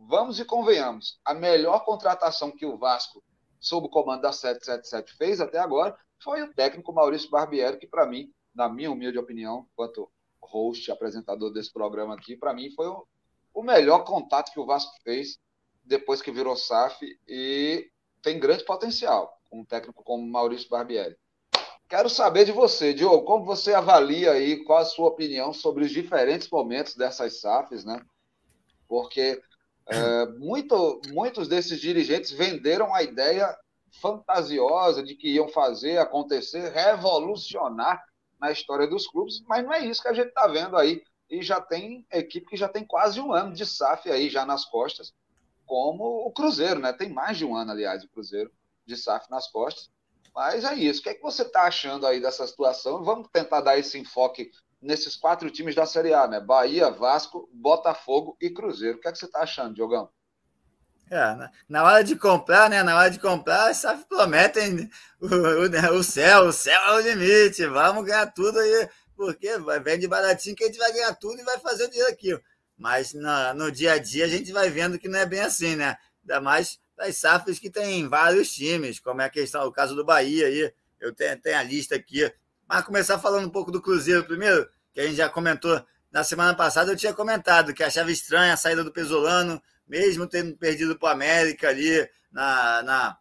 vamos 0.06 0.38
e 0.38 0.44
convenhamos, 0.44 1.18
a 1.24 1.32
melhor 1.32 1.82
contratação 1.86 2.50
que 2.50 2.66
o 2.66 2.76
Vasco 2.76 3.24
sob 3.58 3.86
o 3.86 3.90
comando 3.90 4.20
da 4.20 4.32
777 4.32 5.16
fez 5.16 5.40
até 5.40 5.58
agora, 5.58 5.96
foi 6.24 6.42
o 6.42 6.52
técnico 6.54 6.92
Maurício 6.92 7.30
Barbieri, 7.30 7.76
que 7.76 7.86
para 7.86 8.06
mim, 8.06 8.32
na 8.54 8.68
minha 8.68 8.90
humilde 8.90 9.18
opinião, 9.18 9.68
quanto 9.76 10.10
host, 10.42 10.90
apresentador 10.90 11.52
desse 11.52 11.72
programa 11.72 12.14
aqui, 12.14 12.36
para 12.36 12.54
mim 12.54 12.70
foi 12.70 12.88
o, 12.88 13.06
o 13.52 13.62
melhor 13.62 14.04
contato 14.04 14.50
que 14.50 14.58
o 14.58 14.66
Vasco 14.66 14.92
fez 15.02 15.38
depois 15.84 16.22
que 16.22 16.32
virou 16.32 16.56
SAF 16.56 17.06
e 17.28 17.90
tem 18.22 18.40
grande 18.40 18.64
potencial 18.64 19.38
com 19.50 19.60
um 19.60 19.64
técnico 19.64 20.02
como 20.02 20.26
Maurício 20.26 20.68
Barbieri. 20.68 21.16
Quero 21.86 22.08
saber 22.08 22.46
de 22.46 22.52
você, 22.52 22.94
Diogo, 22.94 23.24
como 23.24 23.44
você 23.44 23.74
avalia 23.74 24.32
aí, 24.32 24.64
qual 24.64 24.78
a 24.78 24.84
sua 24.86 25.08
opinião 25.08 25.52
sobre 25.52 25.84
os 25.84 25.90
diferentes 25.90 26.48
momentos 26.48 26.96
dessas 26.96 27.40
SAFs, 27.40 27.84
né? 27.84 28.00
Porque 28.88 29.40
é, 29.86 30.26
muito, 30.38 31.00
muitos 31.08 31.46
desses 31.46 31.78
dirigentes 31.78 32.30
venderam 32.30 32.94
a 32.94 33.02
ideia 33.02 33.54
fantasiosa 34.00 35.02
de 35.02 35.14
que 35.14 35.28
iam 35.28 35.48
fazer 35.48 35.98
acontecer, 35.98 36.72
revolucionar 36.72 38.02
na 38.40 38.50
história 38.50 38.86
dos 38.86 39.06
clubes, 39.06 39.42
mas 39.46 39.64
não 39.64 39.72
é 39.72 39.86
isso 39.86 40.02
que 40.02 40.08
a 40.08 40.12
gente 40.12 40.28
está 40.28 40.46
vendo 40.46 40.76
aí. 40.76 41.02
E 41.30 41.42
já 41.42 41.60
tem 41.60 42.06
equipe 42.12 42.46
que 42.46 42.56
já 42.56 42.68
tem 42.68 42.84
quase 42.84 43.20
um 43.20 43.32
ano 43.32 43.54
de 43.54 43.64
SAF 43.64 44.10
aí 44.10 44.28
já 44.28 44.44
nas 44.44 44.64
costas, 44.64 45.14
como 45.64 46.04
o 46.26 46.30
Cruzeiro, 46.30 46.78
né? 46.78 46.92
Tem 46.92 47.08
mais 47.08 47.38
de 47.38 47.44
um 47.44 47.56
ano, 47.56 47.72
aliás, 47.72 48.04
o 48.04 48.08
Cruzeiro 48.08 48.52
de 48.84 48.96
SAF 48.96 49.30
nas 49.30 49.50
costas. 49.50 49.90
Mas 50.34 50.64
é 50.64 50.74
isso. 50.74 51.00
O 51.00 51.02
que, 51.04 51.08
é 51.10 51.14
que 51.14 51.22
você 51.22 51.42
está 51.42 51.62
achando 51.62 52.06
aí 52.06 52.20
dessa 52.20 52.46
situação? 52.46 53.02
Vamos 53.02 53.28
tentar 53.32 53.60
dar 53.60 53.78
esse 53.78 53.98
enfoque 53.98 54.50
nesses 54.82 55.16
quatro 55.16 55.50
times 55.50 55.74
da 55.74 55.86
Série 55.86 56.12
A, 56.12 56.26
né? 56.26 56.40
Bahia, 56.40 56.90
Vasco, 56.90 57.48
Botafogo 57.52 58.36
e 58.40 58.50
Cruzeiro. 58.50 58.98
O 58.98 59.00
que, 59.00 59.08
é 59.08 59.12
que 59.12 59.18
você 59.18 59.26
está 59.26 59.40
achando, 59.40 59.74
Diogão? 59.74 60.10
É, 61.10 61.50
na, 61.68 61.84
hora 61.84 62.02
de 62.02 62.16
comprar, 62.16 62.70
né? 62.70 62.82
Na 62.82 62.96
hora 62.96 63.10
de 63.10 63.18
comprar, 63.18 63.74
sabe, 63.74 64.04
prometem 64.08 64.90
o, 65.20 65.26
o, 65.26 65.98
o, 65.98 66.02
céu, 66.02 66.46
o 66.46 66.52
céu 66.52 66.80
é 66.80 66.92
o 66.92 67.00
limite, 67.00 67.66
vamos 67.66 68.04
ganhar 68.04 68.26
tudo 68.26 68.58
aí, 68.58 68.88
porque 69.14 69.50
vende 69.84 70.08
baratinho 70.08 70.56
que 70.56 70.64
a 70.64 70.66
gente 70.66 70.78
vai 70.78 70.92
ganhar 70.92 71.14
tudo 71.14 71.40
e 71.40 71.44
vai 71.44 71.58
fazer 71.58 71.88
dinheiro 71.88 72.10
aqui. 72.10 72.38
Mas 72.76 73.12
no, 73.12 73.54
no 73.54 73.70
dia 73.70 73.92
a 73.92 73.98
dia 73.98 74.24
a 74.24 74.28
gente 74.28 74.50
vai 74.52 74.70
vendo 74.70 74.98
que 74.98 75.08
não 75.08 75.18
é 75.18 75.26
bem 75.26 75.40
assim, 75.40 75.76
né? 75.76 75.96
Ainda 76.22 76.40
mais 76.40 76.78
das 76.96 77.16
SAFs 77.18 77.58
que 77.58 77.70
tem 77.70 78.08
vários 78.08 78.52
times, 78.52 78.98
como 78.98 79.20
é 79.20 79.26
a 79.26 79.30
questão, 79.30 79.66
o 79.66 79.72
caso 79.72 79.94
do 79.94 80.04
Bahia 80.04 80.46
aí, 80.46 80.72
eu 81.00 81.14
tenho, 81.14 81.40
tenho 81.40 81.58
a 81.58 81.62
lista 81.62 81.94
aqui. 81.94 82.32
Mas 82.66 82.84
começar 82.84 83.18
falando 83.18 83.46
um 83.46 83.50
pouco 83.50 83.70
do 83.70 83.82
Cruzeiro 83.82 84.24
primeiro, 84.24 84.68
que 84.92 85.00
a 85.00 85.04
gente 85.04 85.16
já 85.16 85.28
comentou 85.28 85.84
na 86.10 86.24
semana 86.24 86.54
passada, 86.54 86.92
eu 86.92 86.96
tinha 86.96 87.12
comentado 87.12 87.74
que 87.74 87.82
achava 87.82 88.10
estranha 88.10 88.54
a 88.54 88.56
saída 88.56 88.84
do 88.84 88.92
Pesolano, 88.92 89.60
mesmo 89.86 90.26
tendo 90.26 90.56
perdido 90.56 90.98
para 90.98 91.08
o 91.08 91.12
América 91.12 91.68
ali 91.68 92.08
na, 92.32 92.82
na, 92.82 93.18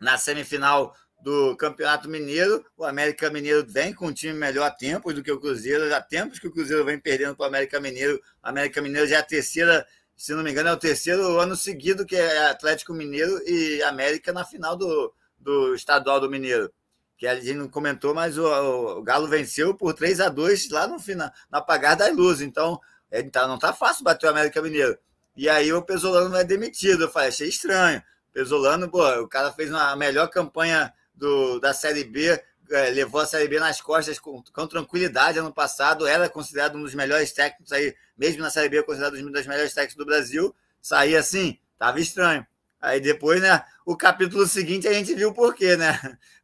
na 0.00 0.18
semifinal 0.18 0.94
do 1.22 1.56
Campeonato 1.56 2.08
Mineiro. 2.08 2.64
O 2.76 2.84
América 2.84 3.30
Mineiro 3.30 3.64
vem 3.68 3.92
com 3.92 4.06
um 4.06 4.12
time 4.12 4.32
melhor 4.32 4.66
há 4.66 4.70
tempos 4.70 5.14
do 5.14 5.22
que 5.22 5.30
o 5.30 5.38
Cruzeiro. 5.38 5.94
Há 5.94 6.00
tempos 6.00 6.38
que 6.38 6.48
o 6.48 6.50
Cruzeiro 6.50 6.84
vem 6.84 6.98
perdendo 6.98 7.36
para 7.36 7.44
o 7.44 7.48
América 7.48 7.80
Mineiro. 7.80 8.16
O 8.42 8.48
América 8.48 8.80
Mineiro 8.80 9.06
já 9.06 9.16
é 9.16 9.18
a 9.18 9.24
terceira, 9.24 9.86
se 10.16 10.32
não 10.34 10.42
me 10.42 10.50
engano, 10.50 10.68
é 10.68 10.72
o 10.72 10.78
terceiro 10.78 11.38
ano 11.38 11.54
seguido 11.54 12.06
que 12.06 12.16
é 12.16 12.48
Atlético 12.48 12.94
Mineiro 12.94 13.40
e 13.46 13.82
América 13.82 14.32
na 14.32 14.44
final 14.44 14.76
do, 14.76 15.12
do 15.38 15.74
estadual 15.74 16.20
do 16.20 16.30
Mineiro. 16.30 16.72
Que 17.16 17.26
a 17.26 17.34
gente 17.34 17.54
não 17.54 17.68
comentou, 17.68 18.14
mas 18.14 18.38
o, 18.38 18.46
o 18.46 19.02
Galo 19.02 19.28
venceu 19.28 19.74
por 19.74 19.92
3 19.92 20.20
a 20.20 20.28
2 20.30 20.70
lá 20.70 20.86
no 20.86 20.98
final, 20.98 21.30
na 21.50 21.58
apagar 21.58 21.94
da 21.94 22.08
luz. 22.08 22.40
Então, 22.40 22.80
é, 23.10 23.22
tá, 23.22 23.46
não 23.46 23.58
tá 23.58 23.74
fácil 23.74 24.04
bater 24.04 24.26
o 24.26 24.30
América 24.30 24.62
Mineiro. 24.62 24.98
E 25.36 25.48
aí 25.48 25.72
o 25.72 25.82
Pesolano 25.82 26.36
é 26.36 26.44
demitido. 26.44 27.04
Eu 27.04 27.10
falei, 27.10 27.28
achei 27.28 27.48
estranho. 27.48 28.02
Pesolano, 28.32 28.90
pô, 28.90 29.04
o 29.20 29.28
cara 29.28 29.52
fez 29.52 29.70
uma 29.70 29.96
melhor 29.96 30.28
campanha 30.28 30.92
do, 31.14 31.58
da 31.60 31.74
Série 31.74 32.04
B, 32.04 32.40
é, 32.70 32.90
levou 32.90 33.20
a 33.20 33.26
Série 33.26 33.48
B 33.48 33.58
nas 33.58 33.80
costas 33.80 34.18
com, 34.18 34.42
com, 34.52 34.66
tranquilidade 34.66 35.38
ano 35.38 35.52
passado, 35.52 36.06
era 36.06 36.28
considerado 36.28 36.76
um 36.76 36.82
dos 36.82 36.94
melhores 36.94 37.32
técnicos 37.32 37.72
aí, 37.72 37.94
mesmo 38.16 38.42
na 38.42 38.50
Série 38.50 38.68
B, 38.68 38.82
considerado 38.82 39.14
um 39.16 39.30
dos 39.30 39.46
melhores 39.46 39.74
técnicos 39.74 39.96
do 39.96 40.06
Brasil. 40.06 40.54
Saía 40.80 41.18
assim, 41.18 41.58
tava 41.78 42.00
estranho. 42.00 42.46
Aí 42.80 43.00
depois, 43.00 43.42
né, 43.42 43.62
o 43.84 43.96
capítulo 43.96 44.46
seguinte 44.46 44.88
a 44.88 44.92
gente 44.92 45.14
viu 45.14 45.30
o 45.30 45.34
porquê, 45.34 45.76
né? 45.76 45.98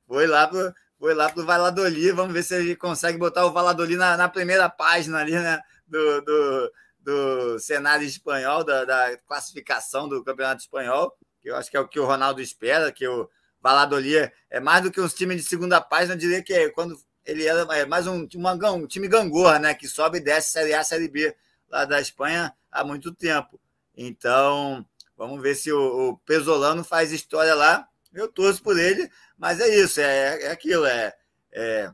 Foi 0.07 0.25
lá 0.25 0.47
pro, 0.47 0.73
foi 1.01 1.15
lá 1.15 1.29
pro 1.29 1.45
Valladolid, 1.45 2.13
vamos 2.13 2.33
ver 2.33 2.45
se 2.45 2.55
ele 2.55 2.77
consegue 2.77 3.19
botar 3.19 3.45
o 3.45 3.53
Valladolid 3.53 3.97
na, 3.97 4.17
na 4.17 4.29
primeira 4.29 4.69
página 4.69 5.19
ali, 5.19 5.33
né, 5.33 5.61
do, 5.85 6.21
do 6.21 6.73
do 7.07 7.57
cenário 7.61 8.05
espanhol, 8.05 8.65
da, 8.65 8.85
da, 8.85 9.17
classificação 9.19 10.09
do 10.09 10.25
Campeonato 10.25 10.63
Espanhol, 10.63 11.17
que 11.41 11.49
eu 11.49 11.55
acho 11.55 11.71
que 11.71 11.77
é 11.77 11.81
o 11.81 11.87
que 11.87 12.01
o 12.01 12.05
Ronaldo 12.05 12.41
espera, 12.41 12.91
que 12.91 13.07
o 13.07 13.31
Valladolid 13.63 14.33
é 14.51 14.59
mais 14.59 14.83
do 14.83 14.91
que 14.91 15.01
uns 15.01 15.15
times 15.15 15.41
de 15.41 15.49
segunda 15.49 15.81
página, 15.81 16.15
eu 16.15 16.19
diria 16.19 16.43
que 16.43 16.53
é 16.53 16.69
quando 16.69 17.01
ele 17.25 17.47
era 17.47 17.61
é 17.77 17.87
mais 17.87 18.09
um, 18.09 18.27
uma, 18.35 18.55
um 18.73 18.89
time 18.89 19.07
gangorra, 19.07 19.61
né, 19.61 19.73
que 19.73 19.87
sobe 19.87 20.19
e 20.19 20.21
desce 20.21 20.51
Série 20.51 20.75
A, 20.75 20.83
Série 20.83 21.07
B 21.07 21.33
lá 21.69 21.85
da 21.85 22.01
Espanha 22.01 22.53
há 22.73 22.83
muito 22.83 23.15
tempo. 23.15 23.61
Então, 23.97 24.85
vamos 25.17 25.41
ver 25.41 25.55
se 25.55 25.71
o, 25.71 26.09
o 26.09 26.19
Pesolano 26.19 26.83
faz 26.83 27.13
história 27.13 27.55
lá. 27.55 27.89
Eu 28.13 28.27
torço 28.27 28.61
por 28.63 28.77
ele, 28.77 29.09
mas 29.39 29.61
é 29.61 29.69
isso, 29.69 30.01
é, 30.01 30.43
é 30.43 30.51
aquilo, 30.51 30.85
é, 30.85 31.15
é 31.53 31.93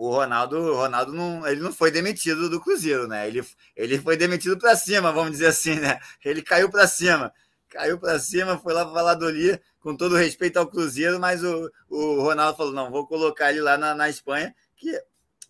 o 0.00 0.10
Ronaldo, 0.10 0.56
o 0.56 0.76
Ronaldo 0.76 1.12
não, 1.12 1.46
ele 1.46 1.60
não 1.60 1.70
foi 1.70 1.90
demitido 1.90 2.48
do 2.48 2.58
Cruzeiro, 2.58 3.06
né? 3.06 3.28
Ele, 3.28 3.46
ele 3.76 3.98
foi 3.98 4.16
demitido 4.16 4.56
para 4.58 4.74
cima, 4.74 5.12
vamos 5.12 5.32
dizer 5.32 5.48
assim, 5.48 5.74
né? 5.74 6.00
Ele 6.24 6.40
caiu 6.40 6.70
para 6.70 6.88
cima, 6.88 7.30
caiu 7.68 7.98
para 7.98 8.18
cima, 8.18 8.56
foi 8.56 8.72
lá 8.72 8.82
para 8.82 8.94
Valladolid, 8.94 9.60
com 9.78 9.94
todo 9.94 10.16
respeito 10.16 10.58
ao 10.58 10.66
Cruzeiro, 10.66 11.20
mas 11.20 11.44
o, 11.44 11.70
o 11.90 12.22
Ronaldo 12.22 12.56
falou: 12.56 12.72
não, 12.72 12.90
vou 12.90 13.06
colocar 13.06 13.50
ele 13.50 13.60
lá 13.60 13.76
na, 13.76 13.94
na 13.94 14.08
Espanha, 14.08 14.54
que 14.74 14.90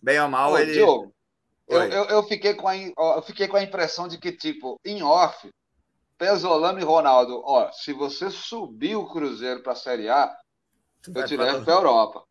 bem 0.01 0.19
ou 0.19 0.27
mal 0.27 0.51
Ô, 0.51 0.57
ele. 0.57 0.73
Diogo, 0.73 1.13
eu, 1.69 1.83
eu, 1.83 2.03
eu, 2.09 2.23
fiquei 2.23 2.53
com 2.53 2.67
a, 2.67 2.75
eu 2.75 3.21
fiquei 3.25 3.47
com 3.47 3.55
a 3.55 3.63
impressão 3.63 4.05
de 4.05 4.17
que, 4.17 4.33
tipo, 4.33 4.77
em 4.83 5.01
off, 5.01 5.49
Pesolano 6.17 6.77
e 6.77 6.83
Ronaldo, 6.83 7.41
ó, 7.45 7.71
se 7.71 7.93
você 7.93 8.29
subir 8.29 8.97
o 8.97 9.07
Cruzeiro 9.07 9.63
para 9.63 9.71
a 9.71 9.77
Série 9.77 10.09
A, 10.09 10.29
eu 11.15 11.25
te 11.25 11.35
levo 11.35 11.65
para 11.65 11.73
a 11.73 11.77
Europa. 11.77 12.23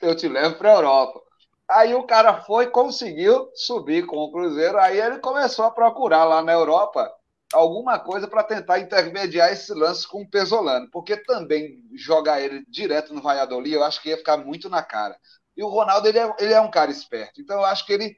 eu 0.00 0.16
te 0.16 0.28
levo 0.28 0.56
para 0.56 0.70
a 0.70 0.74
Europa. 0.74 1.20
Aí 1.68 1.94
o 1.94 2.04
cara 2.04 2.42
foi, 2.42 2.68
conseguiu 2.70 3.50
subir 3.54 4.06
com 4.06 4.16
o 4.18 4.30
Cruzeiro, 4.30 4.78
aí 4.78 5.00
ele 5.00 5.18
começou 5.18 5.64
a 5.64 5.70
procurar 5.70 6.24
lá 6.24 6.42
na 6.42 6.52
Europa 6.52 7.10
alguma 7.52 7.98
coisa 7.98 8.28
para 8.28 8.42
tentar 8.44 8.80
intermediar 8.80 9.50
esse 9.50 9.72
lance 9.72 10.06
com 10.06 10.22
o 10.22 10.28
Pesolano, 10.28 10.88
porque 10.90 11.16
também 11.16 11.82
jogar 11.94 12.40
ele 12.40 12.64
direto 12.68 13.14
no 13.14 13.22
Valladolid, 13.22 13.74
eu 13.74 13.84
acho 13.84 14.02
que 14.02 14.10
ia 14.10 14.16
ficar 14.16 14.36
muito 14.36 14.68
na 14.68 14.82
cara. 14.82 15.16
E 15.56 15.62
o 15.62 15.68
Ronaldo, 15.68 16.08
ele 16.08 16.18
é, 16.18 16.34
ele 16.38 16.52
é 16.52 16.60
um 16.60 16.70
cara 16.70 16.90
esperto, 16.90 17.40
então 17.40 17.56
eu 17.56 17.64
acho 17.64 17.86
que 17.86 17.92
ele, 17.92 18.16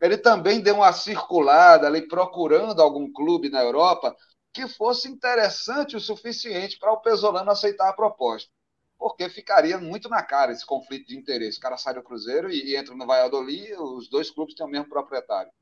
ele 0.00 0.16
também 0.16 0.60
deu 0.60 0.76
uma 0.76 0.92
circulada 0.92 1.86
ali, 1.86 2.08
procurando 2.08 2.80
algum 2.80 3.12
clube 3.12 3.48
na 3.48 3.62
Europa 3.62 4.16
que 4.52 4.66
fosse 4.66 5.08
interessante 5.08 5.94
o 5.96 6.00
suficiente 6.00 6.78
para 6.78 6.92
o 6.92 7.00
Pesolano 7.00 7.50
aceitar 7.50 7.88
a 7.88 7.92
proposta 7.92 8.50
porque 8.98 9.28
ficaria 9.28 9.78
muito 9.78 10.08
na 10.08 10.22
cara 10.22 10.52
esse 10.52 10.66
conflito 10.66 11.06
de 11.06 11.16
interesse. 11.16 11.58
O 11.58 11.60
cara 11.60 11.76
sai 11.76 11.94
do 11.94 12.02
Cruzeiro 12.02 12.50
e, 12.50 12.74
entra 12.76 12.94
no 12.94 13.06
Valladolid, 13.06 13.72
os 13.74 14.08
dois 14.08 14.30
clubes 14.30 14.54
têm 14.54 14.66
o 14.66 14.68
mesmo 14.68 14.88
proprietário. 14.88 15.52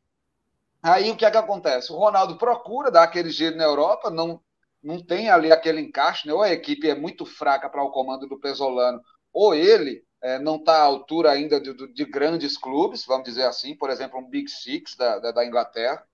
Aí 0.83 1.11
o 1.11 1.17
que 1.17 1.25
é 1.25 1.31
que 1.31 1.37
acontece? 1.37 1.93
O 1.93 1.97
Ronaldo 1.97 2.39
procura 2.39 2.91
dar 2.91 3.03
aquele 3.03 3.31
giro 3.31 3.57
na 3.57 3.65
Europa, 3.65 4.09
não, 4.09 4.41
não 4.83 5.05
tem 5.05 5.29
ali 5.29 5.53
aquele 5.53 5.81
encaixe, 5.81 6.27
né? 6.27 6.33
ou 6.33 6.43
a 6.43 6.53
equipe 6.53 6.89
é 6.89 6.95
muito 6.95 7.27
fraca 7.27 7.69
para 7.69 7.83
o 7.83 7.91
comando 7.91 8.27
do 8.27 8.39
Pesolano, 8.39 9.03
ou 9.33 9.55
ele 9.55 10.05
é, 10.23 10.39
não 10.39 10.57
está 10.57 10.79
à 10.79 10.85
altura 10.85 11.31
ainda 11.31 11.61
de, 11.61 11.75
de, 11.75 11.93
de, 11.93 12.05
grandes 12.05 12.57
clubes, 12.57 13.05
vamos 13.05 13.25
dizer 13.25 13.45
assim, 13.45 13.77
por 13.77 13.91
exemplo, 13.91 14.19
um 14.19 14.29
Big 14.29 14.49
Six 14.49 14.97
da, 14.97 15.19
da, 15.19 15.33
da 15.33 15.45
Inglaterra. 15.45 16.07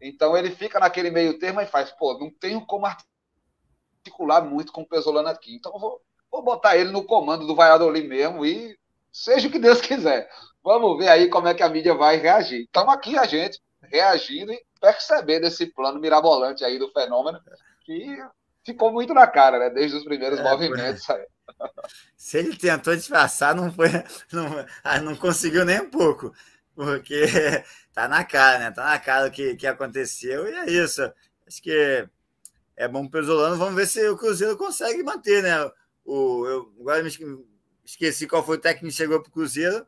Então 0.00 0.36
ele 0.36 0.50
fica 0.50 0.78
naquele 0.78 1.10
meio 1.10 1.38
termo 1.38 1.60
e 1.60 1.66
faz, 1.66 1.90
pô, 1.90 2.16
não 2.18 2.30
tenho 2.30 2.64
como 2.64 2.86
articular 2.86 4.42
muito 4.42 4.72
com 4.72 4.82
o 4.82 4.88
Pesolano 4.88 5.28
aqui, 5.28 5.54
então 5.54 5.72
vou, 5.78 6.00
vou 6.30 6.42
botar 6.42 6.76
ele 6.76 6.90
no 6.90 7.04
comando 7.04 7.46
do 7.46 7.54
Valladolid 7.54 8.06
mesmo 8.06 8.44
e 8.44 8.78
seja 9.12 9.48
o 9.48 9.50
que 9.50 9.58
Deus 9.58 9.80
quiser. 9.82 10.28
Vamos 10.62 10.98
ver 10.98 11.08
aí 11.08 11.28
como 11.28 11.48
é 11.48 11.54
que 11.54 11.62
a 11.62 11.68
mídia 11.68 11.94
vai 11.94 12.16
reagir. 12.16 12.64
Estamos 12.64 12.94
aqui 12.94 13.18
a 13.18 13.24
gente 13.24 13.60
reagindo 13.82 14.52
e 14.52 14.62
percebendo 14.80 15.46
esse 15.46 15.66
plano 15.66 15.98
mirabolante 15.98 16.64
aí 16.64 16.78
do 16.78 16.90
fenômeno 16.92 17.40
que 17.84 18.18
ficou 18.64 18.92
muito 18.92 19.12
na 19.14 19.26
cara, 19.26 19.58
né? 19.58 19.70
Desde 19.70 19.96
os 19.96 20.04
primeiros 20.04 20.38
é, 20.38 20.42
movimentos. 20.42 21.08
Aí. 21.10 21.26
Se 22.16 22.38
ele 22.38 22.56
tentou 22.56 22.94
disfarçar, 22.94 23.54
não 23.54 23.72
foi, 23.72 23.88
não, 24.32 24.66
ah, 24.84 25.00
não 25.00 25.16
conseguiu 25.16 25.64
nem 25.64 25.80
um 25.80 25.90
pouco, 25.90 26.32
porque 26.74 27.24
tá 27.92 28.06
na 28.06 28.24
cara, 28.24 28.58
né? 28.58 28.70
Tá 28.70 28.84
na 28.84 28.98
cara 28.98 29.28
o 29.28 29.30
que, 29.30 29.56
que 29.56 29.66
aconteceu 29.66 30.46
e 30.46 30.52
é 30.52 30.70
isso. 30.70 31.02
Acho 31.46 31.62
que 31.62 32.08
é 32.76 32.86
bom 32.86 33.08
para 33.08 33.20
o 33.20 33.22
Pesolano. 33.22 33.56
Vamos 33.56 33.74
ver 33.74 33.86
se 33.86 34.06
o 34.08 34.16
Cruzeiro 34.16 34.56
consegue 34.56 35.02
manter, 35.02 35.42
né? 35.42 35.70
O, 36.12 36.44
eu 36.44 36.72
agora 36.80 37.04
me 37.04 37.10
esqueci 37.84 38.26
qual 38.26 38.44
foi 38.44 38.56
o 38.56 38.60
técnico 38.60 38.88
que 38.88 38.96
chegou 38.96 39.20
para 39.20 39.28
o 39.28 39.32
Cruzeiro, 39.32 39.86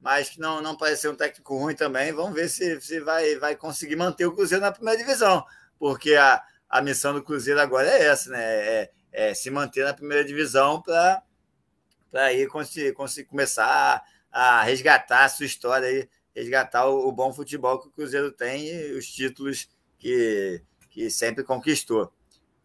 mas 0.00 0.30
que 0.30 0.40
não, 0.40 0.62
não 0.62 0.74
pareceu 0.74 1.12
um 1.12 1.16
técnico 1.16 1.58
ruim 1.58 1.74
também. 1.74 2.12
Vamos 2.12 2.34
ver 2.34 2.48
se, 2.48 2.80
se 2.80 2.98
vai, 3.00 3.36
vai 3.36 3.54
conseguir 3.54 3.94
manter 3.94 4.24
o 4.24 4.32
Cruzeiro 4.32 4.64
na 4.64 4.72
primeira 4.72 4.98
divisão, 4.98 5.44
porque 5.78 6.14
a, 6.14 6.42
a 6.66 6.80
missão 6.80 7.12
do 7.12 7.22
Cruzeiro 7.22 7.60
agora 7.60 7.86
é 7.86 8.06
essa, 8.06 8.30
né? 8.30 8.42
É, 8.42 8.90
é 9.12 9.34
se 9.34 9.50
manter 9.50 9.84
na 9.84 9.92
primeira 9.92 10.24
divisão 10.24 10.80
para 10.80 11.22
aí 12.14 12.46
conseguir, 12.46 12.94
conseguir 12.94 13.28
começar 13.28 14.02
a, 14.32 14.60
a, 14.60 14.62
resgatar 14.62 15.24
a 15.24 15.28
sua 15.28 15.44
história 15.44 15.86
aí, 15.86 16.08
resgatar 16.34 16.86
o, 16.86 17.06
o, 17.06 17.12
bom 17.12 17.34
futebol 17.34 17.78
que 17.78 17.88
o 17.88 17.90
Cruzeiro 17.90 18.32
tem 18.32 18.66
e 18.66 18.92
os 18.92 19.06
títulos 19.06 19.68
que, 19.98 20.62
que 20.88 21.10
sempre 21.10 21.44
conquistou. 21.44 22.10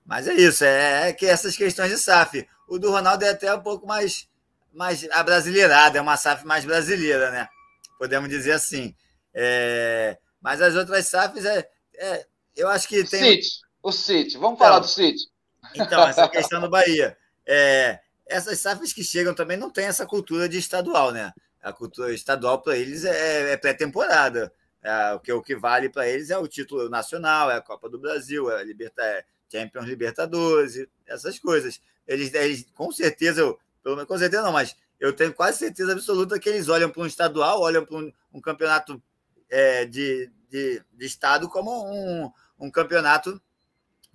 Mas 0.05 0.29
é 0.29 0.33
isso, 0.33 0.63
é, 0.63 1.09
é 1.09 1.13
que 1.13 1.25
essas 1.25 1.57
questões 1.57 1.91
de 1.91 1.97
SAF. 1.97 2.47
O 2.69 2.77
do 2.77 2.91
Ronaldo 2.91 3.25
é 3.25 3.29
até 3.29 3.53
um 3.53 3.61
pouco 3.61 3.87
mais, 3.87 4.27
mais 4.71 5.09
abrasileirado, 5.11 5.97
é 5.97 6.01
uma 6.01 6.15
SAF 6.15 6.45
mais 6.45 6.63
brasileira, 6.63 7.31
né? 7.31 7.49
Podemos 7.97 8.29
dizer 8.29 8.51
assim. 8.51 8.95
É, 9.33 10.17
mas 10.39 10.61
as 10.61 10.75
outras 10.75 11.07
SAFs, 11.07 11.43
é, 11.45 11.67
é, 11.95 12.25
eu 12.55 12.69
acho 12.69 12.87
que 12.87 13.03
tem. 13.03 13.41
City, 13.41 13.49
o 13.81 13.91
City, 13.91 14.37
vamos 14.37 14.55
então, 14.55 14.67
falar 14.67 14.79
do 14.79 14.87
City. 14.87 15.27
Então, 15.75 16.07
essa 16.07 16.27
questão 16.29 16.61
do 16.61 16.69
Bahia. 16.69 17.17
É, 17.45 17.99
essas 18.27 18.59
SAFs 18.59 18.93
que 18.93 19.03
chegam 19.03 19.33
também 19.33 19.57
não 19.57 19.71
tem 19.71 19.85
essa 19.85 20.05
cultura 20.05 20.47
de 20.47 20.57
estadual, 20.57 21.11
né? 21.11 21.33
A 21.61 21.73
cultura 21.73 22.13
estadual 22.13 22.61
para 22.61 22.77
eles 22.77 23.03
é, 23.03 23.53
é 23.53 23.57
pré-temporada. 23.57 24.53
É, 24.81 25.13
o, 25.13 25.19
que, 25.19 25.33
o 25.33 25.41
que 25.41 25.55
vale 25.55 25.89
para 25.89 26.07
eles 26.07 26.29
é 26.29 26.37
o 26.37 26.47
título 26.47 26.87
nacional, 26.87 27.49
é 27.49 27.55
a 27.55 27.61
Copa 27.61 27.89
do 27.89 27.99
Brasil, 27.99 28.49
é 28.51 28.61
a 28.61 28.63
Libertadores, 28.63 29.25
Champions 29.51 29.85
Libertadores, 29.85 30.87
essas 31.07 31.39
coisas 31.39 31.81
eles, 32.09 32.33
eles 32.33 32.65
com 32.73 32.91
certeza, 32.91 33.41
eu, 33.41 33.59
pelo 33.83 33.95
menos 33.95 34.07
com 34.07 34.17
certeza 34.17 34.41
não, 34.41 34.51
mas 34.51 34.75
eu 34.99 35.15
tenho 35.15 35.31
quase 35.31 35.59
certeza 35.59 35.93
absoluta 35.93 36.39
que 36.39 36.49
eles 36.49 36.67
olham 36.67 36.89
para 36.89 37.03
um 37.03 37.05
estadual, 37.05 37.61
olham 37.61 37.85
para 37.85 37.97
um, 37.97 38.11
um, 38.33 38.41
campeonato 38.41 39.01
é, 39.47 39.85
de, 39.85 40.29
de, 40.49 40.83
de, 40.91 41.05
estado 41.05 41.47
como 41.47 41.71
um, 41.71 42.31
um 42.59 42.71
campeonato 42.71 43.39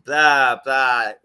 para 0.05 1.17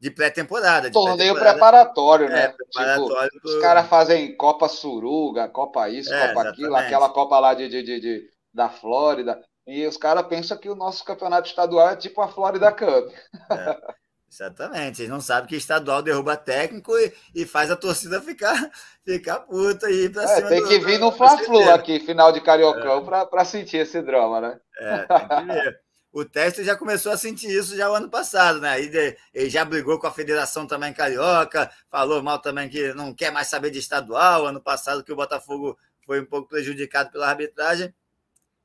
de 0.00 0.10
pré-temporada. 0.10 0.90
Torneio 0.90 1.34
pré 1.34 1.52
preparatório, 1.52 2.28
né? 2.28 2.46
É, 2.46 2.48
preparatório 2.48 3.30
tipo, 3.30 3.42
pro... 3.42 3.56
Os 3.56 3.62
caras 3.62 3.88
fazem 3.88 4.36
Copa 4.36 4.68
Suruga, 4.68 5.48
Copa 5.48 5.88
isso, 5.88 6.12
é, 6.12 6.28
Copa 6.28 6.48
aquilo, 6.48 6.76
aquela 6.76 7.08
Copa 7.08 7.38
lá 7.38 7.54
de, 7.54 7.68
de, 7.68 7.82
de, 7.82 8.00
de 8.00 8.30
da 8.52 8.68
Flórida. 8.68 9.42
E 9.68 9.86
os 9.86 9.98
caras 9.98 10.26
pensam 10.26 10.56
que 10.56 10.70
o 10.70 10.74
nosso 10.74 11.04
campeonato 11.04 11.46
estadual 11.46 11.90
é 11.90 11.96
tipo 11.96 12.22
a 12.22 12.28
Florida 12.28 12.72
Cup. 12.72 13.12
É. 13.52 13.98
Exatamente. 14.30 15.02
Eles 15.02 15.10
não 15.10 15.20
sabem 15.20 15.46
que 15.46 15.56
estadual 15.56 16.00
derruba 16.00 16.38
técnico 16.38 16.96
e, 16.98 17.12
e 17.34 17.44
faz 17.44 17.70
a 17.70 17.76
torcida 17.76 18.18
ficar, 18.22 18.70
ficar 19.04 19.40
puta 19.40 19.90
e 19.90 20.04
ir 20.04 20.12
pra 20.12 20.22
é, 20.22 20.26
cima. 20.26 20.48
Tem 20.48 20.66
que 20.66 20.78
vir 20.78 20.98
no 20.98 21.12
Fla-Flu 21.12 21.70
aqui, 21.70 22.00
final 22.00 22.32
de 22.32 22.40
Cariocão, 22.40 23.06
é. 23.14 23.26
para 23.26 23.44
sentir 23.44 23.76
esse 23.78 24.00
drama, 24.00 24.40
né? 24.40 24.60
É, 24.78 24.98
tem 25.02 25.28
que 25.28 25.52
ver. 25.52 25.80
O 26.10 26.24
Teste 26.24 26.64
já 26.64 26.74
começou 26.74 27.12
a 27.12 27.18
sentir 27.18 27.48
isso 27.50 27.76
já 27.76 27.90
o 27.90 27.94
ano 27.94 28.08
passado, 28.08 28.60
né? 28.60 28.80
Ele 28.80 29.50
já 29.50 29.66
brigou 29.66 29.98
com 29.98 30.06
a 30.06 30.10
federação 30.10 30.66
também 30.66 30.94
carioca, 30.94 31.70
falou 31.90 32.22
mal 32.22 32.38
também 32.38 32.70
que 32.70 32.94
não 32.94 33.14
quer 33.14 33.30
mais 33.30 33.48
saber 33.48 33.70
de 33.70 33.78
estadual. 33.78 34.46
Ano 34.46 34.62
passado 34.62 35.04
que 35.04 35.12
o 35.12 35.16
Botafogo 35.16 35.78
foi 36.06 36.20
um 36.22 36.26
pouco 36.26 36.48
prejudicado 36.48 37.10
pela 37.10 37.28
arbitragem. 37.28 37.94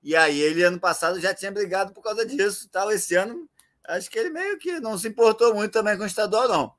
E 0.04 0.16
aí 0.16 0.40
ele 0.42 0.64
ano 0.64 0.80
passado 0.80 1.20
já 1.20 1.34
tinha 1.34 1.52
brigado 1.52 1.94
por 1.94 2.04
causa 2.04 2.26
disso, 2.26 2.68
tal. 2.70 2.92
Esse 2.92 3.16
ano 3.16 3.50
acho 3.86 4.10
que 4.10 4.20
ele 4.20 4.30
meio 4.30 4.58
que 4.58 4.80
não 4.80 4.98
se 4.98 5.08
importou 5.08 5.54
muito 5.56 5.72
também 5.72 5.98
com 5.98 6.04
o 6.04 6.08
estadual 6.08 6.48
não. 6.48 6.74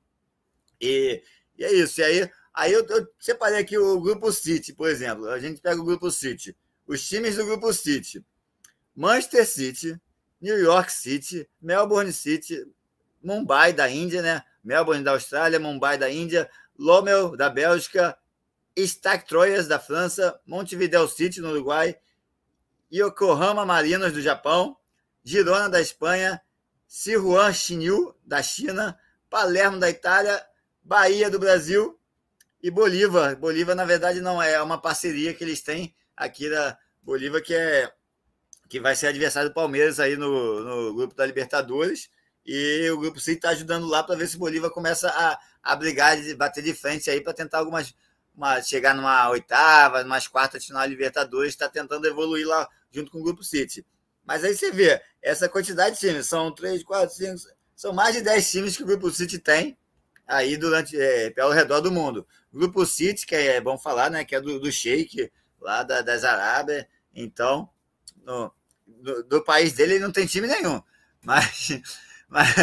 E, 0.80 1.22
e 1.56 1.64
é 1.64 1.72
isso. 1.72 2.00
E 2.00 2.04
aí, 2.04 2.30
aí 2.52 2.72
eu, 2.72 2.86
eu 2.86 3.08
separei 3.18 3.58
aqui 3.58 3.78
o 3.78 4.00
grupo 4.00 4.30
City, 4.30 4.74
por 4.74 4.88
exemplo. 4.90 5.28
A 5.28 5.38
gente 5.38 5.60
pega 5.60 5.80
o 5.80 5.84
grupo 5.84 6.10
City, 6.10 6.54
os 6.86 7.06
times 7.06 7.36
do 7.36 7.46
grupo 7.46 7.72
City: 7.72 8.24
Manchester 8.94 9.46
City, 9.46 10.00
New 10.40 10.58
York 10.58 10.92
City, 10.92 11.48
Melbourne 11.60 12.12
City, 12.12 12.66
Mumbai 13.22 13.72
da 13.72 13.88
Índia, 13.88 14.20
né? 14.20 14.42
Melbourne 14.62 15.02
da 15.02 15.12
Austrália, 15.12 15.58
Mumbai 15.58 15.96
da 15.96 16.10
Índia, 16.10 16.50
Lommel 16.78 17.36
da 17.36 17.48
Bélgica, 17.48 18.16
Stade 18.76 19.24
Troyes 19.26 19.66
da 19.66 19.78
França, 19.78 20.38
Montevideo 20.46 21.08
City 21.08 21.40
no 21.40 21.50
Uruguai, 21.50 21.96
Yokohama 22.94 23.66
Marinos 23.66 24.12
do 24.12 24.22
Japão, 24.22 24.76
Girona 25.24 25.68
da 25.68 25.80
Espanha, 25.80 26.40
Sihuan 26.86 27.52
Xinyu 27.52 28.14
da 28.24 28.40
China, 28.40 28.96
Palermo 29.28 29.80
da 29.80 29.90
Itália, 29.90 30.40
Bahia 30.80 31.28
do 31.28 31.40
Brasil 31.40 31.98
e 32.62 32.70
Bolívar. 32.70 33.34
Bolívar, 33.34 33.74
na 33.74 33.84
verdade, 33.84 34.20
não 34.20 34.40
é, 34.40 34.62
uma 34.62 34.80
parceria 34.80 35.34
que 35.34 35.42
eles 35.42 35.60
têm 35.60 35.92
aqui 36.16 36.48
da 36.48 36.78
Bolívar, 37.02 37.42
que 37.42 37.52
é 37.52 37.92
que 38.68 38.78
vai 38.78 38.94
ser 38.94 39.08
adversário 39.08 39.50
do 39.50 39.54
Palmeiras 39.54 39.98
aí 39.98 40.16
no, 40.16 40.60
no 40.60 40.94
grupo 40.94 41.14
da 41.14 41.26
Libertadores. 41.26 42.08
E 42.46 42.88
o 42.90 42.98
grupo 42.98 43.18
City 43.18 43.38
está 43.38 43.50
ajudando 43.50 43.88
lá 43.88 44.04
para 44.04 44.14
ver 44.14 44.28
se 44.28 44.36
o 44.36 44.38
Bolívar 44.38 44.70
começa 44.70 45.08
a, 45.08 45.38
a 45.62 45.74
brigar, 45.76 46.16
bater 46.36 46.62
de 46.62 46.72
frente 46.72 47.10
aí 47.10 47.20
para 47.20 47.32
tentar 47.32 47.58
algumas. 47.58 47.92
Uma, 48.36 48.60
chegar 48.60 48.96
numa 48.96 49.30
oitava, 49.30 50.02
umas 50.02 50.26
quartas 50.26 50.60
de 50.62 50.66
final 50.66 50.84
Libertadores, 50.86 51.52
está 51.52 51.68
tentando 51.68 52.04
evoluir 52.04 52.44
lá 52.44 52.68
junto 52.94 53.10
com 53.10 53.18
o 53.18 53.22
grupo 53.22 53.42
City. 53.42 53.84
Mas 54.24 54.44
aí 54.44 54.56
você 54.56 54.70
vê, 54.70 55.00
essa 55.20 55.48
quantidade 55.48 55.96
de 55.96 56.00
times, 56.00 56.26
são 56.26 56.54
três, 56.54 56.82
quatro, 56.82 57.14
cinco, 57.14 57.40
são 57.76 57.92
mais 57.92 58.14
de 58.14 58.22
dez 58.22 58.50
times 58.50 58.76
que 58.76 58.82
o 58.82 58.86
Grupo 58.86 59.10
City 59.10 59.38
tem 59.38 59.76
aí 60.26 60.56
durante, 60.56 60.98
é, 60.98 61.30
pelo 61.30 61.52
redor 61.52 61.80
do 61.80 61.92
mundo. 61.92 62.26
Grupo 62.52 62.86
City, 62.86 63.26
que 63.26 63.34
é 63.34 63.60
bom 63.60 63.76
falar, 63.76 64.10
né, 64.10 64.24
que 64.24 64.34
é 64.34 64.40
do, 64.40 64.58
do 64.58 64.72
Sheik, 64.72 65.30
lá 65.60 65.82
da, 65.82 66.00
das 66.02 66.24
Arábias, 66.24 66.86
então, 67.14 67.68
no, 68.22 68.52
do, 68.86 69.24
do, 69.24 69.44
país 69.44 69.72
dele 69.72 69.94
ele 69.94 70.04
não 70.04 70.12
tem 70.12 70.26
time 70.26 70.46
nenhum. 70.46 70.80
Mas, 71.24 71.80
mas, 72.28 72.54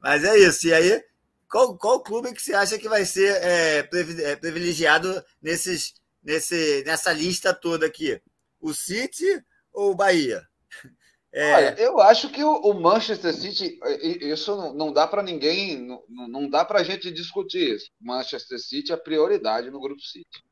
mas 0.00 0.22
é 0.22 0.38
isso. 0.38 0.68
E 0.68 0.72
aí, 0.72 1.04
qual, 1.48 1.76
qual 1.76 2.00
clube 2.00 2.32
que 2.32 2.40
você 2.40 2.54
acha 2.54 2.78
que 2.78 2.88
vai 2.88 3.04
ser 3.04 3.34
é, 3.42 3.78
é 3.78 4.36
privilegiado 4.36 5.24
nesses, 5.42 5.94
nesse, 6.22 6.84
nessa 6.86 7.12
lista 7.12 7.52
toda 7.52 7.86
aqui? 7.86 8.22
O 8.60 8.72
City 8.72 9.44
ou 9.72 9.92
o 9.92 9.94
Bahia? 9.94 10.42
É... 11.32 11.54
Olha, 11.54 11.74
eu 11.78 12.00
acho 12.00 12.28
que 12.28 12.42
o, 12.42 12.72
Manchester 12.74 13.32
City, 13.32 13.78
isso 14.20 14.56
não, 14.56 14.74
não 14.74 14.92
dá 14.92 15.06
para 15.06 15.22
ninguém, 15.22 15.78
não, 15.78 16.02
não 16.28 16.50
dá 16.50 16.64
para 16.64 16.80
a 16.80 16.82
gente 16.82 17.08
discutir 17.12 17.76
isso. 17.76 17.88
Manchester 18.00 18.58
City 18.58 18.92
é 18.92 18.96
prioridade 18.96 19.70
no 19.70 19.80
grupo 19.80 20.02
City. 20.02 20.42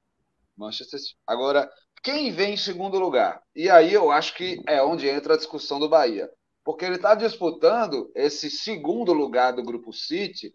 Manchester 0.57 1.01
City. 1.01 1.17
Agora, 1.27 1.69
quem 2.03 2.31
vem 2.31 2.55
em 2.55 2.57
segundo 2.57 2.99
lugar? 2.99 3.43
E 3.55 3.69
aí 3.69 3.93
eu 3.93 4.11
acho 4.11 4.35
que 4.35 4.63
é 4.67 4.83
onde 4.83 5.09
entra 5.09 5.35
a 5.35 5.37
discussão 5.37 5.81
do 5.81 5.89
Bahia. 5.89 6.31
Porque 6.65 6.85
ele 6.85 6.97
está 6.97 7.15
disputando 7.15 8.11
esse 8.15 8.51
segundo 8.51 9.13
lugar 9.13 9.53
do 9.53 9.63
grupo 9.63 9.93
City 9.93 10.55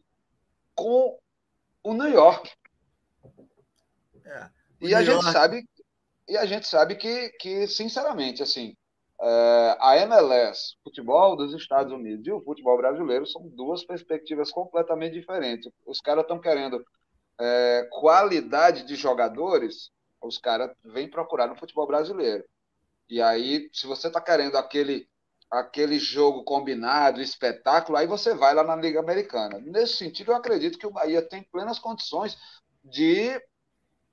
com 0.76 1.18
o 1.84 1.94
New 1.94 2.10
York. 2.10 2.50
É, 4.24 4.50
o 4.80 4.86
e 4.86 4.88
New 4.88 4.98
a 4.98 5.02
York... 5.02 5.24
gente 5.24 5.34
sabe 5.34 5.68
e 6.28 6.38
a 6.38 6.46
gente 6.46 6.68
sabe 6.68 6.96
que, 6.96 7.30
que 7.40 7.68
sinceramente, 7.68 8.42
assim, 8.42 8.76
é, 9.22 9.78
a 9.80 9.98
MLS, 9.98 10.76
futebol 10.84 11.36
dos 11.36 11.54
Estados 11.54 11.94
Unidos 11.94 12.26
e 12.28 12.32
o 12.32 12.42
futebol 12.42 12.78
brasileiro 12.78 13.26
são 13.26 13.48
duas 13.50 13.86
perspectivas 13.86 14.52
completamente 14.52 15.14
diferentes. 15.14 15.72
Os 15.86 16.02
caras 16.02 16.24
estão 16.24 16.40
querendo 16.40 16.84
é, 17.40 17.88
qualidade 17.92 18.86
de 18.86 18.96
jogadores, 18.96 19.92
os 20.22 20.38
caras 20.38 20.72
vêm 20.84 21.10
procurar 21.10 21.48
no 21.48 21.56
futebol 21.56 21.88
brasileiro. 21.88 22.44
E 23.10 23.22
aí, 23.22 23.70
se 23.74 23.86
você 23.88 24.08
está 24.08 24.22
querendo 24.22 24.58
aquele 24.58 25.08
aquele 25.52 26.00
jogo 26.00 26.44
combinado, 26.44 27.22
espetáculo, 27.22 27.96
aí 27.96 28.08
você 28.08 28.34
vai 28.34 28.56
lá 28.56 28.64
na 28.64 28.76
Liga 28.76 29.00
Americana. 29.00 29.60
Nesse 29.60 29.98
sentido, 29.98 30.32
eu 30.32 30.36
acredito 30.36 30.80
que 30.80 30.88
o 30.88 30.92
Bahia 30.92 31.22
tem 31.22 31.44
plenas 31.44 31.78
condições 31.78 32.36
de 32.84 33.40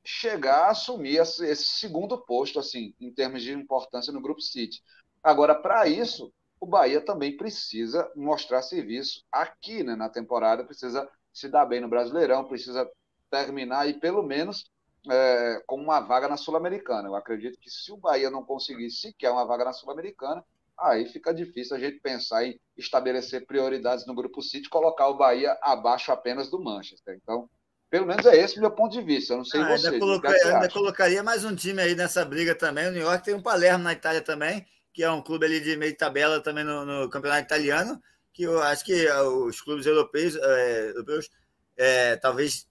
chegar 0.04 0.66
a 0.66 0.70
assumir 0.70 1.16
esse 1.16 1.56
segundo 1.56 2.18
posto, 2.18 2.58
assim, 2.58 2.94
em 3.00 3.12
termos 3.12 3.42
de 3.42 3.52
importância 3.52 4.12
no 4.12 4.20
Grupo 4.20 4.40
City. 4.40 4.82
Agora, 5.22 5.54
para 5.54 5.86
isso, 5.86 6.32
o 6.58 6.66
Bahia 6.66 7.00
também 7.00 7.36
precisa 7.36 8.10
mostrar 8.16 8.62
serviço 8.62 9.24
aqui 9.30 9.82
né, 9.82 9.94
na 9.94 10.08
temporada, 10.08 10.64
precisa 10.64 11.08
se 11.32 11.48
dar 11.48 11.66
bem 11.66 11.80
no 11.80 11.88
Brasileirão, 11.88 12.44
precisa 12.44 12.90
terminar 13.30 13.88
e 13.88 13.98
pelo 13.98 14.22
menos 14.22 14.70
é, 15.10 15.62
com 15.66 15.76
uma 15.76 16.00
vaga 16.00 16.28
na 16.28 16.36
Sul-Americana. 16.36 17.08
Eu 17.08 17.14
acredito 17.14 17.58
que 17.58 17.70
se 17.70 17.92
o 17.92 17.96
Bahia 17.96 18.30
não 18.30 18.44
conseguir 18.44 18.90
sequer 18.90 19.30
uma 19.30 19.46
vaga 19.46 19.64
na 19.64 19.72
Sul-Americana, 19.72 20.44
aí 20.78 21.06
fica 21.06 21.32
difícil 21.32 21.76
a 21.76 21.80
gente 21.80 22.00
pensar 22.00 22.44
em 22.44 22.58
estabelecer 22.76 23.46
prioridades 23.46 24.06
no 24.06 24.14
Grupo 24.14 24.42
City 24.42 24.68
colocar 24.68 25.08
o 25.08 25.16
Bahia 25.16 25.56
abaixo 25.62 26.10
apenas 26.10 26.50
do 26.50 26.62
Manchester. 26.62 27.18
Então, 27.22 27.48
pelo 27.90 28.06
menos 28.06 28.24
é 28.24 28.36
esse 28.36 28.56
o 28.56 28.60
meu 28.60 28.70
ponto 28.70 28.92
de 28.92 29.02
vista. 29.02 29.32
Eu 29.32 29.38
não 29.38 29.44
sei 29.44 29.60
ah, 29.60 29.68
você. 29.68 29.88
Ainda, 29.88 29.98
coloca, 29.98 30.28
ainda 30.28 30.68
colocaria 30.68 31.22
mais 31.22 31.44
um 31.44 31.54
time 31.54 31.82
aí 31.82 31.94
nessa 31.96 32.24
briga 32.24 32.54
também. 32.54 32.86
O 32.86 32.92
New 32.92 33.02
York 33.02 33.24
tem 33.24 33.34
um 33.34 33.42
Palermo 33.42 33.82
na 33.82 33.92
Itália 33.92 34.20
também, 34.20 34.64
que 34.92 35.02
é 35.02 35.10
um 35.10 35.20
clube 35.20 35.44
ali 35.44 35.60
de 35.60 35.76
meio 35.76 35.90
de 35.90 35.98
tabela 35.98 36.40
também 36.40 36.62
no, 36.62 36.84
no 36.86 37.10
campeonato 37.10 37.42
italiano, 37.42 38.00
que 38.32 38.44
eu 38.44 38.62
acho 38.62 38.84
que 38.84 39.06
é, 39.06 39.20
os 39.22 39.60
clubes 39.60 39.86
europeus, 39.86 40.36
é, 40.36 40.90
europeus 40.90 41.28
é, 41.76 42.16
talvez 42.16 42.68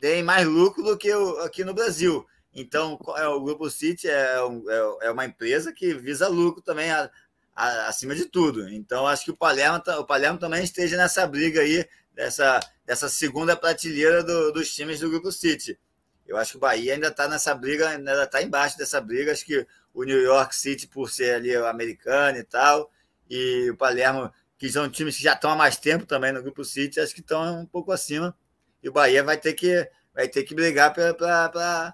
deem 0.00 0.24
mais 0.24 0.46
lucro 0.46 0.82
do 0.82 0.98
que 0.98 1.14
o, 1.14 1.38
aqui 1.42 1.64
no 1.64 1.72
Brasil. 1.72 2.26
Então, 2.52 2.98
é, 3.16 3.26
o 3.28 3.40
Grupo 3.40 3.70
City 3.70 4.08
é, 4.08 4.42
um, 4.42 4.68
é, 4.68 5.06
é 5.06 5.10
uma 5.10 5.24
empresa 5.24 5.72
que 5.72 5.94
visa 5.94 6.26
lucro 6.26 6.60
também 6.60 6.90
a, 6.90 7.08
a, 7.54 7.86
acima 7.86 8.14
de 8.14 8.26
tudo. 8.26 8.68
Então, 8.68 9.06
acho 9.06 9.24
que 9.24 9.30
o 9.30 9.36
Palermo, 9.36 9.80
o 9.98 10.04
Palermo 10.04 10.38
também 10.38 10.64
esteja 10.64 10.96
nessa 10.96 11.26
briga 11.26 11.60
aí, 11.60 11.86
dessa, 12.14 12.60
dessa 12.84 13.08
segunda 13.08 13.56
prateleira 13.56 14.22
do, 14.22 14.52
dos 14.52 14.74
times 14.74 15.00
do 15.00 15.10
Grupo 15.10 15.32
City. 15.32 15.78
Eu 16.26 16.36
acho 16.36 16.52
que 16.52 16.56
o 16.56 16.60
Bahia 16.60 16.94
ainda 16.94 17.08
está 17.08 17.28
nessa 17.28 17.54
briga, 17.54 17.88
ainda 17.88 18.24
está 18.24 18.42
embaixo 18.42 18.78
dessa 18.78 19.00
briga. 19.00 19.32
Acho 19.32 19.44
que 19.44 19.66
o 19.92 20.04
New 20.04 20.20
York 20.20 20.54
City, 20.54 20.86
por 20.86 21.10
ser 21.10 21.34
ali 21.34 21.54
americano 21.54 22.38
e 22.38 22.44
tal, 22.44 22.90
e 23.28 23.70
o 23.70 23.76
Palermo, 23.76 24.32
que 24.56 24.70
são 24.70 24.88
times 24.88 25.16
que 25.16 25.22
já 25.22 25.34
estão 25.34 25.50
há 25.50 25.56
mais 25.56 25.76
tempo 25.76 26.06
também 26.06 26.32
no 26.32 26.42
Grupo 26.42 26.64
City, 26.64 27.00
acho 27.00 27.14
que 27.14 27.20
estão 27.20 27.60
um 27.60 27.66
pouco 27.66 27.92
acima. 27.92 28.36
E 28.82 28.88
o 28.88 28.92
Bahia 28.92 29.22
vai 29.22 29.36
ter 29.36 29.52
que, 29.54 29.88
vai 30.14 30.28
ter 30.28 30.42
que 30.44 30.54
brigar 30.54 30.92
para. 30.92 31.14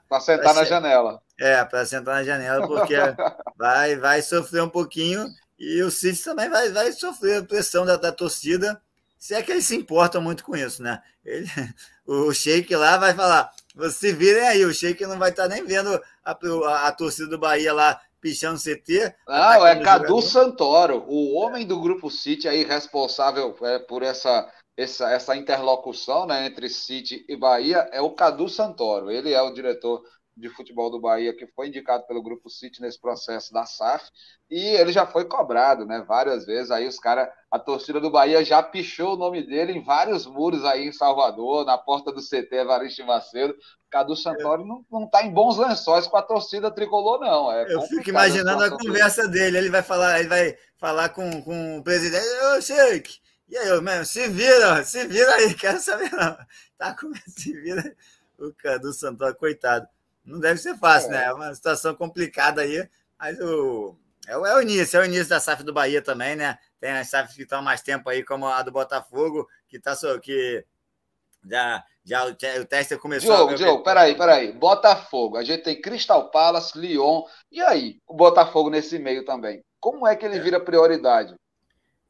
Para 0.09 0.21
sentar 0.21 0.45
pra 0.45 0.55
na 0.55 0.64
janela. 0.64 1.23
É, 1.41 1.64
para 1.64 1.87
sentar 1.87 2.16
na 2.16 2.25
janela, 2.25 2.66
porque 2.66 2.95
vai, 3.57 3.97
vai 3.97 4.23
sofrer 4.23 4.62
um 4.62 4.69
pouquinho. 4.69 5.27
E 5.59 5.83
o 5.83 5.91
City 5.91 6.23
também 6.23 6.49
vai, 6.49 6.71
vai 6.71 6.93
sofrer 6.93 7.39
a 7.39 7.45
pressão 7.45 7.85
da, 7.85 7.97
da 7.97 8.12
torcida, 8.12 8.81
se 9.19 9.35
é 9.35 9.43
que 9.43 9.51
eles 9.51 9.66
se 9.66 9.77
importam 9.77 10.21
muito 10.21 10.45
com 10.45 10.57
isso, 10.57 10.83
né? 10.83 11.03
Ele, 11.25 11.47
o 12.07 12.33
Sheik 12.33 12.75
lá 12.77 12.97
vai 12.97 13.14
falar: 13.14 13.51
se 13.91 14.12
virem 14.12 14.47
aí, 14.47 14.64
o 14.64 14.73
Sheik 14.73 15.05
não 15.07 15.19
vai 15.19 15.31
estar 15.31 15.45
tá 15.45 15.49
nem 15.49 15.64
vendo 15.64 16.01
a, 16.25 16.31
a, 16.31 16.89
a 16.89 16.93
torcida 16.93 17.29
do 17.29 17.39
Bahia 17.39 17.73
lá 17.73 18.01
pichando 18.21 18.61
CT. 18.61 19.14
Não, 19.27 19.66
é 19.66 19.81
Cadu 19.81 20.21
Santoro, 20.21 21.05
o 21.07 21.35
homem 21.35 21.66
do 21.66 21.81
Grupo 21.81 22.11
City 22.11 22.49
aí 22.49 22.64
responsável 22.64 23.57
é, 23.62 23.79
por 23.79 24.03
essa, 24.03 24.51
essa, 24.77 25.11
essa 25.11 25.37
interlocução 25.37 26.27
né, 26.27 26.47
entre 26.47 26.69
City 26.69 27.25
e 27.29 27.37
Bahia, 27.37 27.89
é 27.93 28.01
o 28.01 28.11
Cadu 28.11 28.49
Santoro. 28.49 29.11
Ele 29.11 29.33
é 29.33 29.43
o 29.43 29.53
diretor 29.53 30.03
de 30.39 30.49
futebol 30.49 30.91
do 30.91 31.01
Bahia, 31.01 31.34
que 31.34 31.47
foi 31.49 31.68
indicado 31.68 32.07
pelo 32.07 32.22
Grupo 32.22 32.49
City 32.49 32.80
nesse 32.80 33.01
processo 33.01 33.53
da 33.53 33.66
SAF, 33.66 34.09
e 34.51 34.59
ele 34.59 34.93
já 34.93 35.07
foi 35.07 35.24
cobrado, 35.24 35.84
né, 35.84 36.05
várias 36.07 36.47
vezes, 36.47 36.70
aí 36.70 36.86
os 36.86 36.99
caras, 36.99 37.28
a 37.51 37.59
torcida 37.59 38.01
do 38.01 38.11
Bahia 38.11 38.45
já 38.45 38.62
pichou 38.62 39.14
o 39.14 39.16
nome 39.16 39.45
dele 39.45 39.72
em 39.72 39.84
vários 39.84 40.26
muros 40.26 40.64
aí 40.64 40.86
em 40.86 40.93
Salvador, 40.93 41.64
na 41.64 41.76
porta 41.76 42.12
do 42.12 42.22
CT 42.22 42.49
Evaristo 42.53 43.05
Macedo, 43.05 43.55
Cadu 43.91 44.14
Santoro 44.14 44.66
não, 44.66 44.84
não 44.91 45.09
tá 45.09 45.22
em 45.22 45.32
bons 45.32 45.57
lençóis 45.57 46.07
com 46.07 46.16
a 46.16 46.22
torcida 46.22 46.70
tricolor, 46.70 47.20
não. 47.20 47.51
É 47.51 47.72
Eu 47.72 47.80
fico 47.82 48.11
imaginando 48.11 48.62
a 48.62 48.70
conversa 48.70 49.26
dele. 49.26 49.59
Ele 49.59 49.70
vai 49.70 49.82
falar, 49.82 50.20
ele 50.20 50.28
vai 50.28 50.59
falar 50.76 51.09
com, 51.09 51.43
com 51.43 51.78
o 51.78 51.82
presidente, 51.82 52.26
ô 52.55 52.61
Sheik, 52.61 53.18
E 53.49 53.57
aí, 53.57 53.68
eu 53.68 53.80
mesmo, 53.80 54.05
se 54.05 54.28
vira, 54.28 54.84
se 54.84 55.07
vira 55.07 55.34
aí, 55.36 55.55
quero 55.55 55.80
saber 55.80 56.11
não. 56.12 56.36
Tá 56.78 56.95
com 56.95 57.12
se 57.26 57.53
vira 57.61 57.97
o 58.39 58.53
Cadu 58.53 58.93
Santoro, 58.93 59.34
coitado. 59.34 59.89
Não 60.29 60.39
deve 60.39 60.61
ser 60.61 60.76
fácil, 60.76 61.11
né? 61.11 61.16
é. 61.16 61.20
né? 61.20 61.26
É 61.26 61.33
uma 61.33 61.55
situação 61.55 61.95
complicada 61.95 62.61
aí, 62.62 62.87
mas 63.18 63.41
o, 63.41 63.97
é, 64.26 64.33
é 64.33 64.55
o 64.55 64.61
início, 64.61 64.99
é 64.99 65.01
o 65.01 65.05
início 65.07 65.29
da 65.29 65.41
SAF 65.41 65.62
do 65.62 65.72
Bahia 65.72 66.03
também, 66.03 66.37
né? 66.37 66.59
Tem 66.79 66.93
as 66.93 67.09
SAFs 67.09 67.35
que 67.35 67.43
estão 67.43 67.62
mais 67.62 67.81
tempo 67.81 68.09
aí, 68.11 68.22
como 68.22 68.47
a 68.47 68.62
do 68.62 68.70
Botafogo, 68.70 69.49
que 69.66 69.81
tá 69.81 69.97
que 70.22 70.64
já, 71.45 71.83
já 72.05 72.26
o 72.26 72.64
teste 72.66 72.97
começou. 72.99 73.35
Diogo, 73.35 73.55
Diogo, 73.55 73.83
peraí, 73.83 74.16
peraí. 74.16 74.53
Botafogo, 74.53 75.39
a 75.39 75.45
gente 75.45 75.62
tem 75.62 75.81
Crystal 75.81 76.31
Palace, 76.31 76.79
Lyon, 76.79 77.22
e 77.51 77.61
aí? 77.62 78.01
O 78.07 78.14
Botafogo 78.14 78.68
nesse 78.68 78.99
meio 78.99 79.24
também. 79.24 79.64
Como 79.81 80.07
é 80.07 80.14
que 80.14 80.26
ele 80.26 80.37
é. 80.37 80.41
vira 80.41 80.61
prioridade? 80.61 81.35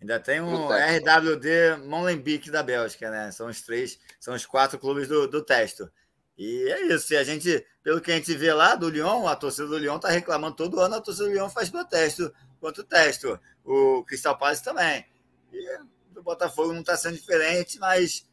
Ainda 0.01 0.21
tem 0.21 0.41
um 0.41 0.69
RWD 0.69 1.85
Molenbeek 1.85 2.51
da 2.51 2.62
Bélgica, 2.62 3.11
né? 3.11 3.31
São 3.31 3.49
os 3.49 3.62
três, 3.62 3.99
são 4.19 4.35
os 4.35 4.47
quatro 4.47 4.79
clubes 4.79 5.09
do, 5.09 5.27
do 5.27 5.45
Testo. 5.45 5.91
E 6.39 6.70
é 6.70 6.95
isso. 6.95 7.12
E 7.12 7.16
a 7.16 7.24
gente, 7.24 7.66
pelo 7.82 8.01
que 8.01 8.12
a 8.12 8.14
gente 8.14 8.32
vê 8.34 8.55
lá 8.55 8.76
do 8.76 8.89
Lyon, 8.89 9.26
a 9.26 9.34
torcida 9.34 9.66
do 9.66 9.76
Lyon 9.76 9.97
está 9.97 10.09
reclamando 10.09 10.55
todo 10.55 10.80
ano, 10.80 10.95
a 10.95 11.01
torcida 11.01 11.26
do 11.26 11.32
Lyon 11.32 11.51
faz 11.51 11.68
protesto 11.68 12.32
contra 12.61 12.82
o 12.82 12.86
Testo. 12.86 13.39
O 13.64 14.05
Crystal 14.05 14.39
Palace 14.39 14.62
também. 14.62 15.05
E 15.53 15.78
o 16.16 16.22
Botafogo 16.22 16.72
não 16.72 16.80
está 16.80 16.97
sendo 16.97 17.16
diferente, 17.16 17.78
mas 17.80 18.28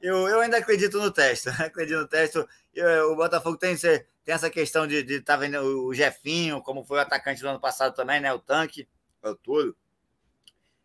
eu, 0.00 0.28
eu 0.28 0.40
ainda 0.40 0.56
acredito 0.56 0.98
no 0.98 1.10
Testo. 1.10 1.50
acredito 1.60 1.98
no 1.98 2.08
Testo. 2.08 2.48
o 3.10 3.16
Botafogo 3.16 3.58
tem, 3.58 3.76
tem 3.76 4.02
essa 4.26 4.48
questão 4.48 4.86
de 4.86 4.96
estar 4.96 5.34
tá 5.34 5.36
vendo 5.36 5.58
o 5.86 5.92
Jefinho, 5.92 6.62
como 6.62 6.84
foi 6.84 6.98
o 6.98 7.00
atacante 7.00 7.42
do 7.42 7.48
ano 7.48 7.60
passado 7.60 7.94
também, 7.94 8.18
né? 8.18 8.32
O 8.32 8.38
tanque, 8.38 8.88
o 9.22 9.34
tudo. 9.34 9.76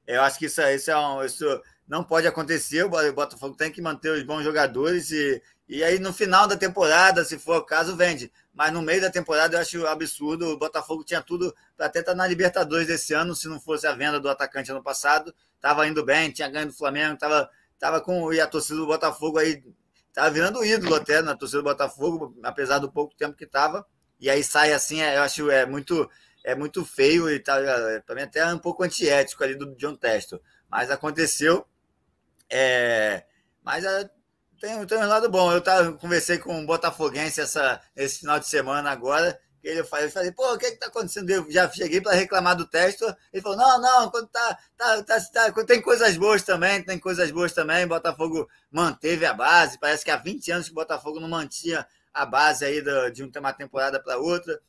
Eu 0.06 0.22
acho 0.22 0.38
que 0.38 0.46
isso, 0.46 0.62
isso, 0.62 0.92
é 0.92 0.98
um, 0.98 1.24
isso 1.24 1.62
não 1.88 2.04
pode 2.04 2.28
acontecer. 2.28 2.84
O 2.84 2.90
Botafogo 3.14 3.56
tem 3.56 3.72
que 3.72 3.82
manter 3.82 4.10
os 4.10 4.24
bons 4.24 4.44
jogadores 4.44 5.12
e, 5.12 5.42
e 5.68 5.84
aí 5.84 6.00
no 6.00 6.14
final 6.14 6.48
da 6.48 6.56
temporada, 6.56 7.26
se 7.26 7.38
for 7.38 7.58
o 7.58 7.66
caso, 7.66 7.96
vende. 7.96 8.32
Mas 8.54 8.72
no 8.72 8.82
meio 8.82 9.02
da 9.02 9.12
temporada 9.12 9.58
eu 9.58 9.62
acho 9.62 9.86
absurdo. 9.86 10.48
O 10.48 10.58
Botafogo 10.58 11.04
tinha 11.04 11.22
tudo 11.22 11.54
para 11.76 11.88
até 11.88 12.00
estar 12.00 12.16
na 12.16 12.26
Libertadores 12.26 12.88
desse 12.88 13.14
ano, 13.14 13.36
se 13.36 13.48
não 13.48 13.60
fosse 13.60 13.86
a 13.86 13.94
venda 13.94 14.20
do 14.20 14.30
atacante 14.30 14.72
ano 14.72 14.82
passado. 14.82 15.34
Estava 15.56 15.88
indo 15.88 16.04
bem, 16.06 16.32
tinha 16.32 16.50
ganho 16.50 16.68
do 16.68 16.74
Flamengo, 16.74 17.16
estava 17.16 17.50
tava 17.80 18.02
com 18.02 18.34
e 18.34 18.40
a 18.40 18.48
torcida 18.48 18.78
do 18.78 18.88
Botafogo 18.88 19.38
aí 19.38 19.64
estava 20.08 20.32
virando 20.32 20.66
ídolo 20.66 20.96
até 20.96 21.22
na 21.22 21.36
torcida 21.36 21.62
do 21.62 21.66
Botafogo, 21.66 22.36
apesar 22.44 22.80
do 22.80 22.92
pouco 22.92 23.16
tempo 23.16 23.36
que 23.36 23.44
estava. 23.44 23.86
E 24.20 24.30
aí 24.30 24.44
sai 24.44 24.74
assim, 24.74 25.02
eu 25.02 25.22
acho 25.22 25.52
é 25.52 25.66
muito 25.66 26.10
é 26.44 26.56
muito 26.56 26.86
feio 26.86 27.30
e 27.30 27.40
tá, 27.40 27.58
para 28.06 28.16
mim 28.16 28.22
até 28.22 28.46
um 28.54 28.58
pouco 28.58 28.84
antiético 28.84 29.44
ali 29.44 29.56
do 29.56 29.76
John 29.76 29.96
Testo. 29.96 30.42
Mas 30.70 30.90
aconteceu. 30.90 31.68
É, 32.50 33.26
mas 33.62 33.84
é, 33.84 34.10
tem, 34.60 34.86
tem 34.86 34.98
um 34.98 35.08
lado 35.08 35.30
bom. 35.30 35.52
Eu 35.52 35.62
tava, 35.62 35.94
conversei 35.94 36.38
com 36.38 36.54
um 36.54 36.66
botafoguense 36.66 37.42
essa, 37.42 37.82
esse 37.96 38.20
final 38.20 38.40
de 38.40 38.48
semana 38.48 38.92
agora. 38.92 39.40
Ele 39.64 39.84
falou, 39.84 40.06
eu 40.06 40.12
falei, 40.12 40.32
pô, 40.32 40.54
o 40.54 40.58
que 40.58 40.66
está 40.66 40.88
acontecendo? 40.88 41.30
Eu 41.30 41.52
já 41.52 41.70
cheguei 41.70 42.00
para 42.00 42.14
reclamar 42.14 42.56
do 42.56 42.66
teste. 42.66 43.04
Ele 43.34 43.42
falou, 43.42 43.58
não, 43.58 43.82
não, 43.82 44.10
quando 44.10 44.28
tá, 44.28 44.58
tá, 44.78 45.04
tá, 45.04 45.20
tá, 45.20 45.66
tem 45.66 45.82
coisas 45.82 46.16
boas 46.16 46.44
também, 46.44 46.82
tem 46.84 46.98
coisas 46.98 47.32
boas 47.32 47.52
também. 47.52 47.86
Botafogo 47.86 48.48
manteve 48.72 49.26
a 49.26 49.34
base. 49.34 49.80
Parece 49.80 50.06
que 50.06 50.12
há 50.12 50.18
20 50.18 50.52
anos 50.52 50.66
que 50.68 50.72
o 50.72 50.76
Botafogo 50.76 51.20
não 51.20 51.28
mantinha 51.28 51.86
a 52.14 52.26
base 52.26 52.66
aí 52.66 52.82
de, 52.82 53.12
de 53.12 53.40
uma 53.40 53.54
temporada 53.54 54.00
para 54.00 54.18
outra. 54.18 54.60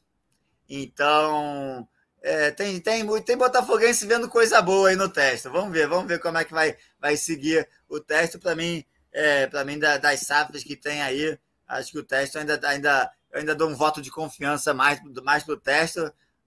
Então, 0.69 1.89
é, 2.21 2.51
tem, 2.51 2.81
tem, 2.81 3.23
tem 3.23 3.37
Botafoguense 3.37 4.07
vendo 4.07 4.29
coisa 4.29 4.61
boa 4.61 4.89
aí 4.89 4.97
no 4.97 5.09
teste. 5.09 5.49
Vamos 5.49 5.73
ver, 5.73 5.87
vamos 5.87 6.09
ver 6.09 6.19
como 6.19 6.39
é 6.39 6.45
que 6.45 6.53
vai, 6.53 6.77
vai 7.01 7.17
seguir 7.17 7.69
o 7.89 8.01
teste. 8.01 8.39
Para 8.39 8.57
mim, 8.57 8.85
é, 9.19 9.49
para 9.49 9.65
mim 9.65 9.81
da, 9.81 9.99
das 9.99 10.21
safras 10.21 10.63
que 10.63 10.77
tem 10.77 11.03
aí, 11.03 11.37
acho 11.67 11.91
que 11.91 11.99
o 11.99 12.05
teste 12.05 12.39
ainda, 12.39 12.61
ainda, 12.69 13.11
ainda 13.35 13.53
dou 13.53 13.69
um 13.69 13.75
voto 13.75 14.01
de 14.01 14.13
confiança 14.13 14.73
mais, 14.73 15.01
mais 15.25 15.43
para 15.43 15.55
o 15.55 15.61
teste 15.61 15.99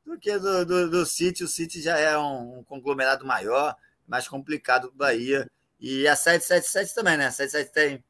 do 0.05 0.17
que 0.17 0.39
do, 0.39 0.65
do, 0.65 0.89
do 0.89 1.05
City. 1.05 1.43
O 1.43 1.49
City 1.49 1.81
já 1.81 1.97
é 1.97 2.17
um, 2.17 2.59
um 2.59 2.63
conglomerado 2.63 3.25
maior, 3.25 3.75
mais 4.07 4.25
complicado 4.25 4.89
do 4.89 4.95
Bahia. 4.95 5.51
E 5.81 6.07
a 6.07 6.15
777 6.15 6.95
também, 6.95 7.17
né? 7.17 7.27
A 7.27 7.31
777 7.31 7.73
tem, 7.73 8.03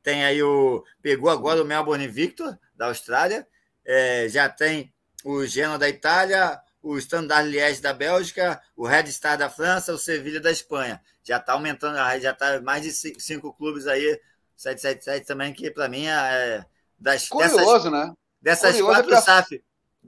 tem 0.00 0.24
aí 0.24 0.40
o. 0.40 0.84
Pegou 1.02 1.28
agora 1.28 1.60
o 1.60 1.64
Melbourne 1.64 2.06
Victor, 2.06 2.56
da 2.76 2.86
Austrália. 2.86 3.48
É, 3.84 4.28
já 4.28 4.48
tem 4.48 4.94
o 5.24 5.44
Genoa 5.44 5.76
da 5.76 5.88
Itália, 5.88 6.60
o 6.82 6.98
Standard 6.98 7.48
Liège 7.48 7.80
da 7.80 7.92
Bélgica, 7.92 8.60
o 8.76 8.86
Red 8.86 9.06
Star 9.12 9.38
da 9.38 9.48
França, 9.48 9.92
o 9.92 9.98
Sevilha 9.98 10.40
da 10.40 10.50
Espanha. 10.50 11.00
Já 11.22 11.36
está 11.36 11.52
aumentando, 11.52 11.96
já 12.20 12.32
está 12.32 12.60
mais 12.60 12.82
de 12.82 12.92
cinco 12.92 13.52
clubes 13.52 13.86
aí, 13.86 14.20
777 14.56 15.26
também, 15.26 15.52
que 15.52 15.70
para 15.70 15.88
mim 15.88 16.06
é 16.06 16.64
das 16.98 17.28
Curioso, 17.28 17.56
dessas, 17.56 17.84
né? 17.92 18.12
Dessas 18.40 18.72
Curioso 18.72 18.92
quatro 18.92 19.10
pra... 19.10 19.20
SAF 19.20 19.62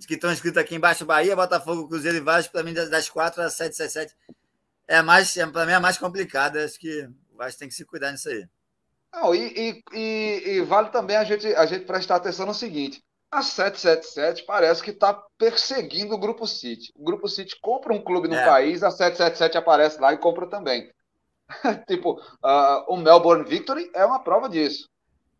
que 0.08 0.14
estão 0.14 0.32
escritas 0.32 0.62
aqui 0.62 0.74
embaixo, 0.74 1.04
Bahia, 1.06 1.36
Botafogo, 1.36 1.86
Cruzeiro 1.86 2.18
e 2.18 2.20
Vasco, 2.20 2.52
para 2.52 2.64
mim 2.64 2.74
das 2.74 3.08
quatro 3.08 3.40
a 3.40 3.48
777 3.48 4.16
é 4.86 5.00
mais, 5.02 5.36
é, 5.36 5.46
para 5.46 5.66
mim 5.66 5.72
é 5.72 5.78
mais 5.78 5.98
complicada, 5.98 6.64
acho 6.64 6.78
que 6.78 7.08
o 7.32 7.36
Vasco 7.36 7.58
tem 7.58 7.68
que 7.68 7.74
se 7.74 7.84
cuidar 7.84 8.12
nisso 8.12 8.28
aí. 8.28 8.46
Não, 9.12 9.34
e, 9.34 9.40
e, 9.40 9.82
e, 9.92 10.50
e 10.56 10.60
vale 10.62 10.88
também 10.90 11.16
a 11.16 11.24
gente, 11.24 11.46
a 11.54 11.64
gente 11.66 11.84
prestar 11.84 12.16
atenção 12.16 12.46
no 12.46 12.54
seguinte: 12.54 13.02
a 13.34 13.42
777 13.42 14.44
parece 14.44 14.82
que 14.82 14.90
está 14.90 15.20
perseguindo 15.36 16.14
o 16.14 16.18
Grupo 16.18 16.46
City. 16.46 16.92
O 16.96 17.04
Grupo 17.04 17.28
City 17.28 17.58
compra 17.60 17.92
um 17.92 18.02
clube 18.02 18.28
no 18.28 18.36
é. 18.36 18.44
país, 18.44 18.82
a 18.82 18.90
777 18.90 19.58
aparece 19.58 20.00
lá 20.00 20.12
e 20.12 20.18
compra 20.18 20.46
também. 20.46 20.90
tipo, 21.88 22.12
uh, 22.12 22.84
o 22.88 22.96
Melbourne 22.96 23.44
Victory 23.44 23.90
é 23.94 24.04
uma 24.04 24.20
prova 24.20 24.48
disso. 24.48 24.88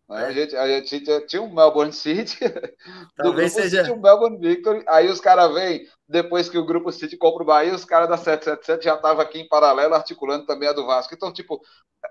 Né? 0.09 0.23
É. 0.23 0.27
A, 0.27 0.33
gente, 0.33 0.57
a 0.57 0.67
gente 0.67 1.27
tinha 1.27 1.41
um 1.41 1.55
Melbourne 1.55 1.93
City, 1.93 2.39
do 3.17 3.33
Grupo 3.33 3.49
seja... 3.49 3.85
City, 3.85 3.97
um 3.97 4.01
Melbourne 4.01 4.39
Victory. 4.39 4.85
Aí 4.89 5.09
os 5.09 5.21
caras 5.21 5.53
vêm, 5.55 5.87
depois 6.09 6.49
que 6.49 6.59
o 6.59 6.67
Grupo 6.67 6.93
City 6.93 7.17
compra 7.17 7.43
o 7.43 7.47
Bahia, 7.47 7.75
os 7.75 7.85
caras 7.85 8.09
da 8.09 8.17
777 8.17 8.85
já 8.85 8.97
estavam 8.97 9.23
aqui 9.23 9.41
em 9.41 9.49
paralelo, 9.49 9.95
articulando 9.95 10.47
também 10.47 10.69
a 10.69 10.73
do 10.73 10.85
Vasco. 10.85 11.15
Então, 11.15 11.33
tipo, 11.33 11.61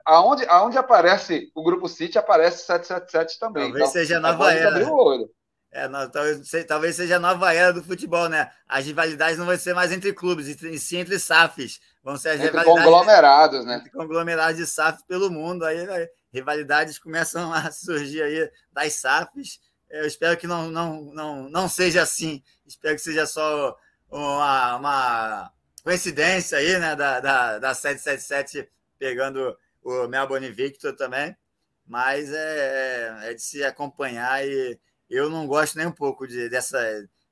aonde, 0.06 0.46
aonde 0.48 0.78
aparece 0.78 1.52
o 1.54 1.62
Grupo 1.62 1.88
City, 1.88 2.18
aparece 2.18 2.66
777 2.66 3.38
também. 3.40 3.64
Talvez 3.64 3.82
então, 3.82 3.92
seja 3.92 4.20
Nova 4.20 4.52
Era. 4.52 4.88
o 4.88 4.96
olho. 4.96 5.30
É, 5.74 5.88
não, 5.88 6.08
talvez, 6.08 6.52
talvez 6.68 6.96
seja 6.96 7.16
a 7.16 7.20
nova 7.20 7.52
era 7.52 7.74
do 7.74 7.84
futebol, 7.84 8.30
né? 8.30 8.52
As 8.68 8.86
rivalidades 8.86 9.40
não 9.40 9.46
vão 9.48 9.58
ser 9.58 9.74
mais 9.74 9.92
entre 9.92 10.14
clubes, 10.14 10.48
e 10.48 10.78
sim 10.78 10.98
entre 10.98 11.18
SAFs. 11.18 11.82
Vão 12.04 12.16
ser 12.16 12.30
as 12.30 12.36
entre 12.36 12.50
rivalidades. 12.50 12.84
Conglomerados, 12.84 13.66
né? 13.66 13.84
Conglomerados 13.92 14.58
de 14.58 14.68
SAF 14.68 15.04
pelo 15.08 15.32
mundo. 15.32 15.66
Aí 15.66 15.84
né, 15.84 16.08
rivalidades 16.32 17.00
começam 17.00 17.52
a 17.52 17.72
surgir 17.72 18.22
aí 18.22 18.52
das 18.72 18.94
SAFs. 18.94 19.60
Eu 19.90 20.06
espero 20.06 20.38
que 20.38 20.46
não, 20.46 20.70
não, 20.70 21.02
não, 21.06 21.50
não 21.50 21.68
seja 21.68 22.04
assim. 22.04 22.44
Espero 22.68 22.94
que 22.96 23.02
seja 23.02 23.26
só 23.26 23.76
uma, 24.12 24.76
uma 24.76 25.52
coincidência 25.84 26.60
aí, 26.60 26.78
né? 26.78 26.96
Da, 26.96 27.20
da, 27.20 27.58
da 27.58 27.74
777 27.74 28.70
pegando 29.00 29.58
o 29.82 30.08
Melbourne 30.08 30.52
Victor 30.52 30.96
também. 30.96 31.36
Mas 31.84 32.32
é, 32.32 33.18
é 33.24 33.34
de 33.34 33.42
se 33.42 33.64
acompanhar 33.64 34.46
e 34.46 34.80
eu 35.10 35.30
não 35.30 35.48
gosto 35.48 35.78
nem 35.78 35.88
um 35.88 35.92
pouco 35.92 36.28
de, 36.28 36.50
dessa, 36.50 36.80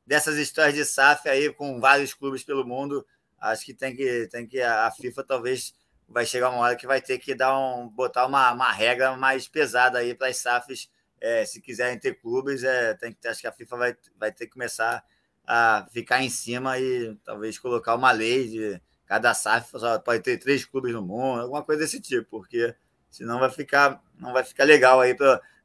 dessas 0.05 0.37
histórias 0.37 0.75
de 0.75 0.85
SAF 0.85 1.27
aí 1.27 1.51
com 1.53 1.79
vários 1.79 2.13
clubes 2.13 2.43
pelo 2.43 2.65
mundo. 2.65 3.05
Acho 3.39 3.65
que 3.65 3.73
tem 3.73 3.95
que, 3.95 4.27
tem 4.27 4.47
que 4.47 4.61
a 4.61 4.91
FIFA 4.91 5.23
talvez 5.23 5.73
vai 6.07 6.25
chegar 6.25 6.49
uma 6.49 6.59
hora 6.59 6.75
que 6.75 6.85
vai 6.85 7.01
ter 7.01 7.17
que 7.17 7.33
dar 7.33 7.57
um, 7.57 7.87
botar 7.87 8.25
uma, 8.25 8.51
uma 8.51 8.71
regra 8.71 9.15
mais 9.15 9.47
pesada 9.47 9.99
aí 9.99 10.13
para 10.13 10.27
as 10.27 10.37
SAFs. 10.37 10.89
É, 11.19 11.45
se 11.45 11.61
quiserem 11.61 11.99
ter 11.99 12.15
clubes, 12.15 12.63
é, 12.63 12.95
tem 12.95 13.13
que, 13.13 13.27
acho 13.27 13.41
que 13.41 13.47
a 13.47 13.51
FIFA 13.51 13.77
vai, 13.77 13.97
vai 14.17 14.31
ter 14.31 14.47
que 14.47 14.53
começar 14.53 15.03
a 15.45 15.87
ficar 15.91 16.21
em 16.21 16.29
cima 16.29 16.79
e 16.79 17.15
talvez 17.23 17.59
colocar 17.59 17.95
uma 17.95 18.11
lei 18.11 18.47
de 18.47 18.81
cada 19.05 19.33
SAF 19.33 19.71
só 19.71 19.99
pode 19.99 20.23
ter 20.23 20.37
três 20.37 20.63
clubes 20.65 20.93
no 20.93 21.01
mundo, 21.01 21.41
alguma 21.41 21.63
coisa 21.63 21.81
desse 21.81 21.99
tipo, 21.99 22.27
porque 22.29 22.73
senão 23.09 23.39
vai 23.39 23.49
ficar 23.49 24.01
não 24.17 24.31
vai 24.31 24.43
ficar 24.43 24.63
legal 24.63 25.01
aí 25.01 25.15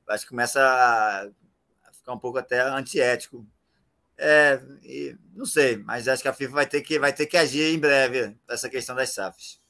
acho 0.09 0.25
que 0.25 0.31
começa 0.31 0.61
a 0.61 1.29
ficar 2.07 2.13
um 2.13 2.19
pouco 2.19 2.39
até 2.39 2.61
antiético. 2.61 3.45
É, 4.17 4.61
e, 4.85 5.17
não 5.35 5.45
sei, 5.45 5.77
mas 5.79 6.07
acho 6.07 6.23
que 6.23 6.29
a 6.29 6.33
FIFA 6.33 6.53
vai 6.53 6.67
ter 6.67 6.81
que, 6.81 6.99
vai 6.99 7.13
ter 7.13 7.27
que 7.27 7.37
agir 7.37 7.75
em 7.75 7.79
breve 7.79 8.35
nessa 8.49 8.71
questão 8.71 8.95
das 8.95 9.11
SAFs. 9.11 9.61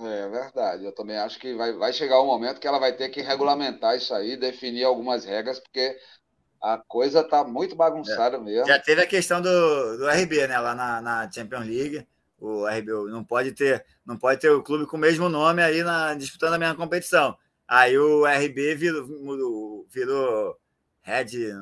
É 0.00 0.28
verdade, 0.28 0.84
eu 0.84 0.92
também 0.92 1.16
acho 1.16 1.38
que 1.38 1.54
vai, 1.54 1.72
vai 1.72 1.92
chegar 1.92 2.20
um 2.20 2.26
momento 2.26 2.60
que 2.60 2.68
ela 2.68 2.78
vai 2.78 2.92
ter 2.92 3.08
que 3.08 3.20
regulamentar 3.20 3.96
isso 3.96 4.14
aí, 4.14 4.36
definir 4.36 4.84
algumas 4.84 5.24
regras, 5.24 5.58
porque 5.58 5.96
a 6.62 6.78
coisa 6.86 7.20
está 7.20 7.42
muito 7.42 7.74
bagunçada 7.74 8.36
é. 8.36 8.40
mesmo. 8.40 8.66
Já 8.66 8.78
teve 8.78 9.02
a 9.02 9.06
questão 9.06 9.40
do, 9.40 9.96
do 9.96 10.08
RB, 10.08 10.46
né? 10.46 10.58
Lá 10.58 10.74
na, 10.74 11.00
na 11.00 11.30
Champions 11.30 11.66
League. 11.66 12.06
O 12.40 12.68
RB 12.68 12.92
não 13.10 13.24
pode 13.24 13.50
ter, 13.50 13.84
não 14.06 14.16
pode 14.16 14.40
ter 14.40 14.50
o 14.50 14.62
clube 14.62 14.86
com 14.86 14.96
o 14.96 15.00
mesmo 15.00 15.28
nome 15.28 15.60
aí 15.60 15.82
na, 15.82 16.14
disputando 16.14 16.54
a 16.54 16.58
mesma 16.58 16.76
competição. 16.76 17.36
Aí 17.66 17.98
o 17.98 18.24
RB 18.24 18.76
virou, 18.76 19.84
virou 19.90 20.56
Red. 21.08 21.54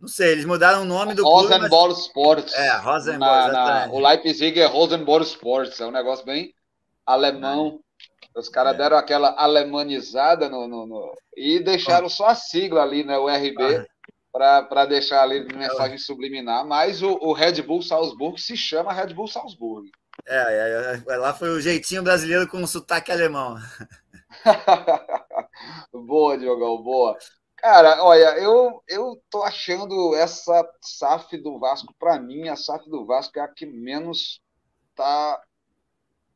Não 0.00 0.06
sei, 0.06 0.30
eles 0.30 0.44
mudaram 0.44 0.82
o 0.82 0.84
nome 0.84 1.12
do 1.14 1.24
Rosenborg 1.24 1.94
mas... 1.94 2.06
Sports. 2.06 2.54
É, 2.54 2.76
Rosenborg. 2.76 3.52
Na, 3.52 3.86
na, 3.86 3.92
o 3.92 3.98
Leipzig 3.98 4.60
é 4.60 4.66
Rosenborg 4.66 5.26
Sports, 5.26 5.80
é 5.80 5.86
um 5.86 5.90
negócio 5.90 6.24
bem 6.24 6.54
alemão. 7.04 7.80
Os 8.36 8.48
caras 8.48 8.74
é. 8.74 8.78
deram 8.78 8.96
aquela 8.96 9.34
alemanizada 9.36 10.48
no, 10.48 10.68
no, 10.68 10.86
no, 10.86 11.14
e 11.36 11.58
deixaram 11.60 12.08
só 12.08 12.26
a 12.28 12.34
sigla 12.34 12.82
ali, 12.82 13.02
né? 13.02 13.18
O 13.18 13.28
RB, 13.28 13.86
ah. 14.32 14.62
para 14.68 14.86
deixar 14.86 15.22
ali 15.22 15.44
mensagem 15.52 15.98
subliminar. 15.98 16.64
Mas 16.64 17.02
o, 17.02 17.12
o, 17.22 17.32
Red 17.32 17.62
Bull 17.62 17.82
Salzburg 17.82 18.40
se 18.40 18.56
chama 18.56 18.92
Red 18.92 19.14
Bull 19.14 19.28
Salzburg. 19.28 19.90
É, 20.26 20.36
é, 20.36 21.12
é, 21.12 21.16
lá 21.16 21.34
foi 21.34 21.48
o 21.48 21.60
jeitinho 21.60 22.02
brasileiro 22.02 22.46
com 22.48 22.62
o 22.62 22.68
sotaque 22.68 23.10
alemão. 23.10 23.56
boa, 25.92 26.38
Diogão, 26.38 26.82
boa. 26.82 27.16
Cara, 27.64 28.04
olha, 28.04 28.38
eu, 28.40 28.82
eu 28.86 29.18
tô 29.30 29.42
achando 29.42 30.14
essa 30.14 30.70
SAF 30.82 31.38
do 31.38 31.58
Vasco, 31.58 31.94
para 31.98 32.20
mim, 32.20 32.46
a 32.46 32.56
SAF 32.56 32.90
do 32.90 33.06
Vasco 33.06 33.38
é 33.38 33.42
a 33.42 33.48
que 33.48 33.64
menos 33.64 34.38
tá 34.94 35.42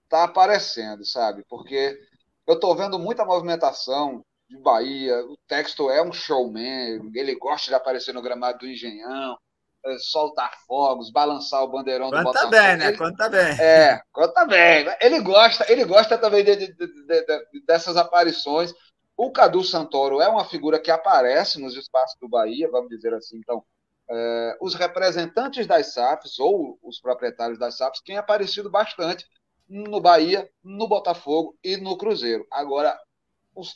tá 0.08 0.24
aparecendo, 0.24 1.04
sabe? 1.04 1.44
Porque 1.46 1.98
eu 2.46 2.54
estou 2.54 2.74
vendo 2.74 2.98
muita 2.98 3.26
movimentação 3.26 4.24
de 4.48 4.56
Bahia. 4.56 5.22
O 5.26 5.36
Texto 5.46 5.90
é 5.90 6.02
um 6.02 6.14
showman, 6.14 7.12
ele 7.14 7.34
gosta 7.34 7.68
de 7.68 7.74
aparecer 7.74 8.14
no 8.14 8.22
gramado 8.22 8.60
do 8.60 8.66
Engenhão, 8.66 9.36
é, 9.84 9.98
soltar 9.98 10.52
fogos, 10.66 11.12
balançar 11.12 11.62
o 11.62 11.68
bandeirão 11.68 12.08
conta 12.08 12.20
do 12.20 12.24
Botafogo. 12.24 12.52
bem, 12.52 12.76
né? 12.78 12.96
Conta 12.96 13.28
bem. 13.28 13.60
É, 13.60 14.00
conta 14.10 14.46
bem. 14.46 14.86
Ele 14.98 15.20
gosta, 15.20 15.70
ele 15.70 15.84
gosta 15.84 16.16
também 16.16 16.42
de, 16.42 16.56
de, 16.56 16.72
de, 16.72 17.66
dessas 17.66 17.98
aparições. 17.98 18.72
O 19.18 19.32
Cadu 19.32 19.64
Santoro 19.64 20.20
é 20.20 20.28
uma 20.28 20.44
figura 20.44 20.78
que 20.78 20.92
aparece 20.92 21.60
nos 21.60 21.74
espaços 21.74 22.16
do 22.20 22.28
Bahia, 22.28 22.70
vamos 22.70 22.88
dizer 22.88 23.12
assim. 23.12 23.38
Então, 23.38 23.64
é, 24.08 24.56
os 24.60 24.74
representantes 24.74 25.66
das 25.66 25.92
SAFs 25.92 26.38
ou 26.38 26.78
os 26.80 27.00
proprietários 27.00 27.58
das 27.58 27.76
SAFs 27.76 28.00
têm 28.00 28.16
aparecido 28.16 28.70
bastante 28.70 29.26
no 29.68 30.00
Bahia, 30.00 30.48
no 30.62 30.86
Botafogo 30.86 31.58
e 31.64 31.76
no 31.76 31.98
Cruzeiro. 31.98 32.46
Agora, 32.48 32.96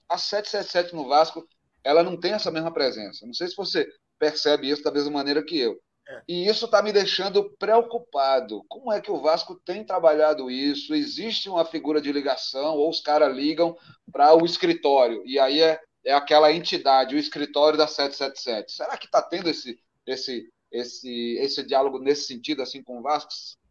a 0.09 0.17
777 0.17 0.95
no 0.95 1.09
Vasco, 1.09 1.45
ela 1.83 2.05
não 2.05 2.17
tem 2.17 2.35
essa 2.35 2.53
mesma 2.53 2.73
presença. 2.73 3.27
Não 3.27 3.35
sei 3.35 3.49
se 3.49 3.57
você 3.57 3.85
percebe 4.21 4.71
isso 4.71 4.85
da 4.85 4.93
mesma 4.93 5.11
maneira 5.11 5.45
que 5.45 5.59
eu. 5.59 5.77
É. 6.09 6.23
E 6.29 6.47
isso 6.49 6.65
está 6.65 6.83
me 6.83 6.93
deixando 6.93 7.51
preocupado. 7.59 8.65
Como 8.69 8.93
é 8.93 9.01
que 9.01 9.11
o 9.11 9.21
Vasco 9.21 9.55
tem 9.65 9.85
trabalhado 9.85 10.51
isso? 10.51 10.95
Existe 10.95 11.49
uma 11.49 11.65
figura 11.65 12.01
de 12.01 12.13
ligação 12.13 12.77
ou 12.77 12.91
os 12.91 13.01
caras 13.01 13.35
ligam 13.35 13.77
para 14.11 14.35
o 14.35 14.45
escritório? 14.45 15.23
E 15.25 15.39
aí 15.39 15.61
é, 15.61 15.81
é 16.05 16.13
aquela 16.13 16.53
entidade, 16.53 17.15
o 17.15 17.19
escritório 17.19 17.79
da 17.79 17.87
777. 17.87 18.73
Será 18.73 18.97
que 18.97 19.07
está 19.07 19.23
tendo 19.23 19.49
esse, 19.49 19.79
esse, 20.07 20.49
esse, 20.71 21.37
esse 21.39 21.63
diálogo 21.63 21.99
nesse 21.99 22.27
sentido 22.27 22.63
assim 22.63 22.83
com 22.83 22.99
o 22.99 23.03
Vasco? 23.03 23.31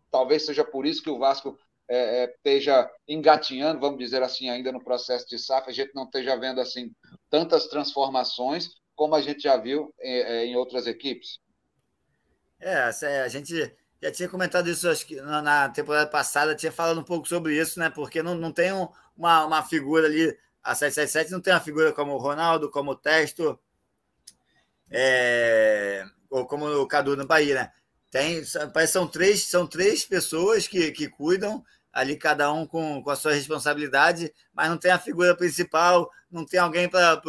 Talvez 0.10 0.46
seja 0.46 0.64
por 0.64 0.86
isso 0.86 1.04
que 1.04 1.10
o 1.10 1.20
Vasco 1.20 1.58
é, 1.90 2.24
é, 2.24 2.26
esteja 2.26 2.90
engatinhando, 3.06 3.82
vamos 3.82 4.00
dizer 4.00 4.24
assim, 4.24 4.50
ainda 4.50 4.72
no 4.72 4.82
processo 4.82 5.28
de 5.28 5.38
SAF, 5.38 5.70
a 5.70 5.74
gente 5.74 5.94
não 5.94 6.06
esteja 6.06 6.38
vendo 6.38 6.62
assim 6.62 6.92
tantas 7.30 7.68
transformações 7.68 8.70
como 8.96 9.16
a 9.16 9.22
gente 9.22 9.44
já 9.44 9.58
viu 9.58 9.94
em, 10.00 10.14
é, 10.14 10.46
em 10.46 10.56
outras 10.56 10.88
equipes? 10.88 11.40
É, 12.62 13.22
a 13.24 13.28
gente 13.28 13.76
já 14.02 14.12
tinha 14.12 14.30
comentado 14.30 14.70
isso 14.70 14.88
acho 14.88 15.06
que 15.06 15.20
na 15.20 15.70
temporada 15.70 16.10
passada, 16.10 16.56
tinha 16.56 16.72
falado 16.72 17.00
um 17.00 17.04
pouco 17.04 17.28
sobre 17.28 17.60
isso, 17.60 17.80
né? 17.80 17.90
Porque 17.90 18.22
não, 18.22 18.36
não 18.36 18.52
tem 18.52 18.72
uma, 18.72 19.46
uma 19.46 19.64
figura 19.64 20.06
ali, 20.08 20.38
a 20.64 20.76
777 20.76 21.32
não 21.32 21.42
tem 21.42 21.54
uma 21.54 21.60
figura 21.60 21.92
como 21.92 22.14
o 22.14 22.18
Ronaldo, 22.18 22.70
como 22.70 22.92
o 22.92 22.96
Testo, 22.96 23.60
é, 24.90 26.06
ou 26.30 26.46
como 26.46 26.68
o 26.68 26.88
Cadu 26.88 27.16
no 27.18 27.26
Bahia, 27.26 27.56
né? 27.56 27.72
Tem, 28.12 28.44
são 28.88 29.08
três, 29.08 29.48
são 29.48 29.66
três 29.66 30.06
pessoas 30.06 30.68
que, 30.68 30.92
que 30.92 31.08
cuidam 31.08 31.64
ali 31.94 32.16
cada 32.16 32.52
um 32.52 32.66
com, 32.66 33.04
com 33.04 33.10
a 33.10 33.16
sua 33.16 33.34
responsabilidade, 33.34 34.34
mas 34.54 34.70
não 34.70 34.78
tem 34.78 34.92
a 34.92 35.00
figura 35.00 35.36
principal, 35.36 36.10
não 36.32 36.46
tem 36.46 36.60
alguém 36.60 36.88
para 36.88 37.22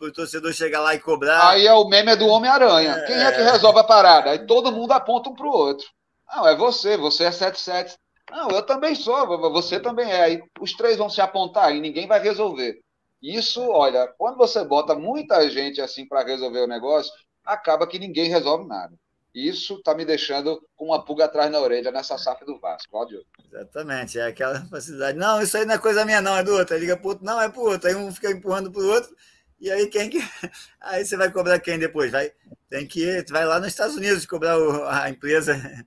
o 0.00 0.12
torcedor 0.12 0.52
chegar 0.52 0.80
lá 0.80 0.94
e 0.94 1.00
cobrar. 1.00 1.50
Aí 1.50 1.66
é 1.66 1.72
o 1.72 1.88
meme 1.88 2.16
do 2.16 2.26
Homem-Aranha. 2.26 2.92
É... 2.92 3.06
Quem 3.06 3.16
é 3.16 3.32
que 3.32 3.42
resolve 3.42 3.78
a 3.78 3.84
parada? 3.84 4.30
Aí 4.30 4.46
todo 4.46 4.72
mundo 4.72 4.92
aponta 4.92 5.30
um 5.30 5.34
para 5.34 5.46
o 5.46 5.50
outro. 5.50 5.86
Não, 6.34 6.46
é 6.46 6.56
você, 6.56 6.96
você 6.96 7.24
é 7.24 7.32
77. 7.32 7.96
Não, 8.30 8.48
eu 8.50 8.62
também 8.62 8.94
sou, 8.94 9.26
você 9.52 9.78
também 9.78 10.10
é. 10.10 10.22
Aí 10.22 10.42
os 10.60 10.72
três 10.72 10.96
vão 10.96 11.08
se 11.08 11.20
apontar 11.20 11.74
e 11.74 11.80
ninguém 11.80 12.08
vai 12.08 12.20
resolver. 12.20 12.80
Isso, 13.22 13.62
olha, 13.70 14.12
quando 14.18 14.36
você 14.36 14.64
bota 14.64 14.94
muita 14.94 15.48
gente 15.48 15.80
assim 15.80 16.06
para 16.06 16.24
resolver 16.24 16.60
o 16.60 16.66
negócio, 16.66 17.12
acaba 17.44 17.86
que 17.86 17.98
ninguém 17.98 18.28
resolve 18.28 18.66
nada. 18.66 18.94
Isso 19.36 19.74
está 19.74 19.94
me 19.94 20.06
deixando 20.06 20.66
com 20.74 20.86
uma 20.86 21.04
pulga 21.04 21.26
atrás 21.26 21.50
na 21.50 21.60
orelha 21.60 21.92
nessa 21.92 22.16
safra 22.16 22.46
do 22.46 22.58
Vasco. 22.58 22.90
Pode 22.90 23.20
Exatamente, 23.52 24.18
é 24.18 24.28
aquela 24.28 24.64
facilidade. 24.64 25.18
Não, 25.18 25.42
isso 25.42 25.58
aí 25.58 25.66
não 25.66 25.74
é 25.74 25.78
coisa 25.78 26.06
minha, 26.06 26.22
não, 26.22 26.34
é 26.34 26.42
do 26.42 26.54
outro. 26.54 26.74
Aí 26.74 26.80
liga 26.80 26.96
para 26.96 27.08
outro, 27.08 27.22
não, 27.22 27.38
é 27.38 27.46
para 27.46 27.60
o 27.60 27.64
outro. 27.66 27.86
Aí 27.86 27.94
um 27.94 28.10
fica 28.10 28.30
empurrando 28.30 28.72
para 28.72 28.80
o 28.80 28.88
outro. 28.88 29.14
E 29.60 29.70
aí 29.70 29.88
quem 29.88 30.08
que. 30.08 30.20
Aí 30.80 31.04
você 31.04 31.18
vai 31.18 31.30
cobrar 31.30 31.60
quem 31.60 31.78
depois? 31.78 32.10
Vai, 32.10 32.32
tem 32.70 32.86
que 32.86 33.04
ir, 33.04 33.26
vai 33.28 33.44
lá 33.44 33.58
nos 33.58 33.68
Estados 33.68 33.94
Unidos 33.94 34.24
cobrar 34.24 34.58
o, 34.58 34.84
a 34.84 35.10
empresa. 35.10 35.54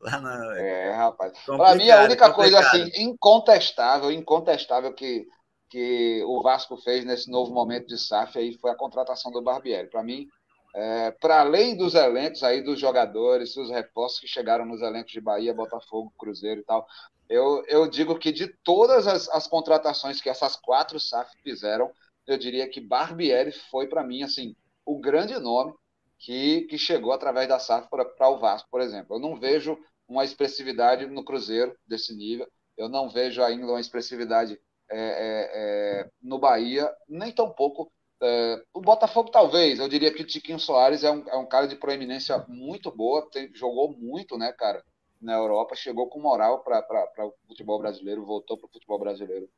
Lá 0.00 0.18
na... 0.18 0.58
É, 0.58 0.92
rapaz. 0.92 1.34
Para 1.44 1.74
mim, 1.74 1.90
a 1.90 2.04
única 2.04 2.32
coisa 2.32 2.58
assim, 2.58 2.90
incontestável, 2.96 4.10
incontestável 4.10 4.94
que, 4.94 5.28
que 5.68 6.24
o 6.24 6.42
Vasco 6.42 6.78
fez 6.78 7.04
nesse 7.04 7.30
novo 7.30 7.52
momento 7.52 7.86
de 7.86 7.98
SAF 7.98 8.38
aí 8.38 8.56
foi 8.56 8.70
a 8.70 8.74
contratação 8.74 9.30
do 9.30 9.42
Barbieri. 9.42 9.90
Para 9.90 10.02
mim, 10.02 10.26
é, 10.74 11.10
para 11.12 11.40
além 11.40 11.76
dos 11.76 11.94
elencos 11.94 12.42
aí 12.42 12.62
dos 12.62 12.78
jogadores, 12.78 13.56
os 13.56 13.70
reforços 13.70 14.20
que 14.20 14.26
chegaram 14.28 14.64
nos 14.64 14.82
elencos 14.82 15.12
de 15.12 15.20
Bahia, 15.20 15.54
Botafogo, 15.54 16.12
Cruzeiro 16.16 16.60
e 16.60 16.64
tal, 16.64 16.86
eu, 17.28 17.64
eu 17.68 17.88
digo 17.88 18.18
que 18.18 18.32
de 18.32 18.48
todas 18.64 19.06
as, 19.06 19.28
as 19.30 19.46
contratações 19.46 20.20
que 20.20 20.28
essas 20.28 20.56
quatro 20.56 20.98
SAF 20.98 21.30
fizeram, 21.42 21.90
eu 22.26 22.36
diria 22.38 22.68
que 22.68 22.80
Barbieri 22.80 23.52
foi 23.70 23.86
para 23.86 24.04
mim 24.04 24.22
assim 24.22 24.54
o 24.84 24.98
grande 24.98 25.38
nome 25.38 25.74
que, 26.18 26.62
que 26.62 26.76
chegou 26.76 27.12
através 27.12 27.48
da 27.48 27.58
SAF 27.58 27.88
para 27.88 28.28
o 28.28 28.38
Vasco, 28.38 28.68
por 28.70 28.80
exemplo. 28.80 29.16
Eu 29.16 29.20
não 29.20 29.38
vejo 29.38 29.78
uma 30.06 30.24
expressividade 30.24 31.06
no 31.06 31.24
Cruzeiro 31.24 31.74
desse 31.86 32.14
nível, 32.14 32.46
eu 32.76 32.88
não 32.88 33.08
vejo 33.08 33.42
ainda 33.42 33.66
uma 33.66 33.80
expressividade 33.80 34.60
é, 34.90 34.98
é, 34.98 35.50
é, 35.54 36.10
no 36.20 36.38
Bahia, 36.38 36.92
nem 37.08 37.30
tampouco 37.30 37.92
é, 38.22 38.62
o 38.74 38.80
Botafogo, 38.80 39.30
talvez, 39.30 39.78
eu 39.78 39.88
diria 39.88 40.12
que 40.12 40.22
o 40.22 40.26
Tiquinho 40.26 40.58
Soares 40.58 41.04
é 41.04 41.10
um, 41.10 41.28
é 41.28 41.36
um 41.36 41.46
cara 41.46 41.66
de 41.66 41.76
proeminência 41.76 42.44
muito 42.48 42.90
boa, 42.90 43.28
tem, 43.30 43.50
jogou 43.54 43.92
muito, 43.92 44.36
né, 44.36 44.52
cara, 44.52 44.84
na 45.20 45.34
Europa, 45.34 45.74
chegou 45.74 46.08
com 46.08 46.20
moral 46.20 46.62
para 46.64 47.26
o 47.26 47.34
futebol 47.46 47.78
brasileiro, 47.78 48.24
voltou 48.24 48.56
para 48.56 48.66
o 48.66 48.70
futebol 48.70 48.98
brasileiro 48.98 49.48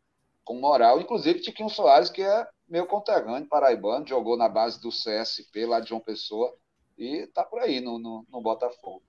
com 0.44 0.58
moral. 0.58 1.00
Inclusive, 1.00 1.40
Tiquinho 1.40 1.68
Soares, 1.68 2.10
que 2.10 2.22
é 2.22 2.48
meu 2.68 2.86
conterrâneo 2.86 3.48
paraibano, 3.48 4.06
jogou 4.06 4.36
na 4.36 4.48
base 4.48 4.80
do 4.80 4.88
CSP 4.88 5.66
lá 5.66 5.78
de 5.78 5.90
João 5.90 6.00
Pessoa 6.00 6.52
e 6.98 7.26
tá 7.28 7.44
por 7.44 7.60
aí 7.60 7.80
no, 7.80 7.98
no, 7.98 8.26
no 8.28 8.40
Botafogo. 8.40 9.02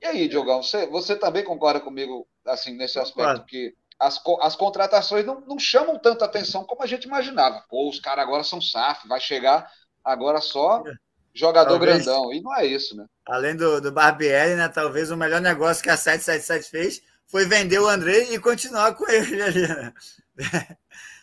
E 0.00 0.06
aí, 0.06 0.28
Diogão, 0.28 0.62
você, 0.62 0.86
você 0.86 1.16
também 1.16 1.44
concorda 1.44 1.80
comigo 1.80 2.26
assim 2.46 2.74
nesse 2.74 2.98
aspecto 2.98 3.44
que 3.44 3.74
as, 3.98 4.20
as 4.40 4.54
contratações 4.54 5.26
não, 5.26 5.40
não 5.40 5.58
chamam 5.58 5.98
tanta 5.98 6.24
atenção 6.24 6.64
como 6.64 6.82
a 6.82 6.86
gente 6.86 7.04
imaginava. 7.04 7.64
Pô, 7.68 7.88
os 7.88 7.98
caras 7.98 8.24
agora 8.24 8.44
são 8.44 8.60
SAF, 8.60 9.08
vai 9.08 9.20
chegar 9.20 9.70
agora 10.04 10.40
só 10.40 10.82
jogador 11.34 11.78
talvez, 11.78 12.04
grandão. 12.04 12.32
E 12.32 12.40
não 12.40 12.54
é 12.56 12.66
isso, 12.66 12.96
né? 12.96 13.06
Além 13.26 13.56
do, 13.56 13.80
do 13.80 13.92
Barbieri, 13.92 14.54
né? 14.54 14.68
Talvez 14.68 15.10
o 15.10 15.16
melhor 15.16 15.40
negócio 15.40 15.82
que 15.82 15.90
a 15.90 15.96
777 15.96 16.70
fez 16.70 17.02
foi 17.26 17.44
vender 17.44 17.78
o 17.78 17.88
André 17.88 18.32
e 18.32 18.38
continuar 18.38 18.94
com 18.94 19.08
ele 19.08 19.42
ali. 19.42 19.68
Né? 19.68 19.92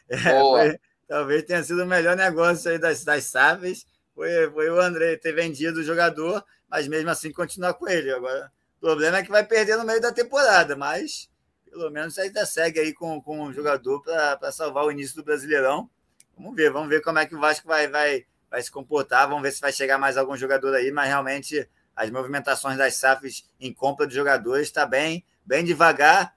É, 0.07 0.39
foi, 0.39 0.80
talvez 1.07 1.41
tenha 1.45 1.63
sido 1.63 1.82
o 1.82 1.88
melhor 1.88 2.15
negócio 2.15 2.69
aí 2.69 2.78
das, 2.78 3.03
das 3.03 3.23
SAFs. 3.23 3.88
Foi, 4.13 4.51
foi 4.51 4.69
o 4.69 4.80
André 4.80 5.17
ter 5.17 5.34
vendido 5.34 5.80
o 5.80 5.84
jogador, 5.84 6.45
mas 6.69 6.88
mesmo 6.88 7.09
assim 7.09 7.32
continuar 7.32 7.73
com 7.73 7.88
ele. 7.88 8.11
Agora, 8.11 8.51
o 8.78 8.80
problema 8.80 9.17
é 9.17 9.23
que 9.23 9.32
vai 9.32 9.43
perder 9.43 9.78
no 9.78 9.84
meio 9.84 9.99
da 9.99 10.11
temporada, 10.11 10.76
mas 10.76 11.28
pelo 11.76 11.91
menos 11.91 12.17
ainda 12.17 12.45
segue 12.45 12.80
aí 12.80 12.93
com, 12.93 13.21
com 13.21 13.51
jogador 13.51 14.01
para 14.01 14.51
salvar 14.51 14.86
o 14.86 14.91
início 14.91 15.17
do 15.17 15.23
Brasileirão. 15.26 15.89
Vamos 16.38 16.55
ver, 16.55 16.71
vamos 16.71 16.88
ver 16.88 17.01
como 17.01 17.19
é 17.19 17.26
que 17.26 17.36
o 17.36 17.39
Vasco 17.39 17.67
vai, 17.67 17.88
vai, 17.89 18.26
vai 18.49 18.61
se 18.61 18.71
comportar, 18.71 19.28
vamos 19.28 19.43
ver 19.43 19.51
se 19.51 19.59
vai 19.59 19.73
chegar 19.73 19.97
mais 19.97 20.15
algum 20.15 20.38
jogador 20.38 20.73
aí, 20.73 20.89
mas 20.89 21.07
realmente 21.07 21.69
as 21.93 22.09
movimentações 22.09 22.78
das 22.78 22.95
SAFs 22.95 23.49
em 23.59 23.73
compra 23.73 24.07
de 24.07 24.15
jogadores 24.15 24.67
está 24.67 24.86
bem, 24.86 25.26
bem 25.45 25.65
devagar. 25.65 26.34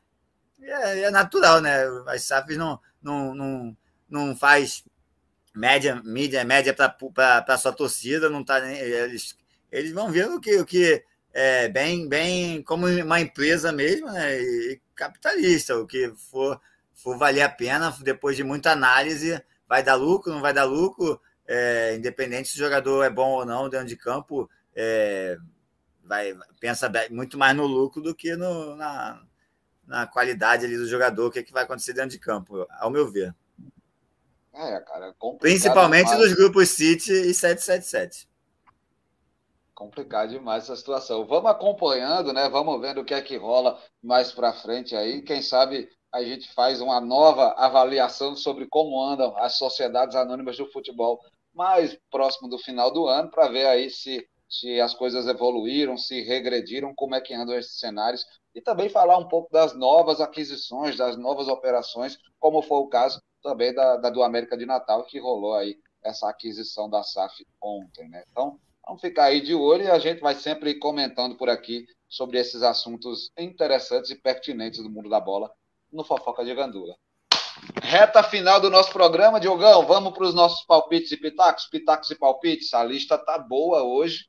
É, 0.61 1.03
é, 1.03 1.11
natural, 1.11 1.61
né? 1.61 1.84
As 2.09 2.24
SAFs 2.24 2.57
não, 2.57 2.80
não, 3.01 3.32
não, 3.32 3.76
não 4.09 4.36
faz 4.36 4.84
média, 5.55 6.03
mídia, 6.05 6.45
média 6.45 6.74
para 6.74 7.59
sua 7.59 7.72
torcida, 7.72 8.28
não 8.28 8.45
tá 8.45 8.61
nem. 8.61 8.76
Eles, 8.76 9.36
eles 9.70 9.93
vão 9.93 10.11
ver 10.11 10.28
o 10.28 10.41
que, 10.41 10.57
o 10.57 10.66
que 10.66 11.05
é 11.32 11.68
bem, 11.68 12.09
bem 12.09 12.61
como 12.62 12.89
uma 12.89 13.20
empresa 13.20 13.70
mesmo, 13.70 14.11
né? 14.11 14.41
E 14.41 14.80
capitalista, 14.99 15.78
o 15.78 15.86
que 15.86 16.12
for, 16.30 16.61
for 16.92 17.16
valer 17.16 17.42
a 17.42 17.49
pena, 17.49 17.96
depois 18.03 18.36
de 18.36 18.44
muita 18.44 18.72
análise, 18.72 19.40
vai 19.68 19.82
dar 19.82 19.94
lucro, 19.94 20.32
não 20.32 20.40
vai 20.40 20.53
dar 20.53 20.64
lucro, 20.64 21.20
é, 21.46 21.94
independente 21.96 22.49
se 22.49 22.57
o 22.57 22.59
jogador 22.59 23.05
é 23.05 23.11
bom 23.11 23.30
ou 23.30 23.46
não 23.46 23.68
dentro 23.68 23.86
de 23.86 23.96
campo, 23.96 24.51
é, 24.74 25.38
vai, 26.05 26.36
pensa 26.61 26.90
muito 27.11 27.38
mais 27.38 27.57
no 27.57 27.66
lucro 27.66 28.03
do 28.03 28.14
que 28.14 28.34
no, 28.36 28.76
na, 28.76 29.22
na 29.86 30.07
qualidade 30.07 30.66
ali 30.66 30.76
do 30.76 30.88
jogador, 30.88 31.28
o 31.28 31.30
que, 31.30 31.38
é 31.38 31.42
que 31.42 31.53
vai 31.53 31.62
acontecer 31.62 31.92
dentro 31.92 32.11
de 32.11 32.18
campo, 32.18 32.66
ao 32.70 32.90
meu 32.90 33.11
ver. 33.11 33.34
É, 34.53 34.80
cara, 34.80 35.14
Principalmente 35.38 36.11
demais. 36.11 36.30
nos 36.30 36.36
grupos 36.36 36.70
City 36.70 37.12
e 37.12 37.32
777. 37.32 38.28
Complicado 39.79 40.31
demais 40.31 40.64
essa 40.64 40.74
situação. 40.74 41.24
Vamos 41.24 41.49
acompanhando, 41.49 42.33
né? 42.33 42.49
Vamos 42.49 42.81
vendo 42.81 43.01
o 43.01 43.05
que 43.05 43.14
é 43.14 43.22
que 43.22 43.37
rola 43.37 43.81
mais 44.03 44.33
para 44.33 44.53
frente 44.53 44.97
aí. 44.97 45.22
Quem 45.22 45.41
sabe 45.41 45.89
a 46.12 46.20
gente 46.20 46.53
faz 46.53 46.81
uma 46.81 47.01
nova 47.01 47.53
avaliação 47.53 48.35
sobre 48.35 48.66
como 48.66 49.01
andam 49.01 49.37
as 49.37 49.57
sociedades 49.57 50.16
anônimas 50.16 50.57
do 50.57 50.66
futebol 50.72 51.20
mais 51.55 51.97
próximo 52.11 52.49
do 52.49 52.59
final 52.59 52.93
do 52.93 53.07
ano 53.07 53.31
para 53.31 53.47
ver 53.47 53.66
aí 53.66 53.89
se, 53.89 54.29
se 54.49 54.81
as 54.81 54.95
coisas 54.95 55.29
evoluíram, 55.29 55.97
se 55.97 56.22
regrediram, 56.22 56.93
como 56.93 57.14
é 57.14 57.20
que 57.20 57.33
andam 57.33 57.57
esses 57.57 57.79
cenários 57.79 58.26
e 58.53 58.61
também 58.61 58.89
falar 58.89 59.16
um 59.16 59.29
pouco 59.29 59.49
das 59.53 59.76
novas 59.76 60.20
aquisições, 60.20 60.97
das 60.97 61.16
novas 61.16 61.47
operações, 61.47 62.18
como 62.41 62.62
foi 62.62 62.79
o 62.79 62.89
caso 62.89 63.22
também 63.41 63.72
da, 63.72 63.97
da 63.97 64.11
do 64.11 64.24
América 64.24 64.59
de 64.59 64.66
Natal 64.66 65.05
que 65.05 65.20
rolou 65.20 65.55
aí 65.55 65.79
essa 66.03 66.29
aquisição 66.29 66.91
da 66.91 67.05
SAF 67.05 67.47
ontem, 67.62 68.09
né? 68.09 68.24
Então 68.33 68.59
Vamos 68.89 69.03
ficar 69.03 69.24
aí 69.24 69.43
de 69.43 69.55
olho 69.55 69.84
e 69.84 69.91
a 69.91 69.99
gente 69.99 70.18
vai 70.18 70.34
sempre 70.34 70.78
comentando 70.78 71.36
por 71.36 71.51
aqui 71.51 71.84
sobre 72.09 72.39
esses 72.39 72.62
assuntos 72.62 73.30
interessantes 73.39 74.11
e 74.11 74.14
pertinentes 74.14 74.82
do 74.82 74.89
mundo 74.89 75.11
da 75.11 75.20
bola 75.20 75.53
no 75.93 76.03
Fofoca 76.03 76.43
de 76.43 76.55
Gandula. 76.55 76.97
Reta 77.82 78.22
final 78.22 78.59
do 78.59 78.70
nosso 78.70 78.91
programa, 78.91 79.39
Diogão. 79.39 79.84
Vamos 79.84 80.14
para 80.14 80.24
os 80.24 80.32
nossos 80.32 80.64
palpites 80.64 81.12
e 81.12 81.18
pitacos. 81.18 81.66
Pitacos 81.66 82.11
e 82.11 82.14
palpites. 82.14 82.72
A 82.72 82.82
lista 82.82 83.18
tá 83.18 83.36
boa 83.39 83.82
hoje. 83.82 84.24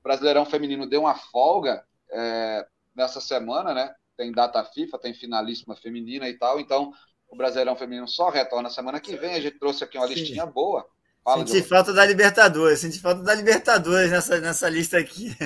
O 0.00 0.04
Brasileirão 0.04 0.46
Feminino 0.46 0.88
deu 0.88 1.02
uma 1.02 1.14
folga 1.14 1.84
é, 2.10 2.66
nessa 2.96 3.20
semana, 3.20 3.74
né? 3.74 3.94
Tem 4.16 4.32
data 4.32 4.64
FIFA, 4.64 4.98
tem 5.00 5.12
finalíssima 5.12 5.76
feminina 5.76 6.26
e 6.30 6.38
tal. 6.38 6.58
Então, 6.58 6.92
o 7.28 7.36
Brasileirão 7.36 7.76
Feminino 7.76 8.08
só 8.08 8.30
retorna 8.30 8.70
semana 8.70 8.98
que 8.98 9.16
vem. 9.16 9.34
A 9.34 9.40
gente 9.40 9.58
trouxe 9.58 9.84
aqui 9.84 9.98
uma 9.98 10.06
listinha 10.06 10.46
boa 10.46 10.88
Fala, 11.24 11.46
senti 11.46 11.62
falta 11.62 11.92
da 11.92 12.04
Libertadores, 12.04 12.80
senti 12.80 12.98
falta 12.98 13.22
da 13.22 13.34
Libertadores 13.34 14.10
nessa, 14.10 14.40
nessa 14.40 14.68
lista 14.68 14.98
aqui. 14.98 15.36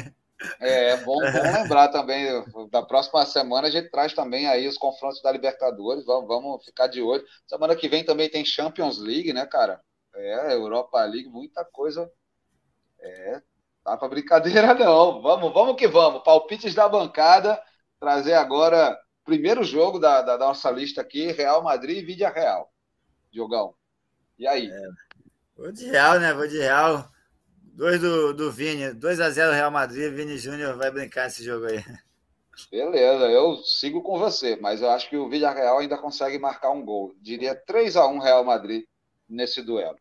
É, 0.60 0.90
é 0.90 0.96
bom, 0.98 1.16
bom 1.16 1.20
lembrar 1.62 1.88
também, 1.88 2.26
da 2.70 2.82
próxima 2.82 3.24
semana 3.26 3.68
a 3.68 3.70
gente 3.70 3.90
traz 3.90 4.12
também 4.12 4.46
aí 4.46 4.66
os 4.66 4.78
confrontos 4.78 5.20
da 5.22 5.30
Libertadores, 5.30 6.04
vamos, 6.04 6.26
vamos 6.28 6.64
ficar 6.64 6.86
de 6.86 7.02
olho. 7.02 7.24
Semana 7.46 7.76
que 7.76 7.88
vem 7.88 8.04
também 8.04 8.28
tem 8.28 8.44
Champions 8.44 8.98
League, 8.98 9.32
né, 9.32 9.46
cara? 9.46 9.80
É, 10.14 10.54
Europa 10.54 11.02
League, 11.04 11.28
muita 11.28 11.64
coisa. 11.64 12.10
É, 12.98 13.42
tá 13.84 13.96
pra 13.96 14.08
brincadeira 14.08 14.72
não. 14.74 15.20
Vamos, 15.20 15.52
vamos 15.52 15.76
que 15.76 15.86
vamos. 15.86 16.22
Palpites 16.22 16.74
da 16.74 16.88
bancada, 16.88 17.60
trazer 18.00 18.34
agora 18.34 18.98
primeiro 19.24 19.62
jogo 19.64 19.98
da, 19.98 20.22
da, 20.22 20.36
da 20.36 20.46
nossa 20.46 20.70
lista 20.70 21.00
aqui, 21.00 21.32
Real 21.32 21.62
Madrid 21.62 21.98
e 21.98 22.06
Vídea 22.06 22.30
Real. 22.30 22.72
Diogão. 23.30 23.74
E 24.38 24.46
aí? 24.46 24.70
É. 24.70 25.05
Vou 25.56 25.72
de 25.72 25.86
Real, 25.86 26.20
né? 26.20 26.34
Vou 26.34 26.46
de 26.46 26.58
Real. 26.58 27.08
Dois 27.62 28.00
do, 28.00 28.34
do 28.34 28.52
Vini. 28.52 28.92
2x0 28.94 29.52
Real 29.52 29.70
Madrid. 29.70 30.12
Vini 30.12 30.36
Júnior 30.36 30.76
vai 30.76 30.90
brincar 30.90 31.28
esse 31.28 31.42
jogo 31.42 31.66
aí. 31.66 31.82
Beleza, 32.70 33.26
eu 33.26 33.56
sigo 33.58 34.02
com 34.02 34.18
você, 34.18 34.56
mas 34.56 34.80
eu 34.80 34.90
acho 34.90 35.08
que 35.10 35.16
o 35.16 35.28
Villarreal 35.28 35.78
ainda 35.78 35.98
consegue 35.98 36.38
marcar 36.38 36.70
um 36.70 36.84
gol. 36.84 37.14
Diria 37.20 37.54
3 37.54 37.96
a 37.96 38.06
1 38.06 38.18
Real 38.18 38.44
Madrid 38.44 38.84
nesse 39.28 39.62
duelo. 39.62 39.98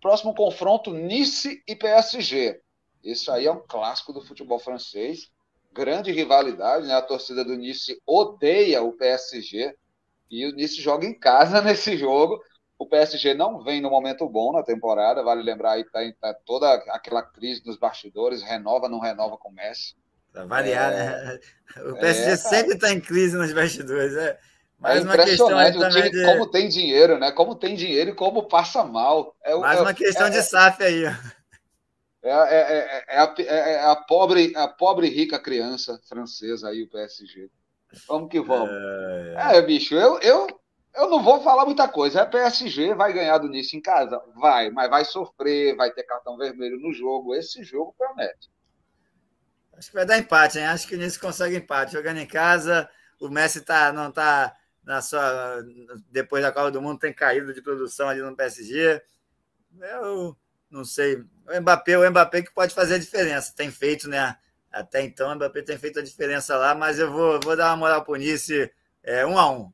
Próximo 0.00 0.34
confronto, 0.34 0.92
Nice 0.92 1.62
e 1.66 1.76
PSG. 1.76 2.60
Isso 3.04 3.30
aí 3.30 3.46
é 3.46 3.52
um 3.52 3.62
clássico 3.66 4.12
do 4.12 4.20
futebol 4.20 4.58
francês. 4.58 5.30
Grande 5.72 6.12
rivalidade, 6.12 6.86
né? 6.86 6.94
A 6.94 7.02
torcida 7.02 7.44
do 7.44 7.56
Nice 7.56 8.00
odeia 8.06 8.82
o 8.82 8.92
PSG 8.92 9.74
e 10.30 10.46
o 10.46 10.54
Nice 10.54 10.80
joga 10.80 11.06
em 11.06 11.14
casa 11.14 11.60
nesse 11.62 11.96
jogo. 11.96 12.42
O 12.78 12.86
PSG 12.86 13.34
não 13.34 13.62
vem 13.62 13.80
no 13.80 13.90
momento 13.90 14.28
bom 14.28 14.52
na 14.52 14.62
temporada, 14.62 15.22
vale 15.22 15.42
lembrar 15.42 15.72
aí, 15.72 15.84
tá, 15.84 16.00
tá 16.20 16.34
toda 16.44 16.72
aquela 16.88 17.22
crise 17.22 17.62
nos 17.64 17.76
bastidores, 17.76 18.42
renova, 18.42 18.88
não 18.88 18.98
renova 18.98 19.36
com 19.36 19.50
o 19.50 19.52
Messi. 19.52 19.94
Para 20.32 20.46
variar, 20.46 20.92
é... 20.92 20.96
né? 20.96 21.38
O 21.90 21.96
PSG 21.96 22.30
é, 22.32 22.36
sempre 22.36 22.74
está 22.74 22.92
em 22.92 23.00
crise 23.00 23.36
nos 23.36 23.52
bastidores. 23.52 24.14
É, 24.14 24.38
mais 24.78 25.00
é 25.00 25.04
uma 25.04 25.16
questão 25.16 25.48
time, 25.90 26.10
de... 26.10 26.24
como 26.24 26.50
tem 26.50 26.68
dinheiro, 26.68 27.18
né? 27.18 27.30
Como 27.30 27.54
tem 27.54 27.74
dinheiro 27.74 28.10
e 28.10 28.14
como 28.14 28.48
passa 28.48 28.84
mal. 28.84 29.34
É, 29.42 29.54
mais 29.54 29.80
uma 29.80 29.94
questão 29.94 30.28
de 30.28 30.42
SAF 30.42 30.82
aí. 30.82 31.04
É, 32.24 32.30
é, 32.30 33.18
a, 33.18 33.34
é, 33.38 33.84
a, 33.84 33.96
pobre, 33.96 34.52
a 34.54 34.68
pobre 34.68 35.08
rica 35.08 35.38
criança 35.38 35.98
francesa 36.08 36.68
aí, 36.68 36.82
o 36.82 36.90
PSG. 36.90 37.48
Vamos 38.06 38.28
que 38.28 38.40
vamos. 38.40 38.70
É, 39.36 39.62
bicho, 39.62 39.94
eu, 39.94 40.18
eu 40.20 40.46
eu 40.94 41.08
não 41.08 41.22
vou 41.22 41.42
falar 41.42 41.64
muita 41.64 41.88
coisa. 41.88 42.22
A 42.22 42.26
PSG 42.26 42.94
vai 42.94 43.12
ganhar 43.12 43.38
do 43.38 43.48
Nice 43.48 43.76
em 43.76 43.80
casa? 43.80 44.20
Vai, 44.34 44.70
mas 44.70 44.90
vai 44.90 45.04
sofrer, 45.04 45.74
vai 45.76 45.90
ter 45.90 46.02
cartão 46.02 46.36
vermelho 46.36 46.78
no 46.78 46.92
jogo. 46.92 47.34
Esse 47.34 47.64
jogo 47.64 47.94
promete. 47.96 48.50
Acho 49.72 49.88
que 49.88 49.94
vai 49.94 50.04
dar 50.04 50.18
empate, 50.18 50.58
hein? 50.58 50.66
Acho 50.66 50.86
que 50.86 50.94
o 50.94 50.98
Nice 50.98 51.18
consegue 51.18 51.56
empate. 51.56 51.92
Jogando 51.92 52.18
em 52.18 52.26
casa, 52.26 52.88
o 53.18 53.28
Messi 53.28 53.62
tá, 53.62 53.92
não 53.92 54.10
está 54.10 54.54
na 54.84 55.00
sua. 55.00 55.64
Depois 56.10 56.42
da 56.42 56.52
Copa 56.52 56.70
do 56.70 56.82
Mundo, 56.82 56.98
tem 56.98 57.12
caído 57.12 57.54
de 57.54 57.62
produção 57.62 58.08
ali 58.08 58.20
no 58.20 58.36
PSG. 58.36 59.02
Eu 59.80 60.36
não 60.70 60.84
sei. 60.84 61.16
O 61.16 61.60
Mbappé, 61.60 61.98
o 61.98 62.10
Mbappé 62.10 62.42
que 62.42 62.52
pode 62.52 62.74
fazer 62.74 62.94
a 62.96 62.98
diferença. 62.98 63.54
Tem 63.56 63.70
feito, 63.70 64.08
né? 64.08 64.36
Até 64.70 65.02
então, 65.02 65.30
o 65.30 65.34
Mbappé 65.34 65.62
tem 65.62 65.78
feito 65.78 65.98
a 65.98 66.02
diferença 66.02 66.56
lá, 66.56 66.74
mas 66.74 66.98
eu 66.98 67.10
vou, 67.10 67.40
vou 67.42 67.56
dar 67.56 67.70
uma 67.70 67.76
moral 67.76 68.04
para 68.04 68.12
o 68.12 68.16
Nice 68.16 68.70
é, 69.02 69.24
um 69.26 69.38
a 69.38 69.50
um. 69.50 69.72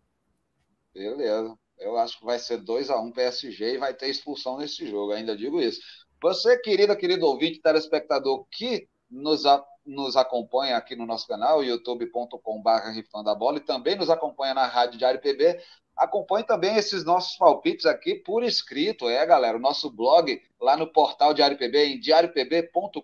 Beleza. 0.99 1.57
Eu 1.79 1.97
acho 1.97 2.19
que 2.19 2.25
vai 2.25 2.41
ser 2.41 2.59
2 2.59 2.91
a 2.91 3.01
1 3.01 3.05
um 3.05 3.13
PSG 3.13 3.75
e 3.75 3.79
vai 3.79 3.95
ter 3.95 4.09
expulsão 4.09 4.59
nesse 4.59 4.85
jogo, 4.85 5.13
ainda 5.13 5.37
digo 5.37 5.61
isso. 5.61 5.81
Você, 6.21 6.59
querida, 6.59 6.97
querido 6.97 7.25
ouvinte, 7.25 7.61
telespectador 7.61 8.45
que 8.51 8.89
nos, 9.09 9.47
a, 9.47 9.65
nos 9.87 10.17
acompanha 10.17 10.77
aqui 10.77 10.97
no 10.97 11.07
nosso 11.07 11.29
canal, 11.29 11.63
youtube.com.br 11.63 12.89
Rifando 12.93 13.31
a 13.31 13.35
Bola, 13.37 13.59
e 13.59 13.61
também 13.61 13.95
nos 13.95 14.11
acompanha 14.11 14.55
na 14.55 14.67
Rádio 14.67 14.99
Diário 14.99 15.21
PB, 15.21 15.63
acompanhe 15.97 16.45
também 16.45 16.75
esses 16.75 17.05
nossos 17.05 17.37
palpites 17.37 17.87
aqui 17.87 18.17
por 18.17 18.43
escrito, 18.43 19.09
é, 19.09 19.25
galera, 19.25 19.57
o 19.57 19.61
nosso 19.61 19.89
blog 19.89 20.43
lá 20.61 20.77
no 20.77 20.93
portal 20.93 21.33
Diário 21.33 21.57
PB, 21.57 21.85
em 21.87 22.01
diariopb.com.br 22.01 23.03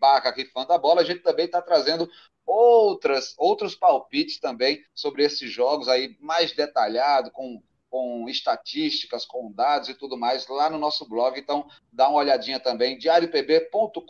barra 0.00 0.32
Rifando 0.32 0.72
a 0.72 0.78
Bola, 0.78 1.02
a 1.02 1.04
gente 1.04 1.20
também 1.20 1.46
está 1.46 1.62
trazendo 1.62 2.10
outras, 2.48 3.34
outros 3.36 3.74
palpites 3.74 4.40
também 4.40 4.82
sobre 4.94 5.22
esses 5.22 5.50
jogos 5.50 5.86
aí 5.86 6.16
mais 6.18 6.52
detalhado, 6.52 7.30
com, 7.30 7.62
com 7.90 8.26
estatísticas, 8.26 9.26
com 9.26 9.52
dados 9.52 9.90
e 9.90 9.94
tudo 9.94 10.16
mais 10.16 10.48
lá 10.48 10.70
no 10.70 10.78
nosso 10.78 11.06
blog. 11.06 11.38
Então, 11.38 11.68
dá 11.92 12.08
uma 12.08 12.20
olhadinha 12.20 12.58
também, 12.58 12.96
diariopb.com.br 12.96 14.00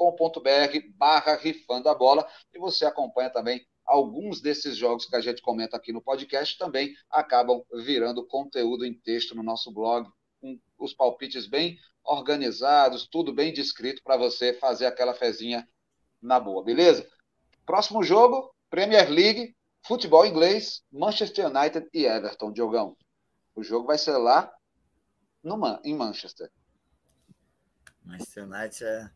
barra 0.95 1.35
rifando 1.35 1.89
a 1.89 1.95
bola 1.95 2.27
e 2.55 2.59
você 2.59 2.87
acompanha 2.87 3.29
também 3.29 3.67
alguns 3.85 4.41
desses 4.41 4.77
jogos 4.77 5.07
que 5.07 5.17
a 5.17 5.21
gente 5.21 5.43
comenta 5.43 5.77
aqui 5.77 5.93
no 5.93 6.03
podcast 6.03 6.57
também 6.59 6.95
acabam 7.11 7.65
virando 7.73 8.25
conteúdo 8.25 8.85
em 8.85 8.93
texto 8.93 9.35
no 9.35 9.43
nosso 9.43 9.73
blog, 9.73 10.09
com 10.41 10.61
os 10.79 10.93
palpites 10.93 11.47
bem 11.47 11.79
organizados, 12.05 13.09
tudo 13.09 13.33
bem 13.33 13.53
descrito 13.53 14.03
para 14.05 14.17
você 14.17 14.53
fazer 14.53 14.87
aquela 14.87 15.15
fezinha 15.15 15.67
na 16.21 16.39
boa, 16.39 16.63
beleza? 16.63 17.09
Próximo 17.69 18.03
jogo, 18.03 18.51
Premier 18.71 19.11
League, 19.11 19.55
futebol 19.87 20.25
inglês, 20.25 20.83
Manchester 20.91 21.49
United 21.49 21.87
e 21.93 22.07
Everton, 22.07 22.51
Diogão. 22.51 22.97
O 23.55 23.63
jogo 23.63 23.87
vai 23.87 23.99
ser 23.99 24.17
lá 24.17 24.51
no, 25.45 25.79
em 25.85 25.95
Manchester. 25.95 26.51
Manchester 28.03 28.45
United 28.45 28.85
é, 28.85 29.11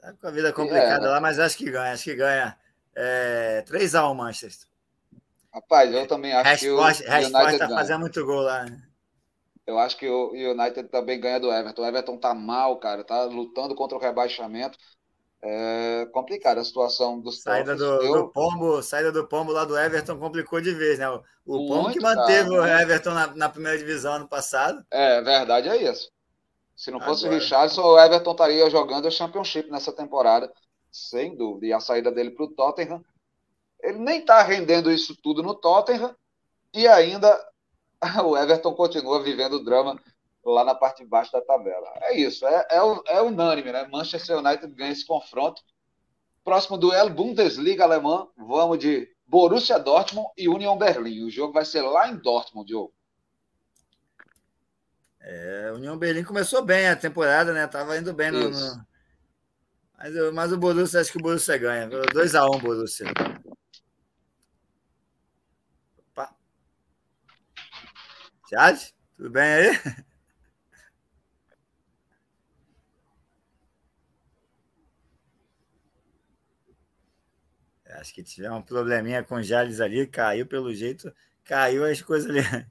tá 0.00 0.14
com 0.14 0.26
a 0.26 0.30
vida 0.30 0.50
complicada 0.54 1.06
é, 1.06 1.10
lá, 1.10 1.20
mas 1.20 1.38
acho 1.38 1.58
que 1.58 1.70
ganha. 1.70 1.92
Acho 1.92 2.04
que 2.04 2.14
ganha 2.14 2.58
é, 2.96 3.62
3x1 3.68 4.14
Manchester. 4.14 4.68
Rapaz, 5.52 5.92
eu 5.92 6.08
também 6.08 6.32
acho 6.32 6.48
Rashford, 6.48 7.02
que 7.02 7.10
o 7.10 7.14
United 7.14 7.58
tá 7.58 7.68
fazendo 7.68 8.00
muito 8.00 8.24
gol 8.24 8.40
lá. 8.40 8.64
Né? 8.64 8.88
Eu 9.66 9.78
acho 9.78 9.98
que 9.98 10.08
o 10.08 10.30
United 10.30 10.88
também 10.88 11.20
ganha 11.20 11.38
do 11.38 11.52
Everton. 11.52 11.82
O 11.82 11.86
Everton 11.86 12.16
tá 12.16 12.32
mal, 12.32 12.78
cara. 12.78 13.04
Tá 13.04 13.24
lutando 13.24 13.74
contra 13.74 13.98
o 13.98 14.00
rebaixamento. 14.00 14.78
É 15.40 16.06
complicada 16.12 16.60
a 16.60 16.64
situação 16.64 17.20
dos 17.20 17.42
saída 17.42 17.76
do, 17.76 17.98
do, 17.98 18.28
Pombo, 18.28 18.82
saída 18.82 19.12
do 19.12 19.26
Pombo 19.26 19.52
lá 19.52 19.64
do 19.64 19.78
Everton 19.78 20.18
complicou 20.18 20.60
de 20.60 20.74
vez, 20.74 20.98
né? 20.98 21.08
O, 21.08 21.22
o 21.46 21.68
Pombo 21.68 21.92
que 21.92 22.00
manteve 22.00 22.50
o 22.50 22.62
né? 22.62 22.82
Everton 22.82 23.10
na, 23.10 23.26
na, 23.36 23.48
primeira 23.48 23.78
divisão 23.78 24.14
ano 24.14 24.28
passado. 24.28 24.84
É, 24.90 25.20
verdade 25.22 25.68
é 25.68 25.90
isso. 25.90 26.10
Se 26.74 26.90
não 26.90 27.00
fosse 27.00 27.24
Agora... 27.24 27.38
o 27.38 27.40
Richardson, 27.40 27.82
o 27.82 27.98
Everton 28.00 28.32
estaria 28.32 28.68
jogando 28.68 29.06
a 29.06 29.12
Championship 29.12 29.70
nessa 29.70 29.92
temporada, 29.92 30.52
sem 30.90 31.36
dúvida. 31.36 31.66
E 31.66 31.72
a 31.72 31.78
saída 31.78 32.10
dele 32.10 32.32
para 32.32 32.44
o 32.44 32.50
Tottenham, 32.52 33.04
ele 33.80 33.98
nem 33.98 34.20
está 34.20 34.42
rendendo 34.42 34.90
isso 34.90 35.16
tudo 35.22 35.40
no 35.40 35.54
Tottenham 35.54 36.16
e 36.74 36.88
ainda 36.88 37.38
o 38.24 38.36
Everton 38.36 38.74
continua 38.74 39.22
vivendo 39.22 39.54
o 39.54 39.64
drama 39.64 39.96
lá 40.52 40.64
na 40.64 40.74
parte 40.74 41.02
de 41.02 41.08
baixo 41.08 41.32
da 41.32 41.40
tabela. 41.40 41.92
É 42.02 42.16
isso, 42.16 42.46
é, 42.46 42.66
é, 42.70 43.16
é 43.16 43.22
unânime, 43.22 43.72
né? 43.72 43.86
Manchester 43.86 44.38
United 44.38 44.72
ganha 44.74 44.92
esse 44.92 45.06
confronto. 45.06 45.62
Próximo 46.42 46.78
duelo, 46.78 47.10
Bundesliga 47.10 47.84
alemã. 47.84 48.26
Vamos 48.36 48.78
de 48.78 49.08
Borussia 49.26 49.78
Dortmund 49.78 50.30
e 50.36 50.48
Union 50.48 50.76
Berlim. 50.78 51.24
O 51.24 51.30
jogo 51.30 51.52
vai 51.52 51.64
ser 51.64 51.82
lá 51.82 52.08
em 52.08 52.16
Dortmund, 52.16 52.66
Diogo. 52.66 52.92
É, 55.20 55.72
União 55.74 55.98
Berlim 55.98 56.24
começou 56.24 56.64
bem 56.64 56.88
a 56.88 56.96
temporada, 56.96 57.52
né? 57.52 57.66
Tava 57.66 57.98
indo 57.98 58.14
bem 58.14 58.30
no. 58.30 58.48
no... 58.48 58.86
Mas, 59.98 60.14
mas, 60.32 60.52
o 60.52 60.56
Borussia, 60.56 61.00
acho 61.00 61.12
que 61.12 61.18
o 61.18 61.22
Borussia 61.22 61.58
ganha. 61.58 61.88
2x1 61.88 62.56
um, 62.56 62.58
Borussia. 62.58 63.06
Opa. 65.98 66.34
Jade, 68.50 68.94
tudo 69.16 69.30
bem 69.30 69.42
aí? 69.42 70.04
Acho 77.98 78.14
que 78.14 78.22
tivemos 78.22 78.58
um 78.58 78.62
probleminha 78.62 79.22
com 79.24 79.36
o 79.36 79.42
Jales 79.42 79.80
ali, 79.80 80.06
caiu 80.06 80.46
pelo 80.46 80.72
jeito, 80.72 81.12
caiu 81.44 81.84
as 81.84 82.00
coisas 82.00 82.30
ali. 82.30 82.40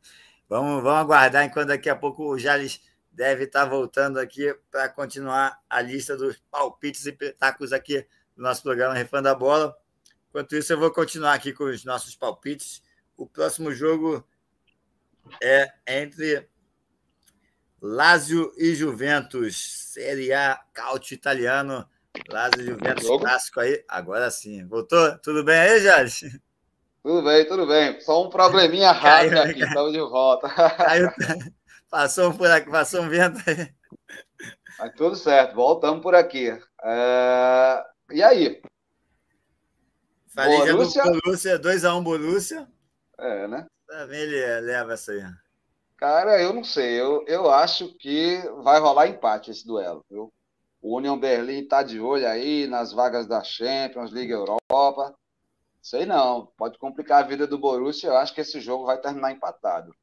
Vamos, 0.50 0.82
vamos 0.82 1.02
aguardar 1.02 1.44
enquanto 1.44 1.68
daqui 1.68 1.90
a 1.90 1.96
pouco 1.96 2.24
o 2.24 2.40
Jales 2.40 2.80
deve 3.12 3.44
estar 3.44 3.66
voltando 3.66 4.18
aqui 4.18 4.56
para 4.72 4.88
continuar 4.88 5.62
a 5.70 5.82
lista 5.82 6.16
dos 6.16 6.38
palpites 6.50 7.06
e 7.06 7.10
espetáculos 7.10 7.74
aqui 7.74 8.08
do 8.34 8.44
nosso 8.44 8.64
programa 8.64 8.94
Refando 8.94 9.28
a 9.28 9.36
Bola. 9.36 9.76
Enquanto 10.30 10.56
isso, 10.56 10.72
eu 10.72 10.80
vou 10.80 10.90
continuar 10.90 11.34
aqui 11.34 11.52
com 11.52 11.66
os 11.66 11.84
nossos 11.84 12.16
palpites. 12.16 12.82
O 13.18 13.28
próximo 13.28 13.74
jogo 13.74 14.26
é 15.44 15.74
entre 15.86 16.48
Lazio 17.82 18.54
e 18.58 18.74
Juventus, 18.74 19.58
Série 19.92 20.32
A 20.32 20.64
Caute 20.74 21.14
italiano. 21.14 21.90
E 22.58 22.64
Juventus 22.64 23.06
jogo. 23.06 23.20
clássico 23.20 23.60
aí. 23.60 23.84
Agora 23.88 24.30
sim. 24.32 24.66
Voltou? 24.68 25.18
Tudo 25.20 25.44
bem 25.44 25.58
aí, 25.58 25.80
Jales? 25.82 26.22
Tudo 27.04 27.24
bem, 27.24 27.48
tudo 27.48 27.68
bem. 27.68 28.00
Só 28.02 28.26
um 28.26 28.30
probleminha 28.30 28.92
rápido 28.94 29.40
aqui, 29.40 29.64
estamos 29.64 29.94
de 29.94 30.00
volta. 30.00 30.50
Caiu, 30.76 31.10
passou, 31.90 32.34
por 32.34 32.50
aqui, 32.52 32.70
passou 32.70 33.02
um 33.02 33.10
vento 33.10 33.40
aí. 33.48 33.74
Mas 34.80 34.94
tudo 34.96 35.16
certo, 35.16 35.56
voltamos 35.56 36.02
por 36.02 36.14
aqui. 36.14 36.50
É... 36.84 37.84
E 38.12 38.22
aí? 38.22 38.62
Falei 40.36 40.58
Borussia... 40.72 41.04
já 41.04 41.10
do 41.10 41.20
Borussia, 41.22 41.60
2x1 41.60 41.98
um 41.98 42.04
Borussia. 42.04 42.68
É, 43.18 43.48
né? 43.48 43.66
Também 43.88 44.20
ele 44.20 44.60
leva 44.62 44.94
essa 44.94 45.14
aí. 45.14 45.24
Cara, 45.98 46.40
eu 46.40 46.54
não 46.54 46.64
sei. 46.64 47.00
Eu, 47.00 47.26
eu 47.28 47.50
acho 47.50 47.98
que 47.98 48.40
vai 48.64 48.80
rolar 48.80 49.08
empate 49.08 49.50
esse 49.50 49.66
duelo. 49.66 50.06
Viu? 50.10 50.32
O 50.88 50.96
Union 50.96 51.20
Berlim 51.20 51.64
está 51.64 51.84
de 51.84 52.00
olho 52.00 52.26
aí 52.26 52.66
nas 52.66 52.94
vagas 52.94 53.28
da 53.28 53.44
Champions, 53.44 54.10
Liga 54.10 54.34
Europa. 54.34 55.14
Sei 55.82 56.06
não, 56.06 56.46
pode 56.58 56.78
complicar 56.78 57.22
a 57.22 57.28
vida 57.28 57.46
do 57.46 57.60
Borussia. 57.60 58.08
Eu 58.08 58.16
acho 58.16 58.34
que 58.34 58.40
esse 58.40 58.62
jogo 58.62 58.86
vai 58.86 58.98
terminar 58.98 59.34
empatado. 59.34 59.94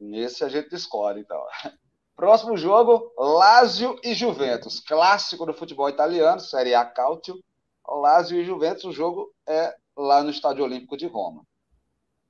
Nesse 0.00 0.42
a 0.42 0.48
gente 0.48 0.74
escolhe, 0.74 1.20
então. 1.20 1.40
Próximo 2.16 2.56
jogo, 2.56 3.14
Lazio 3.16 3.96
e 4.02 4.12
Juventus. 4.12 4.80
Clássico 4.80 5.46
do 5.46 5.54
futebol 5.54 5.88
italiano, 5.88 6.40
Série 6.40 6.74
A 6.74 6.84
Calcio. 6.84 7.40
Lazio 7.86 8.40
e 8.40 8.44
Juventus, 8.44 8.82
o 8.82 8.92
jogo 8.92 9.32
é 9.46 9.76
lá 9.96 10.20
no 10.20 10.30
Estádio 10.30 10.64
Olímpico 10.64 10.96
de 10.96 11.06
Roma. 11.06 11.46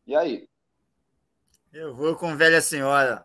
E 0.07 0.15
aí? 0.15 0.47
Eu 1.73 1.97
vou 1.97 2.15
com 2.17 2.37
velha 2.37 2.61
senhora. 2.61 3.25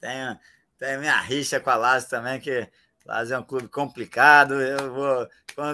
Tenho, 0.00 0.36
tenho 0.76 0.98
minha 0.98 1.20
rixa 1.20 1.60
com 1.60 1.70
a 1.70 1.76
Lazio 1.76 2.10
também, 2.10 2.40
que 2.40 2.68
Lazio 3.06 3.34
é 3.34 3.38
um 3.38 3.44
clube 3.44 3.68
complicado. 3.68 4.54
Eu 4.54 4.92
vou. 4.92 5.28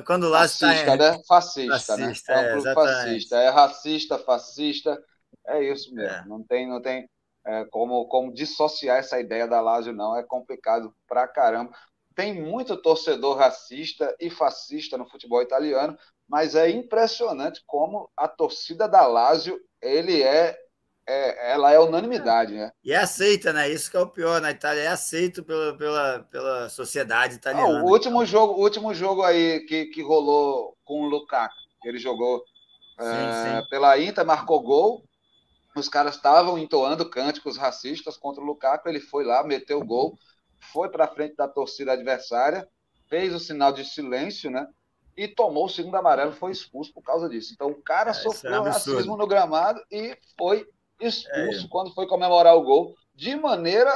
Quando 0.04 0.24
o 0.24 0.28
Lazio 0.28 0.68
está. 0.68 0.94
Em... 0.94 0.98
né? 0.98 1.22
Fascista, 1.26 1.96
né? 1.96 2.06
fascista, 2.06 2.34
né? 2.34 2.42
É 2.42 2.48
um 2.48 2.52
clube 2.52 2.68
é, 2.68 2.74
fascista. 2.74 3.36
É 3.36 3.48
racista, 3.48 4.18
fascista. 4.18 5.04
É 5.46 5.62
isso 5.62 5.94
mesmo. 5.94 6.16
É. 6.16 6.24
Não 6.26 6.42
tem, 6.42 6.68
não 6.68 6.80
tem 6.80 7.08
é, 7.44 7.64
como, 7.66 8.06
como 8.08 8.32
dissociar 8.32 8.98
essa 8.98 9.20
ideia 9.20 9.46
da 9.46 9.60
Lazio, 9.60 9.92
não. 9.92 10.16
É 10.16 10.22
complicado 10.22 10.94
pra 11.06 11.28
caramba. 11.28 11.72
Tem 12.14 12.34
muito 12.34 12.76
torcedor 12.76 13.36
racista 13.36 14.14
e 14.18 14.30
fascista 14.30 14.96
no 14.96 15.08
futebol 15.08 15.42
italiano, 15.42 15.98
mas 16.26 16.54
é 16.54 16.70
impressionante 16.70 17.62
como 17.66 18.10
a 18.16 18.26
torcida 18.26 18.88
da 18.88 19.06
Lazio 19.06 19.60
ele 19.82 20.22
é 20.22 20.58
é, 21.06 21.52
ela 21.52 21.72
é 21.72 21.78
unanimidade, 21.78 22.54
né? 22.54 22.72
E 22.84 22.92
é 22.92 22.96
aceita, 22.96 23.52
né? 23.52 23.68
Isso 23.70 23.90
que 23.90 23.96
é 23.96 24.00
o 24.00 24.08
pior 24.08 24.40
na 24.40 24.50
Itália, 24.50 24.82
é 24.82 24.88
aceito 24.88 25.44
pela, 25.44 25.76
pela, 25.76 26.20
pela 26.30 26.68
sociedade 26.68 27.36
italiana. 27.36 27.80
Ah, 27.80 27.84
o 27.84 27.86
último 27.86 28.26
jogo, 28.26 28.54
o 28.54 28.62
último 28.62 28.92
jogo 28.92 29.22
aí 29.22 29.60
que, 29.60 29.86
que 29.86 30.02
rolou 30.02 30.76
com 30.84 31.02
o 31.02 31.08
Lukaku, 31.08 31.54
ele 31.84 31.98
jogou 31.98 32.44
sim, 32.98 33.06
é, 33.06 33.62
sim. 33.62 33.68
pela 33.68 33.98
Inter, 33.98 34.26
marcou 34.26 34.60
gol. 34.60 35.04
Os 35.76 35.88
caras 35.88 36.16
estavam 36.16 36.58
entoando 36.58 37.08
cânticos 37.08 37.56
racistas 37.56 38.16
contra 38.16 38.42
o 38.42 38.46
Lukaku, 38.46 38.88
ele 38.88 39.00
foi 39.00 39.24
lá, 39.24 39.44
meteu 39.44 39.78
o 39.78 39.84
gol, 39.84 40.18
foi 40.72 40.88
para 40.88 41.06
frente 41.06 41.36
da 41.36 41.46
torcida 41.46 41.92
adversária, 41.92 42.66
fez 43.08 43.34
o 43.34 43.38
sinal 43.38 43.72
de 43.72 43.84
silêncio, 43.84 44.50
né? 44.50 44.66
E 45.16 45.28
tomou 45.28 45.66
o 45.66 45.68
segundo 45.68 45.96
amarelo, 45.96 46.32
foi 46.32 46.50
expulso 46.50 46.92
por 46.92 47.02
causa 47.02 47.28
disso. 47.28 47.52
Então 47.54 47.68
o 47.68 47.82
cara 47.82 48.10
é, 48.10 48.12
é 48.12 48.14
sofreu 48.14 48.66
é 48.66 48.68
racismo 48.70 49.16
no 49.16 49.26
gramado 49.26 49.80
e 49.90 50.16
foi 50.38 50.66
expulso 51.00 51.66
é. 51.66 51.68
quando 51.68 51.94
foi 51.94 52.06
comemorar 52.06 52.56
o 52.56 52.62
gol, 52.62 52.94
de 53.14 53.34
maneira 53.34 53.92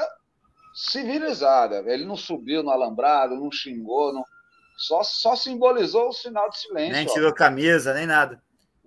civilizada. 0.74 1.82
Ele 1.86 2.04
não 2.04 2.16
subiu 2.16 2.62
no 2.62 2.70
alambrado, 2.70 3.36
não 3.36 3.50
xingou, 3.50 4.12
não... 4.12 4.24
Só, 4.76 5.02
só 5.02 5.36
simbolizou 5.36 6.08
o 6.08 6.12
sinal 6.12 6.48
de 6.48 6.58
silêncio. 6.58 6.92
Nem 6.92 7.06
tirou 7.06 7.30
ó. 7.30 7.34
camisa, 7.34 7.92
nem 7.92 8.06
nada. 8.06 8.42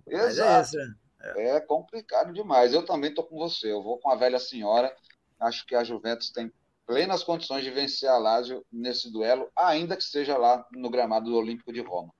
É 0.07 0.15
Exato. 0.15 0.75
É, 1.21 1.55
é, 1.55 1.59
complicado 1.59 2.33
demais. 2.33 2.73
Eu 2.73 2.83
também 2.83 3.11
estou 3.11 3.23
com 3.23 3.37
você. 3.37 3.71
Eu 3.71 3.83
vou 3.83 3.99
com 3.99 4.09
a 4.09 4.15
velha 4.15 4.39
senhora. 4.39 4.93
Acho 5.39 5.65
que 5.67 5.75
a 5.75 5.83
Juventus 5.83 6.31
tem 6.31 6.51
plenas 6.85 7.23
condições 7.23 7.63
de 7.63 7.71
vencer 7.71 8.09
a 8.09 8.17
Lazio 8.17 8.65
nesse 8.71 9.11
duelo, 9.11 9.49
ainda 9.55 9.95
que 9.95 10.03
seja 10.03 10.37
lá 10.37 10.65
no 10.71 10.89
gramado 10.89 11.29
do 11.29 11.37
Olímpico 11.37 11.71
de 11.71 11.81
Roma. 11.81 12.13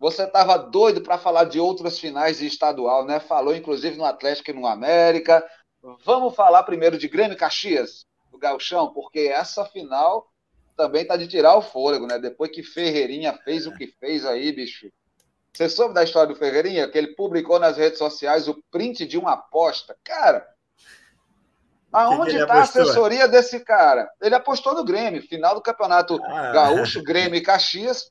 Você 0.00 0.22
estava 0.22 0.56
doido 0.56 1.02
para 1.02 1.18
falar 1.18 1.44
de 1.44 1.60
outras 1.60 1.98
finais 1.98 2.38
de 2.38 2.46
estadual, 2.46 3.04
né? 3.04 3.20
Falou 3.20 3.54
inclusive 3.54 3.98
no 3.98 4.04
Atlético 4.06 4.50
e 4.50 4.54
no 4.54 4.66
América. 4.66 5.46
Vamos 6.02 6.34
falar 6.34 6.62
primeiro 6.62 6.96
de 6.96 7.06
Grêmio 7.06 7.36
Caxias, 7.36 8.06
do 8.32 8.38
Gauchão, 8.38 8.94
porque 8.94 9.20
essa 9.20 9.62
final 9.66 10.26
também 10.74 11.06
tá 11.06 11.18
de 11.18 11.28
tirar 11.28 11.54
o 11.54 11.60
fôlego, 11.60 12.06
né? 12.06 12.18
Depois 12.18 12.50
que 12.50 12.62
Ferreirinha 12.62 13.38
fez 13.44 13.66
o 13.66 13.74
que 13.74 13.88
fez 14.00 14.24
aí, 14.24 14.50
bicho. 14.50 14.90
Você 15.52 15.68
soube 15.68 15.92
da 15.92 16.02
história 16.02 16.32
do 16.32 16.38
Ferreirinha? 16.38 16.88
Que 16.88 16.96
ele 16.96 17.14
publicou 17.14 17.58
nas 17.58 17.76
redes 17.76 17.98
sociais 17.98 18.48
o 18.48 18.58
print 18.70 19.04
de 19.04 19.18
uma 19.18 19.34
aposta. 19.34 19.94
Cara, 20.02 20.48
aonde 21.92 22.38
está 22.38 22.54
a 22.54 22.62
assessoria 22.62 23.28
desse 23.28 23.60
cara? 23.60 24.10
Ele 24.18 24.34
apostou 24.34 24.72
no 24.72 24.82
Grêmio, 24.82 25.20
final 25.28 25.54
do 25.54 25.60
Campeonato 25.60 26.18
ah. 26.24 26.52
Gaúcho, 26.52 27.02
Grêmio 27.02 27.36
e 27.36 27.42
Caxias 27.42 28.10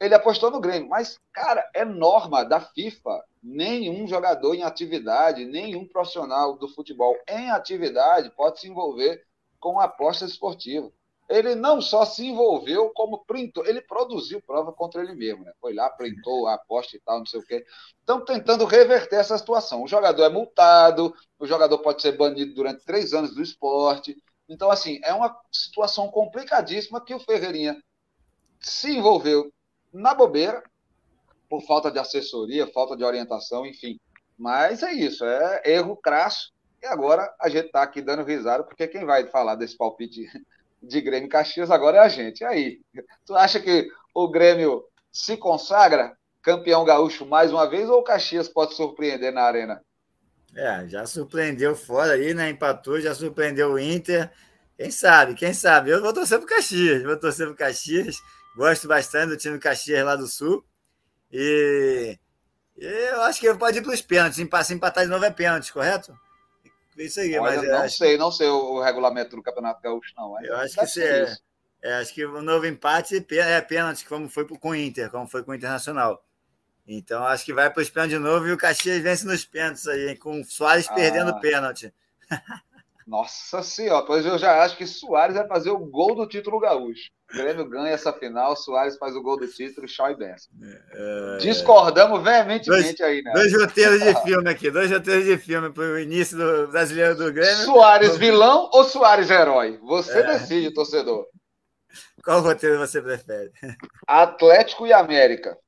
ele 0.00 0.14
apostou 0.14 0.50
no 0.50 0.60
Grêmio. 0.60 0.88
Mas, 0.88 1.18
cara, 1.32 1.68
é 1.74 1.84
norma 1.84 2.42
da 2.42 2.60
FIFA. 2.60 3.22
Nenhum 3.42 4.06
jogador 4.08 4.54
em 4.54 4.62
atividade, 4.62 5.44
nenhum 5.44 5.86
profissional 5.86 6.56
do 6.56 6.68
futebol 6.68 7.16
em 7.28 7.50
atividade 7.50 8.30
pode 8.30 8.60
se 8.60 8.68
envolver 8.68 9.22
com 9.58 9.78
aposta 9.78 10.24
esportiva. 10.24 10.90
Ele 11.28 11.54
não 11.54 11.80
só 11.80 12.04
se 12.04 12.26
envolveu, 12.26 12.90
como 12.90 13.24
printou, 13.24 13.64
ele 13.64 13.80
produziu 13.80 14.42
prova 14.42 14.72
contra 14.72 15.00
ele 15.00 15.14
mesmo, 15.14 15.44
né? 15.44 15.52
Foi 15.60 15.72
lá, 15.72 15.88
printou 15.88 16.48
a 16.48 16.54
aposta 16.54 16.96
e 16.96 17.00
tal, 17.00 17.20
não 17.20 17.26
sei 17.26 17.38
o 17.38 17.46
quê. 17.46 17.64
Estão 18.00 18.24
tentando 18.24 18.64
reverter 18.64 19.16
essa 19.16 19.38
situação. 19.38 19.84
O 19.84 19.88
jogador 19.88 20.24
é 20.24 20.28
multado, 20.28 21.14
o 21.38 21.46
jogador 21.46 21.78
pode 21.78 22.02
ser 22.02 22.16
banido 22.16 22.52
durante 22.52 22.84
três 22.84 23.14
anos 23.14 23.32
do 23.32 23.42
esporte. 23.42 24.16
Então, 24.48 24.70
assim, 24.72 24.98
é 25.04 25.14
uma 25.14 25.38
situação 25.52 26.08
complicadíssima 26.08 27.04
que 27.04 27.14
o 27.14 27.20
Ferreirinha 27.20 27.80
se 28.60 28.96
envolveu 28.96 29.52
na 29.92 30.14
bobeira, 30.14 30.62
por 31.48 31.62
falta 31.62 31.90
de 31.90 31.98
assessoria, 31.98 32.66
falta 32.72 32.96
de 32.96 33.04
orientação, 33.04 33.66
enfim. 33.66 33.98
Mas 34.38 34.82
é 34.82 34.92
isso, 34.92 35.24
é 35.24 35.62
erro 35.64 35.96
crasso. 35.96 36.52
E 36.82 36.86
agora 36.86 37.30
a 37.40 37.48
gente 37.48 37.66
está 37.66 37.82
aqui 37.82 38.00
dando 38.00 38.24
risada, 38.24 38.64
porque 38.64 38.88
quem 38.88 39.04
vai 39.04 39.26
falar 39.26 39.54
desse 39.56 39.76
palpite 39.76 40.26
de 40.82 41.00
Grêmio 41.00 41.28
Caxias 41.28 41.70
agora 41.70 41.98
é 41.98 42.00
a 42.00 42.08
gente. 42.08 42.40
E 42.40 42.44
aí? 42.44 42.80
Tu 43.26 43.34
acha 43.34 43.60
que 43.60 43.88
o 44.14 44.28
Grêmio 44.30 44.84
se 45.12 45.36
consagra 45.36 46.16
campeão 46.42 46.84
gaúcho 46.84 47.26
mais 47.26 47.52
uma 47.52 47.68
vez 47.68 47.88
ou 47.88 47.98
o 47.98 48.04
Caxias 48.04 48.48
pode 48.48 48.74
surpreender 48.74 49.32
na 49.32 49.42
arena? 49.42 49.82
É, 50.54 50.88
já 50.88 51.06
surpreendeu 51.06 51.76
fora 51.76 52.14
aí, 52.14 52.34
né? 52.34 52.50
Empatou, 52.50 53.00
já 53.00 53.14
surpreendeu 53.14 53.72
o 53.72 53.78
Inter. 53.78 54.30
Quem 54.76 54.90
sabe, 54.90 55.34
quem 55.34 55.52
sabe? 55.52 55.90
Eu 55.90 56.00
vou 56.00 56.12
torcer 56.12 56.38
pro 56.38 56.48
Caxias, 56.48 57.02
vou 57.02 57.18
torcer 57.18 57.46
pro 57.46 57.56
Caxias. 57.56 58.16
Gosto 58.56 58.88
bastante 58.88 59.30
do 59.30 59.36
time 59.36 59.58
Caxias 59.58 60.04
lá 60.04 60.16
do 60.16 60.26
Sul. 60.26 60.64
E, 61.32 62.18
eu 62.76 63.22
acho 63.22 63.40
que 63.40 63.54
pode 63.54 63.78
ir 63.78 63.82
para 63.82 63.92
os 63.92 64.02
pênaltis. 64.02 64.36
Se 64.36 64.74
empatar 64.74 65.04
de 65.04 65.10
novo 65.10 65.24
é 65.24 65.30
pênalti, 65.30 65.72
correto? 65.72 66.14
Isso 66.96 67.20
aí, 67.20 67.38
Olha, 67.38 67.56
mas 67.56 67.68
não 67.68 67.78
acho... 67.78 67.96
sei, 67.96 68.18
não 68.18 68.32
sei 68.32 68.48
o 68.48 68.82
regulamento 68.82 69.36
do 69.36 69.42
Campeonato 69.42 69.80
Gaúcho, 69.80 70.12
não. 70.16 70.42
Eu 70.44 70.56
acho 70.56 70.74
que, 70.74 70.84
isso 70.84 71.00
é, 71.00 71.36
é, 71.82 71.94
acho 71.94 72.12
que 72.12 72.24
o 72.24 72.42
novo 72.42 72.66
empate 72.66 73.24
é 73.30 73.60
pênalti, 73.60 74.04
como 74.04 74.28
foi 74.28 74.46
com 74.46 74.70
o 74.70 74.74
Inter, 74.74 75.10
como 75.10 75.26
foi 75.26 75.42
com 75.42 75.52
o 75.52 75.54
Internacional. 75.54 76.22
Então 76.86 77.24
acho 77.24 77.44
que 77.44 77.54
vai 77.54 77.70
para 77.70 77.82
os 77.82 77.88
pênaltis 77.88 78.18
de 78.18 78.22
novo 78.22 78.48
e 78.48 78.52
o 78.52 78.58
Caxias 78.58 79.00
vence 79.00 79.24
nos 79.24 79.44
pênaltis 79.44 79.86
aí, 79.86 80.16
com 80.16 80.40
o 80.40 80.44
Soares 80.44 80.88
ah. 80.90 80.94
perdendo 80.94 81.38
pênalti. 81.40 81.94
Nossa 83.10 83.60
senhora, 83.60 84.06
pois 84.06 84.24
eu 84.24 84.38
já 84.38 84.62
acho 84.62 84.76
que 84.76 84.86
Soares 84.86 85.34
vai 85.34 85.44
fazer 85.48 85.70
o 85.70 85.78
gol 85.78 86.14
do 86.14 86.28
título 86.28 86.60
gaúcho. 86.60 87.10
O 87.34 87.36
Grêmio 87.36 87.68
ganha 87.68 87.90
essa 87.90 88.12
final, 88.12 88.54
Soares 88.54 88.96
faz 88.98 89.16
o 89.16 89.20
gol 89.20 89.36
do 89.36 89.48
título, 89.48 89.88
Shaw 89.88 90.12
e 90.12 90.16
benção. 90.16 90.52
É, 90.62 91.34
é... 91.34 91.36
Discordamos 91.38 92.22
veementemente 92.22 92.98
dois, 92.98 93.00
aí, 93.00 93.20
né? 93.20 93.32
Dois 93.32 93.52
roteiros 93.52 94.00
de 94.00 94.14
filme 94.22 94.48
aqui, 94.48 94.70
dois 94.70 94.92
roteiros 94.92 95.24
de 95.24 95.36
filme 95.38 95.72
para 95.72 95.82
o 95.82 95.98
início 95.98 96.38
do 96.38 96.68
brasileiro 96.68 97.16
do 97.16 97.32
Grêmio. 97.32 97.64
Soares 97.64 98.16
vilão 98.16 98.70
ou 98.72 98.84
Soares 98.84 99.28
herói? 99.28 99.76
Você 99.82 100.20
é. 100.20 100.26
decide, 100.28 100.72
torcedor. 100.72 101.26
Qual 102.22 102.40
roteiro 102.42 102.78
você 102.78 103.02
prefere? 103.02 103.50
Atlético 104.06 104.86
e 104.86 104.92
América. 104.92 105.58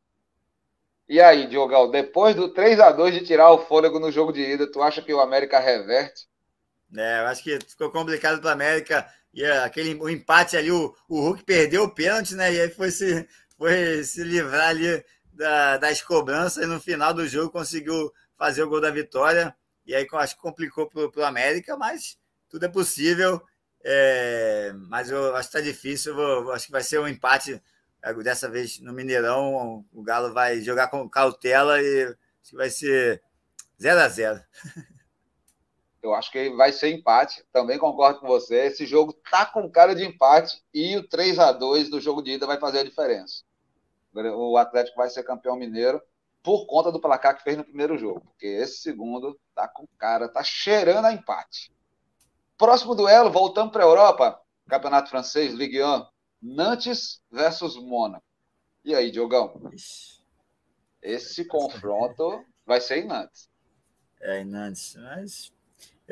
E 1.09 1.21
aí, 1.21 1.49
Diogão, 1.49 1.91
depois 1.91 2.37
do 2.37 2.51
3 2.51 2.79
a 2.79 2.93
2 2.93 3.15
de 3.15 3.25
tirar 3.25 3.51
o 3.51 3.59
fôlego 3.59 3.99
no 3.99 4.13
jogo 4.13 4.33
de 4.33 4.43
ida, 4.43 4.71
tu 4.71 4.81
acha 4.81 5.03
que 5.03 5.13
o 5.13 5.21
América 5.21 5.59
reverte? 5.59 6.31
É, 6.97 7.21
eu 7.21 7.27
acho 7.27 7.43
que 7.43 7.59
ficou 7.67 7.91
complicado 7.91 8.41
para 8.41 8.49
o 8.49 8.53
América. 8.53 9.07
E 9.33 9.45
aquele 9.45 9.95
o 9.95 10.09
empate 10.09 10.57
ali, 10.57 10.71
o, 10.71 10.95
o 11.09 11.21
Hulk 11.21 11.45
perdeu 11.45 11.85
o 11.85 11.91
pênalti, 11.91 12.35
né? 12.35 12.53
E 12.53 12.61
aí 12.61 12.71
foi 12.71 12.91
se, 12.91 13.27
foi 13.57 14.05
se 14.05 14.23
livrar 14.23 14.69
ali 14.69 15.03
da, 15.33 15.79
das 15.79 16.03
cobranças 16.03 16.63
e 16.63 16.67
no 16.67 16.81
final 16.81 17.15
do 17.15 17.27
jogo 17.27 17.51
conseguiu 17.51 18.13
fazer 18.37 18.63
o 18.63 18.69
gol 18.69 18.81
da 18.81 18.91
vitória. 18.91 19.55
E 19.87 19.95
aí 19.95 20.07
acho 20.13 20.37
que 20.37 20.43
complicou 20.43 20.89
para 20.89 21.21
o 21.21 21.25
América, 21.25 21.77
mas 21.77 22.19
tudo 22.49 22.67
é 22.67 22.69
possível. 22.69 23.43
É, 23.85 24.73
mas 24.89 25.11
eu 25.11 25.35
acho 25.35 25.51
que 25.51 25.59
está 25.59 25.61
difícil. 25.61 26.15
Vou, 26.15 26.53
acho 26.53 26.67
que 26.67 26.73
vai 26.73 26.83
ser 26.83 27.01
um 27.01 27.09
empate 27.09 27.61
é, 28.03 28.15
dessa 28.15 28.49
vez 28.49 28.81
no 28.81 28.93
Mineirão. 28.93 29.85
O 29.93 30.03
Galo 30.03 30.33
vai 30.33 30.61
jogar 30.61 30.89
com 30.89 31.09
cautela 31.09 31.81
e 31.81 32.05
acho 32.05 32.51
que 32.51 32.57
vai 32.57 32.71
ser 32.71 33.23
0 33.81 34.01
a 34.01 34.09
0 34.09 34.41
Eu 36.03 36.15
acho 36.15 36.33
que 36.33 36.51
vai 36.51 36.73
ser 36.73 36.93
empate. 36.93 37.45
Também 37.53 37.79
concordo 37.79 38.21
com 38.21 38.27
você. 38.27 38.67
Esse 38.67 38.85
jogo 38.85 39.13
tá 39.31 39.47
com 39.47 39.71
cara 39.71 39.95
de 39.95 40.05
empate 40.05 40.61
e 40.75 40.97
o 40.97 41.09
3 41.09 41.39
a 41.39 41.53
2 41.53 41.89
do 41.89 42.01
jogo 42.01 42.23
de 42.23 42.33
ida 42.33 42.47
vai 42.47 42.59
fazer 42.59 42.81
a 42.81 42.85
diferença. 42.85 43.45
O 44.13 44.57
Atlético 44.57 44.99
vai 44.99 45.09
ser 45.09 45.23
campeão 45.23 45.57
mineiro 45.57 46.03
por 46.43 46.67
conta 46.67 46.91
do 46.91 47.01
placar 47.01 47.37
que 47.37 47.45
fez 47.45 47.57
no 47.57 47.65
primeiro 47.65 47.97
jogo, 47.97 48.21
porque 48.21 48.47
esse 48.47 48.79
segundo 48.79 49.39
tá 49.55 49.69
com 49.69 49.87
cara, 49.97 50.29
tá 50.29 50.43
cheirando 50.43 51.05
a 51.05 51.13
empate. 51.13 51.73
Próximo 52.59 52.95
duelo, 52.95 53.31
voltamos 53.31 53.73
para 53.73 53.85
a 53.85 53.87
Europa, 53.87 54.43
Campeonato 54.69 55.09
Francês, 55.09 55.55
Ligue 55.55 55.83
1, 55.83 56.05
Nantes 56.43 57.23
versus 57.31 57.77
Mônaco. 57.77 58.25
E 58.85 58.95
aí, 58.95 59.11
Diogão? 59.11 59.71
Esse 61.01 61.45
confronto 61.45 62.45
vai 62.67 62.81
ser 62.81 63.05
em 63.05 63.07
Nantes. 63.07 63.49
É, 64.21 64.41
em 64.41 64.45
Nantes, 64.45 64.97
mas 64.97 65.53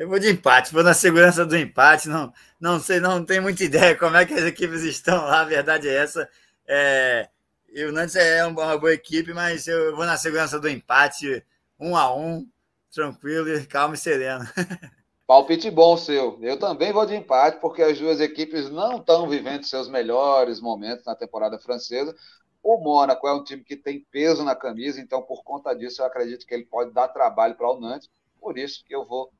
eu 0.01 0.09
vou 0.09 0.17
de 0.17 0.31
empate, 0.31 0.73
vou 0.73 0.81
na 0.83 0.95
segurança 0.95 1.45
do 1.45 1.55
empate. 1.55 2.09
Não, 2.09 2.33
não 2.59 2.79
sei, 2.79 2.99
não 2.99 3.23
tenho 3.23 3.43
muita 3.43 3.63
ideia 3.63 3.95
como 3.95 4.17
é 4.17 4.25
que 4.25 4.33
as 4.33 4.45
equipes 4.45 4.81
estão 4.81 5.25
lá. 5.25 5.41
A 5.41 5.45
verdade 5.45 5.87
é 5.87 5.93
essa. 5.93 6.27
É, 6.67 7.29
e 7.71 7.83
o 7.83 7.91
Nantes 7.91 8.15
é 8.15 8.43
uma 8.47 8.79
boa 8.79 8.93
equipe, 8.93 9.31
mas 9.31 9.67
eu 9.67 9.95
vou 9.95 10.03
na 10.03 10.17
segurança 10.17 10.59
do 10.59 10.67
empate, 10.67 11.45
um 11.79 11.95
a 11.95 12.15
um, 12.15 12.47
tranquilo, 12.91 13.45
calmo 13.67 13.93
e 13.93 13.97
sereno. 13.97 14.43
Palpite 15.27 15.69
bom 15.69 15.95
seu. 15.95 16.35
Eu 16.41 16.57
também 16.57 16.91
vou 16.91 17.05
de 17.05 17.15
empate, 17.15 17.59
porque 17.61 17.83
as 17.83 17.99
duas 17.99 18.19
equipes 18.19 18.71
não 18.71 18.97
estão 18.97 19.29
vivendo 19.29 19.65
seus 19.65 19.87
melhores 19.87 20.59
momentos 20.59 21.05
na 21.05 21.15
temporada 21.15 21.59
francesa. 21.59 22.15
O 22.63 22.79
Mônaco 22.79 23.27
é 23.27 23.33
um 23.33 23.43
time 23.43 23.63
que 23.63 23.77
tem 23.77 24.03
peso 24.11 24.43
na 24.43 24.55
camisa, 24.55 24.99
então 24.99 25.21
por 25.21 25.43
conta 25.43 25.75
disso 25.75 26.01
eu 26.01 26.07
acredito 26.07 26.47
que 26.47 26.55
ele 26.55 26.65
pode 26.65 26.91
dar 26.91 27.07
trabalho 27.07 27.53
para 27.53 27.69
o 27.69 27.79
Nantes. 27.79 28.09
Por 28.39 28.57
isso 28.57 28.83
que 28.83 28.95
eu 28.95 29.05
vou 29.05 29.31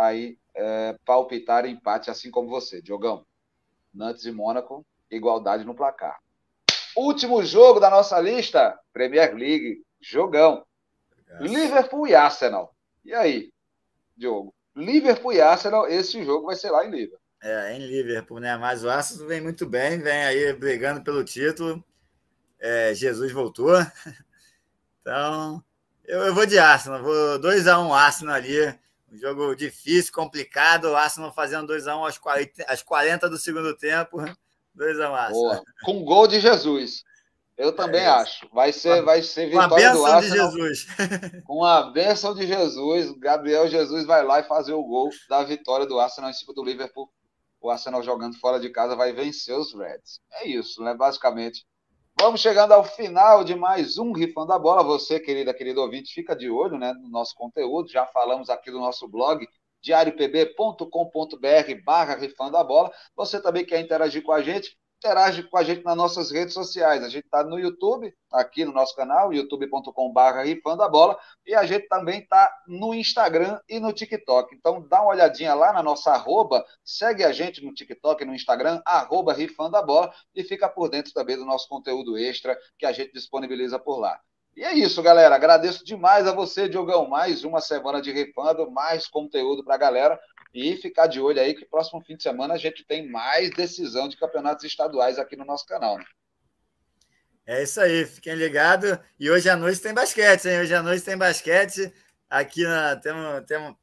aí 0.00 0.38
é, 0.54 0.96
palpitar 1.04 1.66
empate, 1.66 2.10
assim 2.10 2.30
como 2.30 2.48
você, 2.48 2.80
Diogão. 2.80 3.24
Nantes 3.92 4.24
e 4.24 4.32
Mônaco, 4.32 4.84
igualdade 5.10 5.64
no 5.64 5.74
placar. 5.74 6.18
Último 6.96 7.44
jogo 7.44 7.80
da 7.80 7.90
nossa 7.90 8.20
lista, 8.20 8.78
Premier 8.92 9.34
League, 9.34 9.82
jogão. 10.00 10.64
Liverpool 11.40 12.08
e 12.08 12.14
Arsenal. 12.14 12.74
E 13.04 13.14
aí, 13.14 13.52
Diogo? 14.16 14.54
Liverpool 14.74 15.32
e 15.32 15.40
Arsenal, 15.40 15.86
esse 15.88 16.24
jogo 16.24 16.46
vai 16.46 16.56
ser 16.56 16.70
lá 16.70 16.84
em 16.84 16.90
Liverpool. 16.90 17.20
É, 17.42 17.74
em 17.74 17.78
Liverpool, 17.78 18.40
né? 18.40 18.56
Mas 18.56 18.84
o 18.84 18.90
Arsenal 18.90 19.26
vem 19.28 19.40
muito 19.40 19.66
bem, 19.66 19.98
vem 19.98 20.24
aí 20.24 20.52
brigando 20.52 21.02
pelo 21.02 21.24
título. 21.24 21.82
É, 22.58 22.94
Jesus 22.94 23.32
voltou. 23.32 23.72
Então, 25.02 25.64
eu, 26.04 26.20
eu 26.26 26.34
vou 26.34 26.44
de 26.44 26.58
Arsenal, 26.58 27.02
vou 27.02 27.40
2x1 27.40 27.86
um 27.86 27.94
Arsenal 27.94 28.34
ali. 28.34 28.78
Um 29.10 29.18
jogo 29.18 29.54
difícil, 29.54 30.12
complicado. 30.12 30.84
O 30.84 30.96
Arsenal 30.96 31.32
fazendo 31.32 31.72
2x1 31.72 31.96
um 31.96 32.04
aos 32.04 32.18
40, 32.18 32.64
às 32.68 32.82
40 32.82 33.28
do 33.28 33.38
segundo 33.38 33.76
tempo. 33.76 34.18
2x1 34.76 35.12
Arsenal. 35.12 35.64
Com 35.84 36.04
gol 36.04 36.26
de 36.26 36.40
Jesus. 36.40 37.02
Eu 37.60 37.72
também 37.72 38.00
é 38.00 38.06
acho. 38.06 38.48
Vai 38.54 38.72
ser, 38.72 39.02
vai 39.02 39.20
ser 39.20 39.50
vitória 39.50 39.92
do 39.92 40.06
Arsenal. 40.06 40.20
de 40.20 40.28
Jesus. 40.28 40.86
Com 41.44 41.62
a 41.62 41.90
bênção 41.90 42.34
de 42.34 42.46
Jesus. 42.46 43.12
Gabriel 43.18 43.68
Jesus 43.68 44.06
vai 44.06 44.24
lá 44.24 44.40
e 44.40 44.44
fazer 44.44 44.72
o 44.72 44.82
gol 44.82 45.10
da 45.28 45.44
vitória 45.44 45.84
do 45.84 46.00
Arsenal 46.00 46.30
em 46.30 46.32
cima 46.32 46.54
do 46.54 46.64
Liverpool. 46.64 47.12
O 47.60 47.68
Arsenal 47.68 48.02
jogando 48.02 48.38
fora 48.38 48.58
de 48.58 48.70
casa 48.70 48.96
vai 48.96 49.12
vencer 49.12 49.54
os 49.54 49.74
Reds. 49.74 50.20
É 50.32 50.48
isso, 50.48 50.82
né? 50.82 50.94
Basicamente. 50.94 51.66
Vamos 52.20 52.42
chegando 52.42 52.72
ao 52.72 52.84
final 52.84 53.42
de 53.42 53.54
mais 53.54 53.96
um 53.96 54.12
Rifando 54.12 54.52
a 54.52 54.58
Bola. 54.58 54.82
Você, 54.82 55.18
querida, 55.18 55.54
querido 55.54 55.80
ouvinte, 55.80 56.12
fica 56.12 56.36
de 56.36 56.50
olho 56.50 56.76
né, 56.76 56.92
no 56.92 57.08
nosso 57.08 57.34
conteúdo. 57.34 57.90
Já 57.90 58.04
falamos 58.04 58.50
aqui 58.50 58.70
do 58.70 58.78
nosso 58.78 59.08
blog 59.08 59.48
diariopb.com.br 59.82 61.82
barra 61.82 62.16
Rifando 62.16 62.58
a 62.58 62.62
Bola. 62.62 62.92
Você 63.16 63.40
também 63.40 63.64
quer 63.64 63.80
interagir 63.80 64.22
com 64.22 64.32
a 64.32 64.42
gente? 64.42 64.76
Interage 65.00 65.42
com 65.44 65.56
a 65.56 65.64
gente 65.64 65.82
nas 65.82 65.96
nossas 65.96 66.30
redes 66.30 66.52
sociais. 66.52 67.02
A 67.02 67.08
gente 67.08 67.24
está 67.24 67.42
no 67.42 67.58
YouTube, 67.58 68.14
aqui 68.30 68.66
no 68.66 68.72
nosso 68.72 68.94
canal, 68.94 69.32
youtube.com.br 69.32 70.20
rifando 70.44 70.82
a 70.82 70.88
bola, 70.88 71.18
e 71.46 71.54
a 71.54 71.64
gente 71.64 71.88
também 71.88 72.20
está 72.20 72.52
no 72.68 72.94
Instagram 72.94 73.58
e 73.66 73.80
no 73.80 73.92
TikTok. 73.94 74.54
Então 74.54 74.86
dá 74.86 75.00
uma 75.00 75.12
olhadinha 75.12 75.54
lá 75.54 75.72
na 75.72 75.82
nossa 75.82 76.12
arroba, 76.12 76.64
segue 76.84 77.24
a 77.24 77.32
gente 77.32 77.64
no 77.64 77.72
TikTok 77.72 78.22
e 78.22 78.26
no 78.26 78.34
Instagram, 78.34 78.82
arroba 78.84 79.32
rifando 79.32 79.76
a 79.78 79.82
bola, 79.82 80.12
e 80.34 80.44
fica 80.44 80.68
por 80.68 80.90
dentro 80.90 81.14
também 81.14 81.36
do 81.36 81.46
nosso 81.46 81.66
conteúdo 81.66 82.18
extra 82.18 82.56
que 82.78 82.84
a 82.84 82.92
gente 82.92 83.12
disponibiliza 83.12 83.78
por 83.78 83.98
lá. 83.98 84.20
E 84.54 84.62
é 84.62 84.74
isso, 84.74 85.00
galera. 85.02 85.34
Agradeço 85.34 85.84
demais 85.84 86.26
a 86.26 86.34
você, 86.34 86.68
Diogão. 86.68 87.08
Mais 87.08 87.44
uma 87.44 87.60
semana 87.60 88.02
de 88.02 88.12
rifando, 88.12 88.70
mais 88.70 89.06
conteúdo 89.06 89.64
para 89.64 89.76
a 89.76 89.78
galera. 89.78 90.20
E 90.52 90.76
ficar 90.76 91.06
de 91.06 91.20
olho 91.20 91.40
aí 91.40 91.54
que 91.54 91.64
próximo 91.64 92.00
fim 92.00 92.16
de 92.16 92.22
semana 92.22 92.54
a 92.54 92.58
gente 92.58 92.84
tem 92.84 93.08
mais 93.08 93.50
decisão 93.50 94.08
de 94.08 94.16
campeonatos 94.16 94.64
estaduais 94.64 95.18
aqui 95.18 95.36
no 95.36 95.44
nosso 95.44 95.64
canal. 95.64 95.96
Né? 95.96 96.04
É 97.46 97.62
isso 97.62 97.80
aí, 97.80 98.04
fiquem 98.04 98.34
ligados. 98.34 98.98
E 99.18 99.30
hoje 99.30 99.48
à 99.48 99.56
noite 99.56 99.80
tem 99.80 99.94
basquete, 99.94 100.46
hein? 100.46 100.60
Hoje 100.60 100.74
à 100.74 100.82
noite 100.82 101.04
tem 101.04 101.16
basquete. 101.16 101.92
Aqui 102.28 102.62
na, 102.64 102.96
temos, 102.96 103.44
temos 103.46 103.76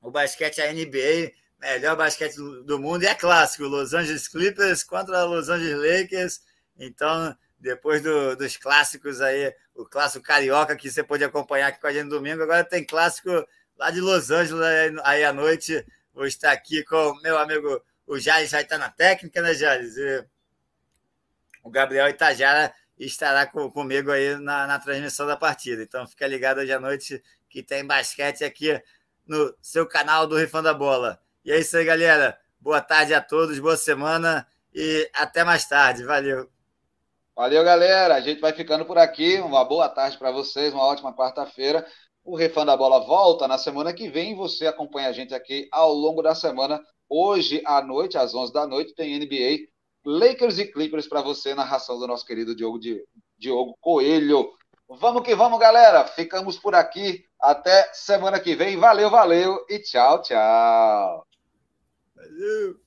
o 0.00 0.10
basquete 0.10 0.60
a 0.60 0.72
NBA, 0.72 1.32
melhor 1.60 1.96
basquete 1.96 2.36
do, 2.36 2.64
do 2.64 2.78
mundo, 2.78 3.02
e 3.02 3.06
é 3.06 3.14
clássico: 3.14 3.64
Los 3.64 3.92
Angeles 3.94 4.28
Clippers 4.28 4.84
contra 4.84 5.24
Los 5.24 5.48
Angeles 5.48 5.76
Lakers. 5.76 6.40
Então, 6.78 7.36
depois 7.58 8.02
do, 8.02 8.36
dos 8.36 8.56
clássicos 8.56 9.20
aí, 9.20 9.54
o 9.74 9.84
clássico 9.84 10.24
carioca 10.24 10.76
que 10.76 10.90
você 10.90 11.02
pode 11.02 11.24
acompanhar 11.24 11.68
aqui 11.68 11.80
com 11.80 11.86
a 11.86 11.92
gente 11.92 12.04
no 12.04 12.10
domingo, 12.10 12.42
agora 12.42 12.64
tem 12.64 12.84
clássico 12.84 13.30
lá 13.76 13.90
de 13.90 14.00
Los 14.00 14.30
Angeles 14.30 15.00
aí 15.04 15.24
à 15.24 15.32
noite. 15.32 15.84
Vou 16.12 16.26
estar 16.26 16.52
aqui 16.52 16.84
com 16.84 17.14
meu 17.22 17.36
amigo, 17.38 17.82
o 18.06 18.18
Jales 18.18 18.50
vai 18.50 18.62
estar 18.62 18.78
na 18.78 18.90
técnica, 18.90 19.42
né, 19.42 19.54
Jales? 19.54 19.96
E 19.96 20.24
o 21.62 21.70
Gabriel 21.70 22.08
Itajara 22.08 22.72
estará 22.98 23.46
com, 23.46 23.70
comigo 23.70 24.10
aí 24.10 24.36
na, 24.36 24.66
na 24.66 24.78
transmissão 24.78 25.26
da 25.26 25.36
partida. 25.36 25.82
Então 25.82 26.06
fica 26.06 26.26
ligado 26.26 26.58
hoje 26.58 26.72
à 26.72 26.78
noite 26.78 27.22
que 27.48 27.62
tem 27.62 27.84
basquete 27.84 28.44
aqui 28.44 28.80
no 29.26 29.54
seu 29.60 29.86
canal 29.86 30.26
do 30.26 30.36
Rifando 30.36 30.68
a 30.68 30.74
Bola. 30.74 31.20
E 31.44 31.52
é 31.52 31.58
isso 31.58 31.76
aí, 31.76 31.84
galera. 31.84 32.38
Boa 32.60 32.80
tarde 32.80 33.12
a 33.14 33.20
todos, 33.20 33.58
boa 33.58 33.76
semana 33.76 34.46
e 34.72 35.10
até 35.14 35.44
mais 35.44 35.66
tarde. 35.66 36.04
Valeu. 36.04 36.48
Valeu, 37.36 37.64
galera. 37.64 38.14
A 38.14 38.20
gente 38.20 38.40
vai 38.40 38.52
ficando 38.52 38.84
por 38.84 38.96
aqui. 38.96 39.40
Uma 39.40 39.64
boa 39.64 39.88
tarde 39.88 40.16
para 40.16 40.30
vocês, 40.30 40.72
uma 40.72 40.84
ótima 40.84 41.14
quarta-feira. 41.14 41.86
O 42.24 42.36
Refã 42.36 42.64
da 42.64 42.76
Bola 42.76 43.00
volta 43.00 43.46
na 43.46 43.58
semana 43.58 43.92
que 43.92 44.08
vem. 44.08 44.34
Você 44.34 44.66
acompanha 44.66 45.08
a 45.08 45.12
gente 45.12 45.34
aqui 45.34 45.68
ao 45.70 45.92
longo 45.92 46.22
da 46.22 46.34
semana. 46.34 46.82
Hoje 47.08 47.62
à 47.66 47.82
noite, 47.82 48.16
às 48.16 48.34
11 48.34 48.52
da 48.52 48.66
noite, 48.66 48.94
tem 48.94 49.18
NBA 49.18 49.68
Lakers 50.04 50.58
e 50.58 50.66
Clippers 50.66 51.06
para 51.06 51.22
você, 51.22 51.54
narração 51.54 51.98
do 51.98 52.06
nosso 52.06 52.26
querido 52.26 52.54
Diogo, 52.54 52.78
Diogo 53.38 53.76
Coelho. 53.80 54.52
Vamos 54.88 55.22
que 55.22 55.34
vamos, 55.34 55.58
galera. 55.58 56.06
Ficamos 56.06 56.58
por 56.58 56.74
aqui. 56.74 57.24
Até 57.40 57.90
semana 57.92 58.40
que 58.40 58.54
vem. 58.54 58.76
Valeu, 58.76 59.10
valeu 59.10 59.64
e 59.68 59.78
tchau, 59.78 60.20
tchau. 60.22 61.26
Valeu. 62.14 62.83